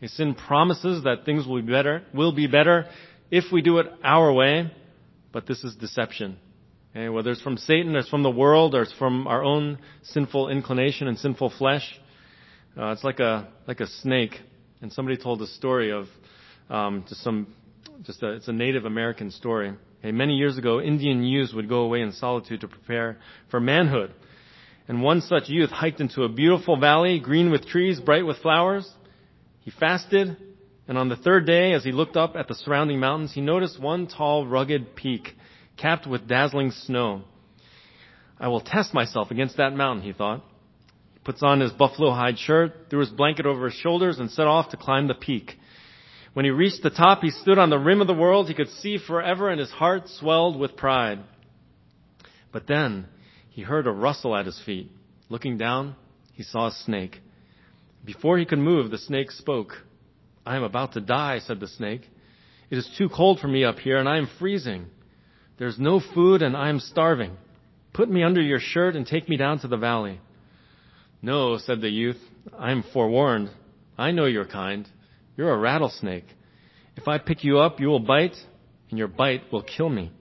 sin 0.05 0.35
promises 0.35 1.03
that 1.03 1.25
things 1.25 1.45
will 1.45 1.61
be 1.61 1.71
better, 1.71 2.03
will 2.13 2.31
be 2.31 2.47
better 2.47 2.87
if 3.31 3.45
we 3.51 3.61
do 3.61 3.77
it 3.77 3.87
our 4.03 4.33
way, 4.33 4.71
but 5.31 5.45
this 5.45 5.63
is 5.63 5.75
deception. 5.75 6.37
Okay, 6.91 7.09
whether 7.09 7.31
it's 7.31 7.41
from 7.41 7.57
Satan, 7.57 7.95
or 7.95 7.99
it's 7.99 8.09
from 8.09 8.23
the 8.23 8.31
world, 8.31 8.73
or 8.73 8.81
it's 8.81 8.93
from 8.93 9.27
our 9.27 9.43
own 9.43 9.77
sinful 10.01 10.49
inclination 10.49 11.07
and 11.07 11.19
sinful 11.19 11.51
flesh. 11.51 11.83
Uh, 12.77 12.91
it's 12.91 13.03
like 13.03 13.19
a 13.19 13.47
like 13.67 13.79
a 13.79 13.87
snake. 13.87 14.39
And 14.81 14.91
somebody 14.93 15.17
told 15.17 15.41
a 15.41 15.47
story 15.47 15.91
of 15.91 16.07
um, 16.69 17.05
just 17.07 17.21
some 17.23 17.47
just 18.03 18.23
a, 18.23 18.33
it's 18.33 18.47
a 18.47 18.53
Native 18.53 18.85
American 18.85 19.31
story. 19.31 19.73
Okay, 19.99 20.11
many 20.11 20.35
years 20.35 20.57
ago, 20.57 20.79
Indian 20.79 21.23
youths 21.23 21.53
would 21.53 21.67
go 21.67 21.81
away 21.81 22.01
in 22.01 22.13
solitude 22.13 22.61
to 22.61 22.67
prepare 22.67 23.17
for 23.51 23.59
manhood. 23.59 24.13
And 24.87 25.03
one 25.03 25.21
such 25.21 25.49
youth 25.49 25.69
hiked 25.69 25.99
into 25.99 26.23
a 26.23 26.29
beautiful 26.29 26.79
valley, 26.79 27.19
green 27.19 27.51
with 27.51 27.67
trees, 27.67 27.99
bright 27.99 28.25
with 28.25 28.37
flowers. 28.37 28.89
He 29.61 29.71
fasted, 29.71 30.37
and 30.87 30.97
on 30.97 31.09
the 31.09 31.15
third 31.15 31.45
day, 31.45 31.73
as 31.73 31.83
he 31.83 31.91
looked 31.91 32.17
up 32.17 32.35
at 32.35 32.47
the 32.47 32.55
surrounding 32.55 32.99
mountains, 32.99 33.33
he 33.33 33.41
noticed 33.41 33.79
one 33.79 34.07
tall, 34.07 34.47
rugged 34.47 34.95
peak 34.95 35.35
capped 35.77 36.07
with 36.07 36.27
dazzling 36.27 36.71
snow. 36.71 37.21
I 38.39 38.47
will 38.47 38.61
test 38.61 38.93
myself 38.93 39.31
against 39.31 39.57
that 39.57 39.73
mountain, 39.73 40.03
he 40.03 40.13
thought. 40.13 40.43
Puts 41.23 41.43
on 41.43 41.59
his 41.59 41.71
buffalo 41.71 42.11
hide 42.11 42.39
shirt, 42.39 42.73
threw 42.89 42.99
his 42.99 43.09
blanket 43.09 43.45
over 43.45 43.65
his 43.65 43.79
shoulders, 43.79 44.19
and 44.19 44.31
set 44.31 44.47
off 44.47 44.69
to 44.69 44.77
climb 44.77 45.07
the 45.07 45.13
peak. 45.13 45.57
When 46.33 46.45
he 46.45 46.51
reached 46.51 46.83
the 46.83 46.89
top, 46.89 47.21
he 47.21 47.31
stood 47.31 47.57
on 47.57 47.69
the 47.69 47.77
rim 47.77 48.01
of 48.01 48.07
the 48.07 48.13
world. 48.13 48.47
He 48.47 48.53
could 48.53 48.69
see 48.69 48.97
forever, 48.97 49.49
and 49.49 49.59
his 49.59 49.71
heart 49.71 50.07
swelled 50.07 50.57
with 50.57 50.77
pride. 50.77 51.19
But 52.51 52.67
then 52.67 53.07
he 53.49 53.61
heard 53.61 53.87
a 53.87 53.91
rustle 53.91 54.35
at 54.35 54.45
his 54.45 54.61
feet. 54.65 54.91
Looking 55.29 55.57
down, 55.57 55.95
he 56.33 56.43
saw 56.43 56.67
a 56.67 56.71
snake. 56.71 57.19
Before 58.05 58.37
he 58.37 58.45
could 58.45 58.59
move, 58.59 58.89
the 58.89 58.97
snake 58.97 59.31
spoke. 59.31 59.73
I 60.45 60.55
am 60.55 60.63
about 60.63 60.93
to 60.93 61.01
die, 61.01 61.39
said 61.39 61.59
the 61.59 61.67
snake. 61.67 62.01
It 62.69 62.77
is 62.77 62.89
too 62.97 63.09
cold 63.09 63.39
for 63.39 63.47
me 63.47 63.63
up 63.65 63.79
here, 63.79 63.97
and 63.97 64.07
I 64.07 64.17
am 64.17 64.29
freezing. 64.39 64.85
There's 65.57 65.77
no 65.77 65.99
food 65.99 66.41
and 66.41 66.55
I 66.55 66.69
am 66.69 66.79
starving. 66.79 67.35
Put 67.93 68.09
me 68.09 68.23
under 68.23 68.41
your 68.41 68.59
shirt 68.59 68.95
and 68.95 69.05
take 69.05 69.27
me 69.27 69.35
down 69.35 69.59
to 69.59 69.67
the 69.67 69.77
valley. 69.77 70.21
No, 71.21 71.57
said 71.57 71.81
the 71.81 71.89
youth. 71.89 72.19
I 72.57 72.71
am 72.71 72.83
forewarned. 72.93 73.49
I 73.97 74.11
know 74.11 74.25
your 74.25 74.45
kind. 74.45 74.87
You're 75.35 75.51
a 75.51 75.57
rattlesnake. 75.57 76.25
If 76.95 77.07
I 77.07 77.17
pick 77.17 77.43
you 77.43 77.59
up, 77.59 77.79
you 77.79 77.87
will 77.87 77.99
bite, 77.99 78.35
and 78.89 78.97
your 78.97 79.07
bite 79.07 79.51
will 79.51 79.63
kill 79.63 79.89
me. 79.89 80.11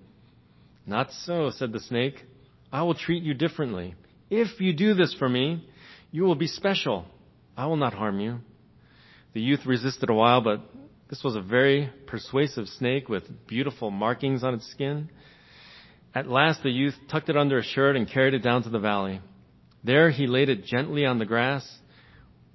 Not 0.86 1.10
so, 1.12 1.50
said 1.50 1.72
the 1.72 1.80
snake. 1.80 2.24
I 2.72 2.82
will 2.82 2.94
treat 2.94 3.22
you 3.22 3.34
differently. 3.34 3.94
If 4.30 4.60
you 4.60 4.72
do 4.72 4.94
this 4.94 5.14
for 5.14 5.28
me, 5.28 5.68
you 6.10 6.24
will 6.24 6.34
be 6.34 6.46
special. 6.46 7.06
I 7.56 7.66
will 7.66 7.76
not 7.76 7.94
harm 7.94 8.20
you. 8.20 8.38
The 9.34 9.40
youth 9.40 9.66
resisted 9.66 10.10
a 10.10 10.14
while, 10.14 10.40
but 10.40 10.60
this 11.08 11.22
was 11.22 11.36
a 11.36 11.40
very 11.40 11.90
persuasive 12.06 12.66
snake 12.68 13.08
with 13.08 13.24
beautiful 13.46 13.90
markings 13.90 14.42
on 14.42 14.54
its 14.54 14.70
skin. 14.70 15.10
At 16.14 16.28
last 16.28 16.62
the 16.62 16.70
youth 16.70 16.94
tucked 17.10 17.28
it 17.28 17.36
under 17.36 17.58
a 17.58 17.62
shirt 17.62 17.96
and 17.96 18.10
carried 18.10 18.34
it 18.34 18.42
down 18.42 18.62
to 18.64 18.70
the 18.70 18.78
valley. 18.78 19.20
There 19.84 20.10
he 20.10 20.26
laid 20.26 20.48
it 20.48 20.64
gently 20.64 21.04
on 21.06 21.18
the 21.18 21.26
grass 21.26 21.66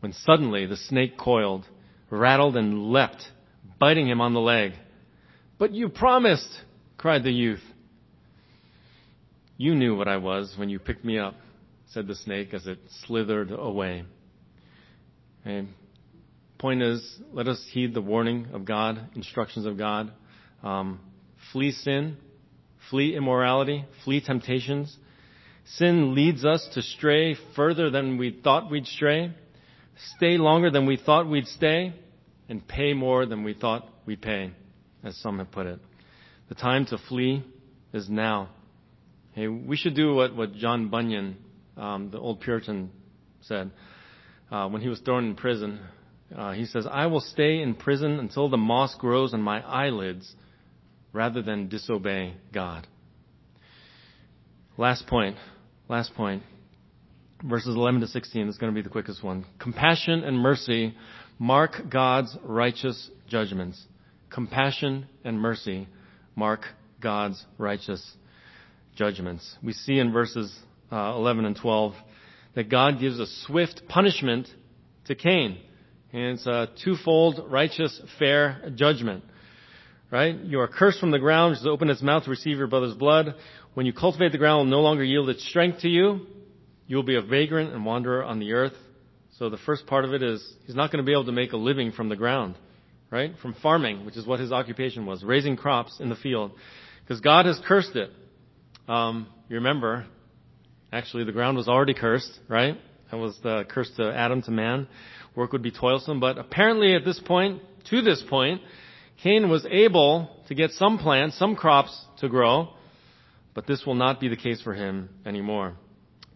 when 0.02 0.14
suddenly 0.14 0.66
the 0.66 0.78
snake 0.78 1.18
coiled, 1.18 1.66
rattled 2.10 2.58
and 2.58 2.92
leapt, 2.92 3.24
biting 3.80 4.08
him 4.08 4.22
on 4.22 4.34
the 4.34 4.42
leg. 4.42 4.74
But 5.58 5.72
you 5.72 5.90
promised, 5.90 6.50
cried 6.98 7.24
the 7.24 7.32
youth. 7.32 7.64
You 9.58 9.76
knew 9.76 9.96
what 9.96 10.08
I 10.08 10.18
was 10.18 10.54
when 10.58 10.70
you 10.70 10.80
picked 10.80 11.06
me 11.06 11.20
up, 11.20 11.36
said 11.92 12.08
the 12.08 12.16
snake 12.16 12.54
as 12.54 12.68
it 12.68 12.80
slithered 13.06 13.52
away. 13.52 14.04
And 15.46 15.70
point 16.58 16.82
is, 16.82 17.20
let 17.32 17.48
us 17.48 17.62
heed 17.72 17.94
the 17.94 18.02
warning 18.02 18.48
of 18.54 18.66
God, 18.66 19.10
instructions 19.16 19.66
of 19.66 19.78
God. 19.78 20.12
Um, 20.64 21.00
flee 21.52 21.72
sin, 21.72 22.18
flee 22.90 23.16
immorality, 23.16 23.86
flee 24.04 24.22
temptations. 24.22 24.98
Sin 25.66 26.14
leads 26.14 26.44
us 26.44 26.68
to 26.74 26.82
stray 26.82 27.36
further 27.56 27.90
than 27.90 28.18
we 28.18 28.38
thought 28.44 28.70
we'd 28.70 28.86
stray, 28.86 29.32
stay 30.16 30.38
longer 30.38 30.70
than 30.70 30.86
we 30.86 30.98
thought 30.98 31.28
we'd 31.28 31.48
stay, 31.48 31.94
and 32.50 32.68
pay 32.68 32.94
more 32.94 33.26
than 33.26 33.44
we 33.44 33.54
thought 33.54 33.88
we'd 34.06 34.22
pay, 34.22 34.52
as 35.04 35.16
some 35.18 35.40
have 35.40 35.52
put 35.52 35.66
it. 35.66 35.80
The 36.50 36.56
time 36.56 36.86
to 36.88 36.98
flee 36.98 37.44
is 37.94 38.10
now. 38.10 38.50
Hey, 39.32 39.48
we 39.48 39.78
should 39.78 39.96
do 39.96 40.14
what, 40.14 40.36
what 40.36 40.54
John 40.54 40.90
Bunyan, 40.90 41.38
um, 41.78 42.12
the 42.12 42.20
old 42.20 42.42
Puritan, 42.42 42.92
said 43.42 43.72
uh, 44.52 44.68
when 44.68 44.82
he 44.82 44.90
was 44.90 45.00
thrown 45.00 45.26
in 45.26 45.36
prison. 45.36 45.80
Uh, 46.36 46.52
he 46.52 46.66
says, 46.66 46.86
I 46.90 47.08
will 47.08 47.22
stay 47.22 47.62
in 47.62 47.76
prison 47.76 48.20
until 48.20 48.50
the 48.50 48.58
moss 48.58 48.96
grows 48.96 49.34
on 49.34 49.42
my 49.42 49.62
eyelids 49.62 50.36
rather 51.14 51.42
than 51.42 51.70
disobey 51.70 52.34
God. 52.52 52.86
Last 54.78 55.08
point. 55.08 55.38
Last 55.94 56.16
point. 56.16 56.42
Verses 57.44 57.76
11 57.76 58.02
to 58.02 58.08
16 58.08 58.48
is 58.48 58.58
going 58.58 58.74
to 58.74 58.76
be 58.76 58.82
the 58.82 58.90
quickest 58.90 59.24
one. 59.24 59.46
Compassion 59.60 60.24
and 60.24 60.36
mercy 60.36 60.96
mark 61.38 61.82
God's 61.88 62.36
righteous 62.42 63.12
judgments. 63.28 63.80
Compassion 64.32 65.06
and 65.24 65.40
mercy 65.40 65.88
mark 66.36 66.62
God's 67.00 67.46
righteous 67.60 68.04
judgments. 68.96 69.56
We 69.62 69.74
see 69.74 70.00
in 70.00 70.12
verses 70.12 70.52
uh, 70.92 71.14
11 71.16 71.46
and 71.46 71.56
12 71.56 71.94
that 72.56 72.72
God 72.72 73.00
gives 73.00 73.20
a 73.20 73.28
swift 73.46 73.84
punishment 73.88 74.48
to 75.06 75.14
Cain. 75.14 75.60
And 76.12 76.40
it's 76.40 76.48
a 76.48 76.70
twofold 76.84 77.52
righteous, 77.52 78.02
fair 78.18 78.72
judgment. 78.74 79.24
Right? 80.14 80.38
You 80.40 80.60
are 80.60 80.68
cursed 80.68 81.00
from 81.00 81.10
the 81.10 81.18
ground, 81.18 81.54
which 81.54 81.58
has 81.62 81.66
opened 81.66 81.90
its 81.90 82.04
mouth 82.04 82.26
to 82.26 82.30
receive 82.30 82.60
your 82.60 82.68
brother's 82.68 82.94
blood. 82.94 83.34
When 83.74 83.88
you 83.88 83.94
cultivate 83.94 84.32
the 84.32 84.38
ground, 84.38 84.60
it 84.60 84.64
will 84.66 84.78
no 84.78 84.82
longer 84.82 85.04
yield 85.04 85.28
its 85.28 85.44
strength 85.50 85.80
to 85.80 85.90
you. 85.90 86.28
You 86.86 86.98
will 86.98 87.04
be 87.04 87.16
a 87.16 87.22
vagrant 87.24 87.74
and 87.74 87.84
wanderer 87.84 88.24
on 88.24 88.38
the 88.38 88.54
earth. 88.54 88.76
So 89.40 89.50
the 89.50 89.58
first 89.58 89.88
part 89.88 90.06
of 90.06 90.14
it 90.14 90.22
is 90.22 90.48
he's 90.68 90.76
not 90.76 90.92
going 90.92 91.04
to 91.04 91.04
be 91.04 91.14
able 91.14 91.26
to 91.26 91.32
make 91.32 91.54
a 91.54 91.58
living 91.58 91.92
from 91.92 92.10
the 92.10 92.16
ground, 92.16 92.60
right? 93.10 93.32
From 93.42 93.56
farming, 93.56 94.06
which 94.06 94.16
is 94.16 94.28
what 94.28 94.40
his 94.40 94.52
occupation 94.52 95.08
was, 95.08 95.24
raising 95.24 95.58
crops 95.58 96.00
in 96.00 96.10
the 96.10 96.16
field. 96.16 96.52
Because 97.04 97.20
God 97.20 97.48
has 97.48 97.60
cursed 97.68 97.96
it. 97.96 98.12
Um, 98.88 99.26
you 99.50 99.56
remember, 99.56 100.06
actually 100.92 101.24
the 101.24 101.32
ground 101.32 101.58
was 101.58 101.68
already 101.68 101.96
cursed, 101.96 102.40
right? 102.48 102.78
That 103.10 103.18
was 103.18 103.40
the 103.42 103.66
curse 103.68 103.90
to 103.98 104.14
Adam, 104.14 104.44
to 104.44 104.52
man. 104.52 104.88
Work 105.36 105.54
would 105.54 105.64
be 105.64 105.72
toilsome, 105.72 106.20
but 106.20 106.38
apparently 106.38 106.94
at 106.94 107.04
this 107.04 107.20
point, 107.20 107.64
to 107.90 108.04
this 108.04 108.24
point, 108.30 108.62
Cain 109.22 109.50
was 109.50 109.66
able 109.70 110.30
to 110.48 110.56
get 110.56 110.72
some 110.72 110.98
plants, 110.98 111.38
some 111.38 111.56
crops 111.56 112.06
to 112.20 112.28
grow, 112.28 112.70
but 113.54 113.68
this 113.68 113.86
will 113.86 113.96
not 113.96 114.20
be 114.20 114.28
the 114.28 114.36
case 114.36 114.62
for 114.62 114.74
him 114.74 115.10
anymore. 115.26 115.76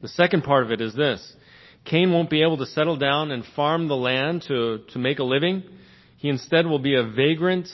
The 0.02 0.08
second 0.08 0.44
part 0.44 0.64
of 0.64 0.72
it 0.72 0.80
is 0.80 0.94
this. 0.94 1.34
Cain 1.86 2.12
won't 2.12 2.30
be 2.30 2.44
able 2.44 2.58
to 2.58 2.66
settle 2.66 2.98
down 2.98 3.32
and 3.32 3.44
farm 3.56 3.88
the 3.88 3.96
land 3.96 4.44
to, 4.48 4.80
to 4.92 5.00
make 5.00 5.20
a 5.20 5.24
living. 5.24 5.64
He 6.18 6.30
instead 6.30 6.66
will 6.66 6.80
be 6.80 6.96
a 6.96 7.04
vagrant 7.04 7.68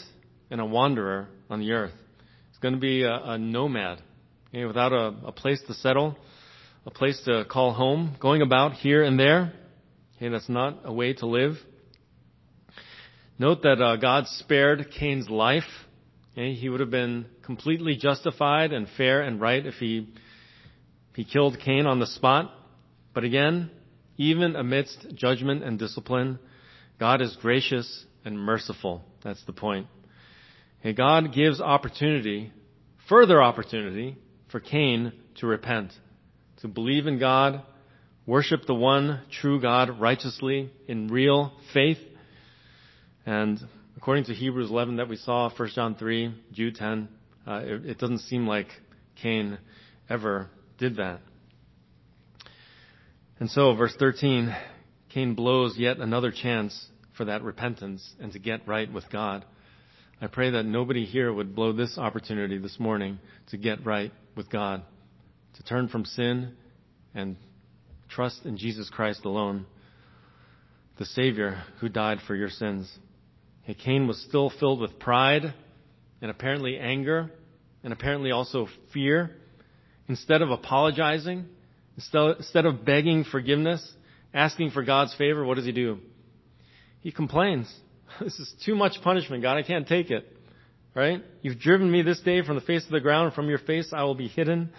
and 0.49 0.61
a 0.61 0.65
wanderer 0.65 1.27
on 1.49 1.59
the 1.59 1.71
earth. 1.71 1.93
He's 2.49 2.59
going 2.59 2.75
to 2.75 2.79
be 2.79 3.03
a, 3.03 3.13
a 3.13 3.37
nomad, 3.37 4.01
without 4.53 4.93
a, 4.93 5.13
a 5.25 5.31
place 5.31 5.61
to 5.67 5.73
settle, 5.73 6.15
a 6.85 6.91
place 6.91 7.21
to 7.25 7.45
call 7.49 7.73
home, 7.73 8.15
going 8.19 8.41
about 8.41 8.73
here 8.73 9.03
and 9.03 9.19
there. 9.19 9.53
Okay, 10.17 10.29
that's 10.29 10.49
not 10.49 10.81
a 10.83 10.93
way 10.93 11.13
to 11.13 11.25
live. 11.25 11.57
Note 13.43 13.63
that 13.63 13.81
uh, 13.81 13.97
God 13.97 14.25
spared 14.25 14.87
Cain's 14.97 15.29
life. 15.29 15.67
Okay, 16.31 16.53
he 16.53 16.69
would 16.69 16.79
have 16.79 16.89
been 16.89 17.25
completely 17.41 17.97
justified 17.97 18.71
and 18.71 18.87
fair 18.95 19.21
and 19.21 19.41
right 19.41 19.65
if 19.65 19.73
he, 19.73 20.07
he 21.13 21.25
killed 21.25 21.59
Cain 21.59 21.85
on 21.85 21.99
the 21.99 22.07
spot. 22.07 22.53
But 23.13 23.25
again, 23.25 23.69
even 24.15 24.55
amidst 24.55 25.13
judgment 25.13 25.61
and 25.61 25.77
discipline, 25.77 26.39
God 27.01 27.21
is 27.21 27.35
gracious 27.41 28.05
and 28.23 28.39
merciful. 28.39 29.03
That's 29.25 29.43
the 29.43 29.51
point. 29.51 29.87
Okay, 30.79 30.93
God 30.93 31.33
gives 31.33 31.59
opportunity, 31.59 32.53
further 33.09 33.43
opportunity, 33.43 34.15
for 34.53 34.61
Cain 34.61 35.11
to 35.39 35.47
repent, 35.47 35.91
to 36.61 36.69
believe 36.69 37.07
in 37.07 37.19
God, 37.19 37.61
worship 38.25 38.61
the 38.67 38.73
one 38.73 39.19
true 39.41 39.59
God 39.59 39.99
righteously 39.99 40.71
in 40.87 41.09
real 41.09 41.51
faith. 41.73 41.97
And 43.25 43.59
according 43.97 44.25
to 44.25 44.33
Hebrews 44.33 44.69
11 44.69 44.97
that 44.97 45.07
we 45.07 45.15
saw, 45.15 45.49
1 45.49 45.69
John 45.75 45.95
3, 45.95 46.33
Jude 46.51 46.75
10, 46.75 47.07
uh, 47.47 47.61
it, 47.63 47.85
it 47.85 47.97
doesn't 47.99 48.19
seem 48.19 48.47
like 48.47 48.67
Cain 49.21 49.57
ever 50.09 50.49
did 50.77 50.97
that. 50.97 51.19
And 53.39 53.49
so, 53.49 53.73
verse 53.75 53.95
13, 53.97 54.55
Cain 55.09 55.35
blows 55.35 55.77
yet 55.77 55.97
another 55.97 56.31
chance 56.31 56.87
for 57.17 57.25
that 57.25 57.43
repentance 57.43 58.13
and 58.19 58.31
to 58.33 58.39
get 58.39 58.67
right 58.67 58.91
with 58.91 59.09
God. 59.09 59.45
I 60.21 60.27
pray 60.27 60.51
that 60.51 60.63
nobody 60.63 61.05
here 61.05 61.33
would 61.33 61.55
blow 61.55 61.73
this 61.73 61.97
opportunity 61.97 62.57
this 62.57 62.79
morning 62.79 63.19
to 63.49 63.57
get 63.57 63.85
right 63.85 64.11
with 64.35 64.49
God, 64.49 64.83
to 65.55 65.63
turn 65.63 65.87
from 65.87 66.05
sin 66.05 66.53
and 67.13 67.35
Trust 68.13 68.45
in 68.45 68.57
Jesus 68.57 68.91
Christ 68.91 69.25
alone, 69.25 69.65
the 70.99 71.05
Savior 71.05 71.63
who 71.79 71.89
died 71.89 72.19
for 72.27 72.35
your 72.35 72.49
sins. 72.49 72.95
Cain 73.71 74.07
was 74.07 74.21
still 74.27 74.51
filled 74.59 74.81
with 74.81 74.99
pride 74.99 75.53
and 76.21 76.29
apparently 76.29 76.77
anger 76.77 77.31
and 77.83 77.93
apparently 77.93 78.31
also 78.31 78.67
fear. 78.93 79.35
instead 80.09 80.41
of 80.41 80.51
apologizing, 80.51 81.45
instead 81.95 82.65
of 82.65 82.83
begging 82.83 83.23
forgiveness, 83.23 83.89
asking 84.33 84.71
for 84.71 84.83
God's 84.83 85.15
favor, 85.15 85.45
what 85.45 85.55
does 85.55 85.65
he 85.65 85.71
do? 85.71 85.99
He 87.01 87.11
complains. 87.11 87.73
This 88.19 88.37
is 88.39 88.53
too 88.63 88.75
much 88.75 89.01
punishment, 89.01 89.41
God. 89.41 89.57
I 89.57 89.63
can't 89.63 89.87
take 89.87 90.11
it. 90.11 90.31
Right? 90.93 91.23
You've 91.41 91.57
driven 91.57 91.89
me 91.89 92.03
this 92.03 92.19
day 92.19 92.43
from 92.43 92.55
the 92.55 92.61
face 92.61 92.85
of 92.85 92.91
the 92.91 92.99
ground. 92.99 93.33
From 93.33 93.49
your 93.49 93.57
face 93.57 93.91
I 93.91 94.03
will 94.03 94.13
be 94.13 94.27
hidden. 94.27 94.69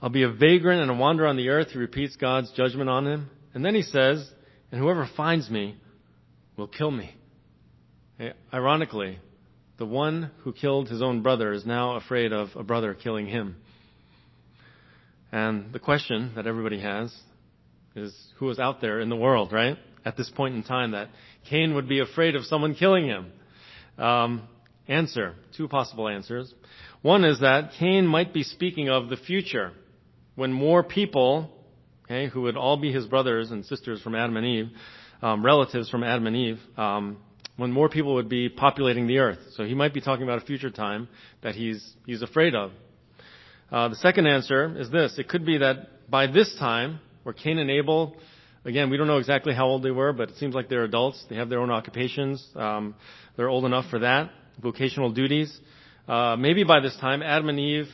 I'll 0.00 0.08
be 0.08 0.22
a 0.22 0.30
vagrant 0.30 0.80
and 0.80 0.90
a 0.90 0.94
wanderer 0.94 1.26
on 1.26 1.36
the 1.36 1.50
earth. 1.50 1.72
He 1.72 1.78
repeats 1.78 2.16
God's 2.16 2.50
judgment 2.52 2.88
on 2.88 3.06
him. 3.06 3.28
And 3.52 3.62
then 3.62 3.74
he 3.74 3.82
says, 3.82 4.26
and 4.72 4.80
whoever 4.80 5.06
finds 5.14 5.50
me 5.50 5.76
will 6.56 6.68
kill 6.68 6.90
me. 6.90 7.14
Ironically, 8.52 9.18
the 9.78 9.86
one 9.86 10.32
who 10.42 10.52
killed 10.52 10.88
his 10.88 11.02
own 11.02 11.22
brother 11.22 11.52
is 11.52 11.64
now 11.64 11.96
afraid 11.96 12.32
of 12.32 12.48
a 12.56 12.64
brother 12.64 12.94
killing 12.94 13.26
him. 13.26 13.56
And 15.30 15.72
the 15.72 15.78
question 15.78 16.32
that 16.34 16.46
everybody 16.46 16.80
has 16.80 17.14
is 17.94 18.14
who 18.38 18.50
is 18.50 18.58
out 18.58 18.80
there 18.80 19.00
in 19.00 19.08
the 19.08 19.16
world, 19.16 19.52
right? 19.52 19.76
At 20.04 20.16
this 20.16 20.30
point 20.30 20.56
in 20.56 20.64
time 20.64 20.92
that 20.92 21.08
Cain 21.48 21.74
would 21.74 21.88
be 21.88 22.00
afraid 22.00 22.34
of 22.34 22.44
someone 22.44 22.74
killing 22.74 23.06
him. 23.06 23.32
Um, 23.98 24.48
answer. 24.88 25.34
Two 25.56 25.68
possible 25.68 26.08
answers. 26.08 26.52
One 27.02 27.24
is 27.24 27.40
that 27.40 27.72
Cain 27.78 28.06
might 28.06 28.32
be 28.32 28.42
speaking 28.42 28.88
of 28.88 29.08
the 29.08 29.16
future 29.16 29.72
when 30.34 30.52
more 30.52 30.82
people, 30.82 31.50
okay, 32.04 32.28
who 32.28 32.42
would 32.42 32.56
all 32.56 32.76
be 32.76 32.92
his 32.92 33.06
brothers 33.06 33.52
and 33.52 33.64
sisters 33.64 34.02
from 34.02 34.14
Adam 34.16 34.36
and 34.36 34.46
Eve, 34.46 34.68
um, 35.22 35.44
relatives 35.44 35.88
from 35.90 36.02
Adam 36.02 36.26
and 36.26 36.36
Eve, 36.36 36.60
um, 36.76 37.18
when 37.58 37.72
more 37.72 37.88
people 37.88 38.14
would 38.14 38.28
be 38.28 38.48
populating 38.48 39.08
the 39.08 39.18
earth. 39.18 39.40
So 39.56 39.64
he 39.64 39.74
might 39.74 39.92
be 39.92 40.00
talking 40.00 40.22
about 40.22 40.40
a 40.40 40.46
future 40.46 40.70
time 40.70 41.08
that 41.42 41.56
he's, 41.56 41.92
he's 42.06 42.22
afraid 42.22 42.54
of. 42.54 42.70
Uh, 43.70 43.88
the 43.88 43.96
second 43.96 44.28
answer 44.28 44.80
is 44.80 44.90
this. 44.90 45.18
It 45.18 45.28
could 45.28 45.44
be 45.44 45.58
that 45.58 46.08
by 46.08 46.28
this 46.28 46.56
time, 46.58 47.00
where 47.24 47.32
Cain 47.32 47.58
and 47.58 47.68
Abel, 47.68 48.16
again, 48.64 48.90
we 48.90 48.96
don't 48.96 49.08
know 49.08 49.18
exactly 49.18 49.52
how 49.54 49.66
old 49.66 49.82
they 49.82 49.90
were, 49.90 50.12
but 50.12 50.30
it 50.30 50.36
seems 50.36 50.54
like 50.54 50.68
they're 50.68 50.84
adults. 50.84 51.22
They 51.28 51.34
have 51.34 51.48
their 51.48 51.58
own 51.58 51.70
occupations. 51.72 52.46
Um, 52.54 52.94
they're 53.36 53.48
old 53.48 53.64
enough 53.64 53.90
for 53.90 53.98
that, 53.98 54.30
vocational 54.62 55.10
duties. 55.10 55.58
Uh, 56.06 56.36
maybe 56.36 56.62
by 56.62 56.78
this 56.78 56.96
time, 57.00 57.22
Adam 57.22 57.48
and 57.48 57.58
Eve 57.58 57.88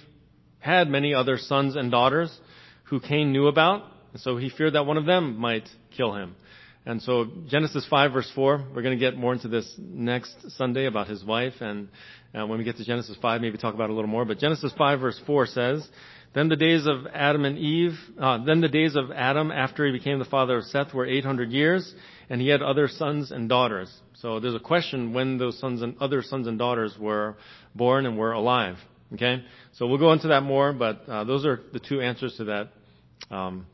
had 0.59 0.89
many 0.89 1.15
other 1.15 1.39
sons 1.39 1.75
and 1.75 1.91
daughters 1.91 2.39
who 2.85 3.01
Cain 3.01 3.33
knew 3.33 3.47
about, 3.47 3.83
and 4.12 4.21
so 4.21 4.37
he 4.37 4.51
feared 4.51 4.75
that 4.75 4.85
one 4.85 4.99
of 4.99 5.07
them 5.07 5.39
might 5.39 5.67
kill 5.97 6.12
him. 6.12 6.37
And 6.87 7.01
so 7.01 7.26
Genesis 7.49 7.87
5 7.89 8.12
verse 8.12 8.30
4, 8.35 8.64
we're 8.74 8.82
going 8.82 8.99
to 8.99 9.03
get 9.03 9.16
more 9.16 9.32
into 9.32 9.49
this 9.49 9.72
next 9.78 10.35
Sunday 10.57 10.85
about 10.85 11.09
his 11.09 11.24
wife 11.24 11.55
and 11.61 11.89
uh, 12.35 12.47
when 12.47 12.59
we 12.59 12.64
get 12.64 12.76
to 12.76 12.85
Genesis 12.85 13.16
5 13.22 13.41
maybe 13.41 13.57
talk 13.57 13.74
about 13.74 13.85
it 13.85 13.93
a 13.93 13.95
little 13.95 14.11
more. 14.11 14.26
But 14.26 14.39
Genesis 14.39 14.72
5 14.76 15.01
verse 15.01 15.20
4 15.26 15.47
says, 15.47 15.89
then 16.35 16.49
the 16.49 16.57
days 16.57 16.87
of 16.87 17.07
Adam 17.14 17.45
and 17.45 17.57
Eve, 17.57 17.99
uh, 18.20 18.45
then 18.45 18.61
the 18.61 18.68
days 18.68 18.97
of 18.97 19.11
Adam 19.12 19.51
after 19.51 19.87
he 19.87 19.93
became 19.93 20.18
the 20.18 20.24
father 20.26 20.59
of 20.59 20.64
Seth 20.64 20.93
were 20.93 21.07
800 21.07 21.51
years 21.51 21.95
and 22.28 22.41
he 22.41 22.49
had 22.49 22.61
other 22.61 22.89
sons 22.89 23.30
and 23.30 23.49
daughters. 23.49 23.91
So 24.14 24.41
there's 24.41 24.55
a 24.55 24.61
question 24.61 25.14
when 25.14 25.39
those 25.39 25.59
sons 25.59 25.80
and 25.80 25.97
other 26.01 26.22
sons 26.22 26.47
and 26.49 26.59
daughters 26.59 26.97
were 26.99 27.37
born 27.74 28.05
and 28.05 28.18
were 28.18 28.32
alive. 28.32 28.76
Okay? 29.14 29.43
So 29.72 29.87
we'll 29.87 29.99
go 29.99 30.12
into 30.12 30.28
that 30.28 30.43
more, 30.43 30.72
but 30.74 31.09
uh, 31.09 31.24
those 31.24 31.47
are 31.47 31.61
the 31.72 31.80
two 31.80 32.03
answers 32.03 32.37
to 32.37 32.45
that 32.45 32.68
um, 33.30 33.66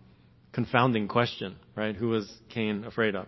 confounding 0.53 1.09
question, 1.09 1.57
right? 1.76 1.94
Who 1.94 2.09
was 2.09 2.30
Cain 2.48 2.84
afraid 2.84 3.14
of? 3.14 3.26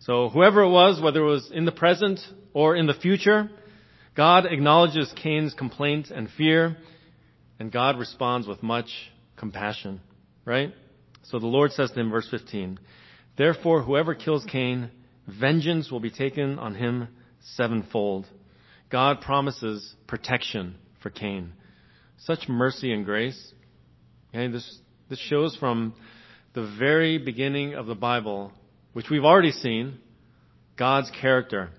So 0.00 0.28
whoever 0.28 0.62
it 0.62 0.70
was, 0.70 1.00
whether 1.00 1.20
it 1.20 1.28
was 1.28 1.50
in 1.52 1.64
the 1.64 1.72
present 1.72 2.20
or 2.54 2.74
in 2.74 2.86
the 2.86 2.94
future, 2.94 3.50
God 4.16 4.46
acknowledges 4.46 5.12
Cain's 5.22 5.54
complaint 5.54 6.10
and 6.10 6.28
fear, 6.36 6.76
and 7.58 7.70
God 7.70 7.98
responds 7.98 8.46
with 8.46 8.62
much 8.62 8.88
compassion, 9.36 10.00
right? 10.44 10.72
So 11.24 11.38
the 11.38 11.46
Lord 11.46 11.72
says 11.72 11.90
to 11.90 12.00
him, 12.00 12.10
verse 12.10 12.28
15, 12.30 12.78
Therefore 13.36 13.82
whoever 13.82 14.14
kills 14.14 14.44
Cain, 14.50 14.90
vengeance 15.26 15.90
will 15.90 16.00
be 16.00 16.10
taken 16.10 16.58
on 16.58 16.74
him 16.74 17.08
sevenfold. 17.56 18.26
God 18.90 19.20
promises 19.20 19.94
protection 20.06 20.76
for 21.02 21.10
Cain. 21.10 21.52
Such 22.18 22.48
mercy 22.48 22.92
and 22.92 23.04
grace. 23.04 23.52
Okay, 24.30 24.48
this, 24.48 24.78
this 25.08 25.18
shows 25.18 25.56
from 25.56 25.94
the 26.52 26.74
very 26.78 27.18
beginning 27.18 27.74
of 27.74 27.86
the 27.86 27.94
Bible, 27.94 28.52
which 28.92 29.08
we've 29.08 29.24
already 29.24 29.52
seen, 29.52 29.98
God's 30.76 31.10
character. 31.20 31.70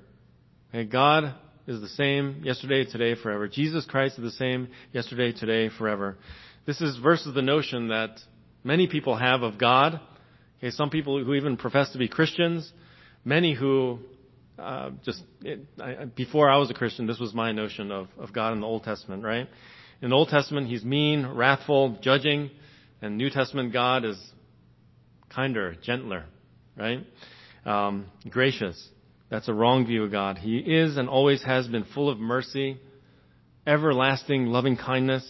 Okay, 0.70 0.86
God 0.86 1.36
is 1.68 1.82
the 1.82 1.90
same 1.90 2.42
yesterday, 2.44 2.86
today, 2.86 3.16
forever. 3.22 3.48
Jesus 3.48 3.86
Christ 3.86 4.18
is 4.18 4.24
the 4.24 4.32
same 4.32 4.70
yesterday, 4.94 5.34
today, 5.34 5.70
forever. 5.78 6.18
This 6.66 6.80
is 6.80 6.98
versus 6.98 7.34
the 7.34 7.42
notion 7.42 7.90
that 7.90 8.20
many 8.64 8.88
people 8.88 9.18
have 9.18 9.42
of 9.42 9.58
God. 9.58 10.00
Okay, 10.60 10.72
some 10.72 10.90
people 10.90 11.22
who 11.24 11.34
even 11.34 11.58
profess 11.58 11.92
to 11.92 11.98
be 11.98 12.08
Christians, 12.08 12.72
many 13.26 13.54
who 13.54 14.00
uh, 14.58 14.92
just 15.04 15.22
it, 15.42 15.66
I, 15.82 16.06
before 16.06 16.50
I 16.50 16.58
was 16.58 16.70
a 16.70 16.74
Christian, 16.74 17.08
this 17.08 17.20
was 17.20 17.34
my 17.34 17.52
notion 17.52 17.92
of, 17.92 18.08
of 18.18 18.32
God 18.32 18.54
in 18.54 18.62
the 18.62 18.68
Old 18.68 18.84
Testament, 18.84 19.24
right? 19.24 19.50
In 20.02 20.12
the 20.12 20.16
Old 20.16 20.30
Testament, 20.30 20.68
He's 20.68 20.86
mean, 20.86 21.26
wrathful, 21.26 21.98
judging, 22.02 22.52
and 23.02 23.18
New 23.18 23.30
Testament 23.30 23.74
God 23.74 24.06
is 24.06 24.18
kinder, 25.34 25.76
gentler, 25.82 26.26
right? 26.78 27.06
Um, 27.66 28.08
gracious. 28.30 28.90
That's 29.30 29.48
a 29.48 29.54
wrong 29.54 29.86
view 29.86 30.04
of 30.04 30.12
God. 30.12 30.38
He 30.38 30.58
is 30.58 30.98
and 30.98 31.08
always 31.08 31.44
has 31.44 31.68
been 31.68 31.86
full 31.96 32.10
of 32.10 32.20
mercy, 32.20 32.80
everlasting 33.66 34.48
loving 34.48 34.78
kindness, 34.78 35.26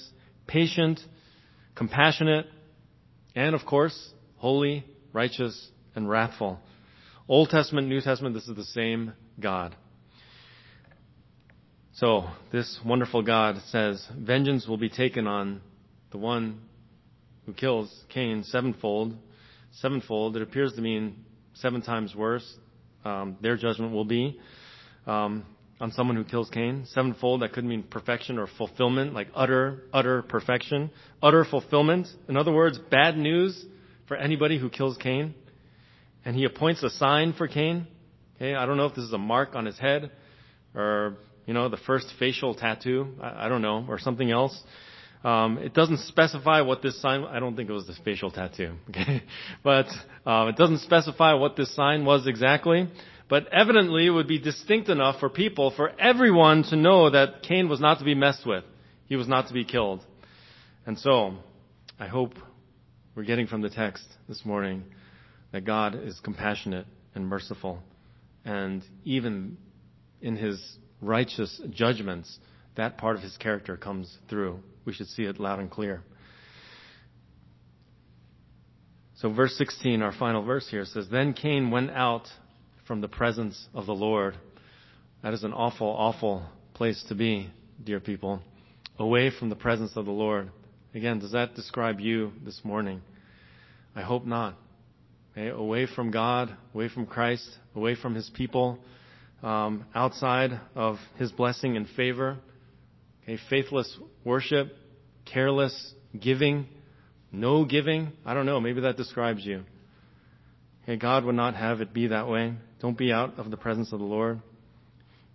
patient, 0.47 0.99
compassionate, 1.75 2.47
and 3.35 3.53
of 3.53 3.65
course, 3.65 4.13
holy, 4.37 4.83
righteous, 5.13 5.69
and 5.95 6.09
wrathful. 6.09 6.59
Old 7.27 7.49
Testament, 7.49 7.87
New 7.87 8.01
Testament, 8.01 8.33
this 8.33 8.47
is 8.47 8.55
the 8.55 8.63
same 8.65 9.13
God. 9.39 9.75
So, 11.93 12.27
this 12.51 12.79
wonderful 12.83 13.21
God 13.21 13.57
says, 13.67 14.05
vengeance 14.17 14.67
will 14.67 14.77
be 14.77 14.89
taken 14.89 15.27
on 15.27 15.61
the 16.11 16.17
one 16.17 16.61
who 17.45 17.53
kills 17.53 17.93
Cain 18.09 18.43
sevenfold 18.43 19.15
sevenfold, 19.71 20.35
it 20.35 20.41
appears 20.41 20.73
to 20.73 20.81
mean 20.81 21.23
seven 21.53 21.81
times 21.81 22.15
worse. 22.15 22.57
Um, 23.03 23.37
their 23.41 23.57
judgment 23.57 23.93
will 23.93 24.05
be 24.05 24.39
um, 25.07 25.45
on 25.79 25.91
someone 25.91 26.15
who 26.15 26.23
kills 26.23 26.49
Cain. 26.49 26.85
Sevenfold, 26.93 27.41
that 27.41 27.53
could 27.53 27.65
mean 27.65 27.83
perfection 27.83 28.37
or 28.37 28.47
fulfillment, 28.47 29.13
like 29.13 29.27
utter, 29.33 29.83
utter 29.91 30.21
perfection, 30.21 30.91
utter 31.21 31.43
fulfillment. 31.43 32.07
In 32.29 32.37
other 32.37 32.51
words, 32.51 32.77
bad 32.77 33.17
news 33.17 33.65
for 34.07 34.15
anybody 34.15 34.59
who 34.59 34.69
kills 34.69 34.97
Cain. 34.97 35.33
And 36.23 36.35
he 36.35 36.43
appoints 36.43 36.83
a 36.83 36.89
sign 36.91 37.33
for 37.33 37.47
Cain. 37.47 37.87
Okay, 38.35 38.53
I 38.53 38.65
don't 38.65 38.77
know 38.77 38.85
if 38.85 38.95
this 38.95 39.05
is 39.05 39.13
a 39.13 39.17
mark 39.17 39.55
on 39.55 39.65
his 39.65 39.79
head 39.79 40.11
or, 40.75 41.17
you 41.45 41.53
know, 41.53 41.69
the 41.69 41.77
first 41.77 42.13
facial 42.19 42.53
tattoo. 42.53 43.15
I, 43.21 43.45
I 43.45 43.49
don't 43.49 43.63
know, 43.63 43.85
or 43.89 43.97
something 43.97 44.29
else. 44.29 44.61
Um, 45.23 45.59
it 45.59 45.73
doesn't 45.73 45.99
specify 45.99 46.61
what 46.61 46.81
this 46.81 46.99
sign. 46.99 47.23
I 47.25 47.39
don't 47.39 47.55
think 47.55 47.69
it 47.69 47.73
was 47.73 47.85
the 47.85 47.93
facial 48.03 48.31
tattoo, 48.31 48.73
okay? 48.89 49.23
But 49.63 49.87
um, 50.25 50.47
it 50.49 50.55
doesn't 50.55 50.79
specify 50.79 51.33
what 51.33 51.55
this 51.55 51.73
sign 51.75 52.05
was 52.05 52.25
exactly. 52.25 52.89
But 53.29 53.47
evidently, 53.53 54.07
it 54.07 54.09
would 54.09 54.27
be 54.27 54.39
distinct 54.39 54.89
enough 54.89 55.19
for 55.19 55.29
people, 55.29 55.71
for 55.71 55.91
everyone 55.99 56.63
to 56.63 56.75
know 56.75 57.09
that 57.09 57.43
Cain 57.43 57.69
was 57.69 57.79
not 57.79 57.99
to 57.99 58.05
be 58.05 58.15
messed 58.15 58.45
with. 58.45 58.65
He 59.05 59.15
was 59.15 59.27
not 59.27 59.47
to 59.47 59.53
be 59.53 59.63
killed. 59.63 60.03
And 60.85 60.99
so, 60.99 61.35
I 61.99 62.07
hope 62.07 62.33
we're 63.15 63.23
getting 63.23 63.47
from 63.47 63.61
the 63.61 63.69
text 63.69 64.03
this 64.27 64.43
morning 64.43 64.83
that 65.53 65.63
God 65.63 65.95
is 65.95 66.19
compassionate 66.19 66.87
and 67.13 67.27
merciful, 67.27 67.79
and 68.43 68.83
even 69.05 69.57
in 70.21 70.35
His 70.35 70.77
righteous 71.01 71.61
judgments, 71.69 72.39
that 72.75 72.97
part 72.97 73.15
of 73.15 73.21
His 73.21 73.37
character 73.37 73.77
comes 73.77 74.17
through 74.29 74.59
we 74.85 74.93
should 74.93 75.07
see 75.07 75.23
it 75.23 75.39
loud 75.39 75.59
and 75.59 75.69
clear. 75.69 76.03
So 79.15 79.31
verse 79.31 79.55
16, 79.57 80.01
our 80.01 80.13
final 80.13 80.43
verse 80.43 80.67
here 80.69 80.83
says, 80.83 81.07
Then 81.11 81.33
Cain 81.33 81.69
went 81.69 81.91
out 81.91 82.27
from 82.87 83.01
the 83.01 83.07
presence 83.07 83.67
of 83.73 83.85
the 83.85 83.93
Lord. 83.93 84.35
That 85.21 85.33
is 85.33 85.43
an 85.43 85.53
awful, 85.53 85.87
awful 85.87 86.43
place 86.73 87.03
to 87.09 87.15
be, 87.15 87.51
dear 87.83 87.99
people. 87.99 88.41
Away 88.97 89.29
from 89.29 89.49
the 89.49 89.55
presence 89.55 89.91
of 89.95 90.05
the 90.05 90.11
Lord. 90.11 90.49
Again, 90.95 91.19
does 91.19 91.33
that 91.33 91.53
describe 91.53 91.99
you 91.99 92.31
this 92.43 92.61
morning? 92.63 93.01
I 93.95 94.01
hope 94.01 94.25
not. 94.25 94.55
Okay? 95.33 95.49
Away 95.49 95.85
from 95.85 96.09
God, 96.09 96.55
away 96.73 96.89
from 96.89 97.05
Christ, 97.05 97.47
away 97.75 97.95
from 97.95 98.15
His 98.15 98.29
people, 98.31 98.79
um, 99.43 99.85
outside 99.93 100.59
of 100.75 100.97
His 101.17 101.31
blessing 101.31 101.77
and 101.77 101.87
favor. 101.89 102.37
Okay, 103.31 103.41
faithless 103.49 103.97
worship, 104.25 104.75
careless 105.23 105.93
giving, 106.19 106.67
no 107.31 107.63
giving. 107.63 108.11
I 108.25 108.33
don't 108.33 108.45
know, 108.45 108.59
maybe 108.59 108.81
that 108.81 108.97
describes 108.97 109.45
you. 109.45 109.63
Okay, 110.83 110.97
God 110.97 111.23
would 111.23 111.35
not 111.35 111.55
have 111.55 111.79
it 111.79 111.93
be 111.93 112.07
that 112.07 112.27
way. 112.27 112.53
Don't 112.81 112.97
be 112.97 113.13
out 113.13 113.39
of 113.39 113.49
the 113.49 113.55
presence 113.55 113.93
of 113.93 113.99
the 113.99 114.05
Lord. 114.05 114.41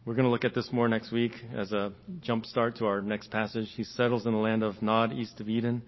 We're 0.05 0.13
going 0.13 0.27
to 0.27 0.31
look 0.31 0.45
at 0.45 0.55
this 0.55 0.69
more 0.73 0.89
next 0.89 1.11
week 1.11 1.33
as 1.55 1.73
a 1.73 1.95
jump 2.21 2.45
start 2.45 2.77
to 2.77 2.87
our 2.87 3.01
next 3.01 3.31
passage. 3.31 3.69
He 3.75 3.85
settles 3.85 4.27
in 4.27 4.33
the 4.33 4.39
land 4.39 4.63
of 4.63 4.83
Nod, 4.83 5.15
east 5.15 5.41
of 5.41 5.49
Eden. 5.49 5.81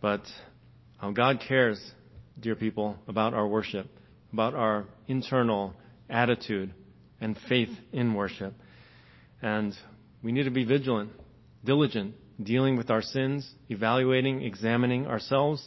But 0.00 0.22
um, 1.00 1.14
God 1.14 1.42
cares, 1.46 1.80
dear 2.38 2.54
people, 2.54 2.96
about 3.08 3.34
our 3.34 3.48
worship, 3.48 3.88
about 4.32 4.54
our 4.54 4.86
internal 5.08 5.74
attitude 6.08 6.72
and 7.20 7.36
faith 7.48 7.70
in 7.92 8.14
worship. 8.14 8.54
And 9.42 9.74
we 10.22 10.32
need 10.32 10.44
to 10.44 10.50
be 10.50 10.64
vigilant, 10.64 11.10
diligent, 11.64 12.14
dealing 12.42 12.76
with 12.76 12.90
our 12.90 13.02
sins, 13.02 13.48
evaluating, 13.68 14.42
examining 14.42 15.06
ourselves 15.06 15.66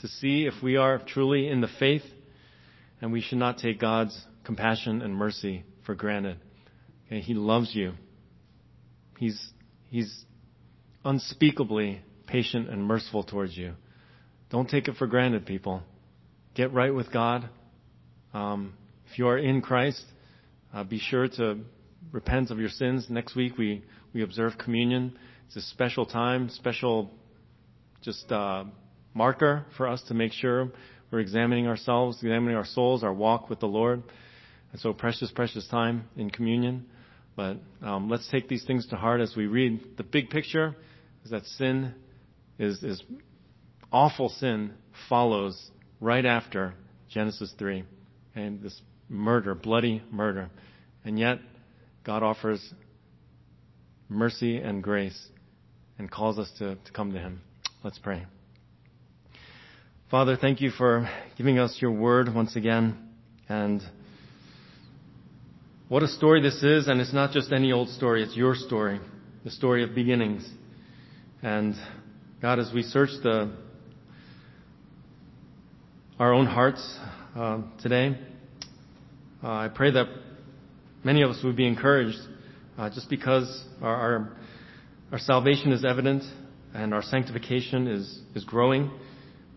to 0.00 0.08
see 0.08 0.46
if 0.46 0.62
we 0.62 0.76
are 0.76 0.98
truly 0.98 1.48
in 1.48 1.60
the 1.60 1.68
faith, 1.78 2.02
and 3.00 3.12
we 3.12 3.20
should 3.20 3.38
not 3.38 3.58
take 3.58 3.78
God's 3.80 4.18
compassion 4.44 5.02
and 5.02 5.14
mercy 5.14 5.64
for 5.84 5.94
granted. 5.94 6.38
Okay, 7.06 7.20
he 7.20 7.34
loves 7.34 7.74
you. 7.74 7.92
He's, 9.18 9.50
he's 9.88 10.24
unspeakably 11.04 12.00
patient 12.26 12.70
and 12.70 12.84
merciful 12.84 13.24
towards 13.24 13.56
you. 13.56 13.74
Don't 14.50 14.68
take 14.68 14.88
it 14.88 14.96
for 14.96 15.06
granted, 15.06 15.46
people. 15.46 15.82
Get 16.54 16.72
right 16.72 16.94
with 16.94 17.12
God. 17.12 17.48
Um, 18.32 18.74
if 19.10 19.18
you 19.18 19.28
are 19.28 19.38
in 19.38 19.60
Christ, 19.60 20.02
uh, 20.72 20.84
be 20.84 20.98
sure 20.98 21.28
to 21.28 21.58
repent 22.12 22.50
of 22.50 22.58
your 22.58 22.68
sins. 22.68 23.06
Next 23.08 23.34
week 23.36 23.56
we, 23.58 23.84
we 24.12 24.22
observe 24.22 24.58
communion. 24.58 25.16
It's 25.46 25.56
a 25.56 25.62
special 25.62 26.06
time, 26.06 26.48
special 26.50 27.10
just 28.02 28.30
uh, 28.32 28.64
marker 29.14 29.66
for 29.76 29.88
us 29.88 30.02
to 30.08 30.14
make 30.14 30.32
sure 30.32 30.70
we're 31.10 31.20
examining 31.20 31.66
ourselves, 31.66 32.18
examining 32.22 32.56
our 32.56 32.64
souls, 32.64 33.02
our 33.02 33.12
walk 33.12 33.50
with 33.50 33.60
the 33.60 33.66
Lord. 33.66 34.02
And 34.72 34.80
so 34.80 34.92
precious, 34.92 35.30
precious 35.32 35.66
time 35.66 36.04
in 36.16 36.30
communion. 36.30 36.86
But 37.36 37.56
um, 37.82 38.08
let's 38.08 38.28
take 38.30 38.48
these 38.48 38.64
things 38.64 38.86
to 38.88 38.96
heart 38.96 39.20
as 39.20 39.34
we 39.36 39.46
read. 39.46 39.96
The 39.96 40.04
big 40.04 40.30
picture 40.30 40.76
is 41.24 41.30
that 41.30 41.44
sin 41.44 41.94
is, 42.58 42.82
is 42.82 43.02
awful 43.92 44.28
sin 44.28 44.74
follows 45.08 45.70
right 46.00 46.24
after 46.24 46.74
Genesis 47.08 47.52
3 47.58 47.84
and 48.34 48.62
this 48.62 48.80
murder, 49.08 49.54
bloody 49.54 50.02
murder. 50.10 50.50
And 51.04 51.18
yet, 51.18 51.38
God 52.04 52.22
offers 52.22 52.74
mercy 54.08 54.56
and 54.56 54.82
grace 54.82 55.28
and 55.98 56.10
calls 56.10 56.38
us 56.38 56.50
to, 56.58 56.76
to 56.76 56.92
come 56.92 57.12
to 57.12 57.18
Him. 57.18 57.40
Let's 57.84 57.98
pray. 57.98 58.26
Father, 60.10 60.36
thank 60.36 60.60
you 60.60 60.70
for 60.70 61.08
giving 61.36 61.58
us 61.58 61.78
your 61.80 61.92
word 61.92 62.34
once 62.34 62.56
again. 62.56 62.96
And 63.48 63.82
what 65.88 66.02
a 66.02 66.08
story 66.08 66.40
this 66.40 66.62
is, 66.62 66.88
and 66.88 67.00
it's 67.00 67.12
not 67.12 67.32
just 67.32 67.52
any 67.52 67.70
old 67.70 67.88
story, 67.90 68.22
it's 68.22 68.36
your 68.36 68.54
story, 68.54 68.98
the 69.44 69.50
story 69.50 69.84
of 69.84 69.94
beginnings. 69.94 70.48
And 71.42 71.74
God, 72.40 72.58
as 72.58 72.72
we 72.74 72.82
search 72.82 73.10
the, 73.22 73.52
our 76.18 76.32
own 76.32 76.46
hearts 76.46 76.98
uh, 77.36 77.62
today, 77.82 78.18
uh, 79.42 79.48
I 79.48 79.68
pray 79.68 79.90
that 79.90 80.06
many 81.04 81.22
of 81.22 81.30
us 81.30 81.42
would 81.42 81.56
be 81.56 81.66
encouraged 81.66 82.18
uh, 82.78 82.90
just 82.90 83.10
because 83.10 83.64
our, 83.82 83.94
our 83.94 84.32
our 85.12 85.18
salvation 85.18 85.72
is 85.72 85.84
evident 85.84 86.22
and 86.72 86.94
our 86.94 87.02
sanctification 87.02 87.88
is, 87.88 88.20
is 88.36 88.44
growing. 88.44 88.92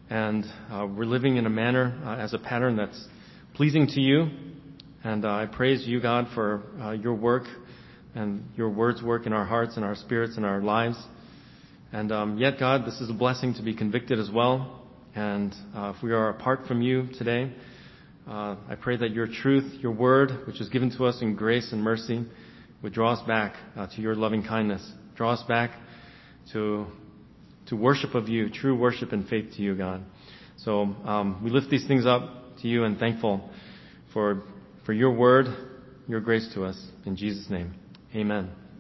And 0.09 0.45
uh, 0.71 0.87
we're 0.87 1.05
living 1.05 1.37
in 1.37 1.45
a 1.45 1.49
manner 1.49 2.01
uh, 2.03 2.15
as 2.15 2.33
a 2.33 2.39
pattern 2.39 2.75
that's 2.75 3.07
pleasing 3.53 3.85
to 3.85 4.01
you. 4.01 4.29
And 5.03 5.25
uh, 5.25 5.29
I 5.29 5.45
praise 5.45 5.85
you, 5.85 6.01
God, 6.01 6.27
for 6.33 6.63
uh, 6.81 6.91
your 6.91 7.13
work 7.13 7.43
and 8.15 8.43
your 8.55 8.69
words 8.69 9.03
work 9.03 9.27
in 9.27 9.33
our 9.33 9.45
hearts 9.45 9.75
and 9.75 9.85
our 9.85 9.93
spirits 9.93 10.37
and 10.37 10.45
our 10.45 10.59
lives. 10.59 10.97
And 11.91 12.11
um, 12.11 12.39
yet, 12.39 12.57
God, 12.59 12.83
this 12.87 12.99
is 12.99 13.11
a 13.11 13.13
blessing 13.13 13.53
to 13.53 13.61
be 13.61 13.75
convicted 13.75 14.17
as 14.17 14.31
well. 14.31 14.87
And 15.13 15.53
uh, 15.75 15.93
if 15.95 16.01
we 16.01 16.13
are 16.13 16.29
apart 16.29 16.61
from 16.67 16.81
you 16.81 17.09
today, 17.19 17.53
uh, 18.27 18.55
I 18.69 18.75
pray 18.75 18.97
that 18.97 19.11
your 19.11 19.27
truth, 19.27 19.81
your 19.81 19.91
word, 19.91 20.47
which 20.47 20.61
is 20.61 20.69
given 20.69 20.95
to 20.97 21.05
us 21.05 21.21
in 21.21 21.35
grace 21.35 21.71
and 21.71 21.81
mercy, 21.81 22.25
would 22.81 22.93
draw 22.93 23.13
us 23.13 23.25
back 23.27 23.55
to 23.95 24.01
your 24.01 24.15
loving 24.15 24.43
kindness 24.43 24.89
Draw 25.15 25.33
us 25.33 25.43
back 25.43 25.71
to, 26.53 26.87
to 27.67 27.75
worship 27.75 28.15
of 28.15 28.29
you, 28.29 28.49
true 28.49 28.75
worship 28.75 29.11
and 29.11 29.27
faith 29.27 29.53
to 29.55 29.61
you, 29.61 29.75
God. 29.75 30.03
So 30.57 30.81
um, 30.81 31.41
we 31.43 31.51
lift 31.51 31.69
these 31.69 31.87
things 31.87 32.05
up 32.05 32.57
to 32.61 32.67
you 32.67 32.83
and 32.83 32.97
thankful 32.97 33.49
for, 34.11 34.43
for 34.85 34.93
your 34.93 35.11
word, 35.11 35.47
your 36.07 36.19
grace 36.19 36.49
to 36.55 36.65
us. 36.65 36.81
In 37.05 37.15
Jesus' 37.15 37.49
name, 37.49 37.75
amen. 38.15 38.62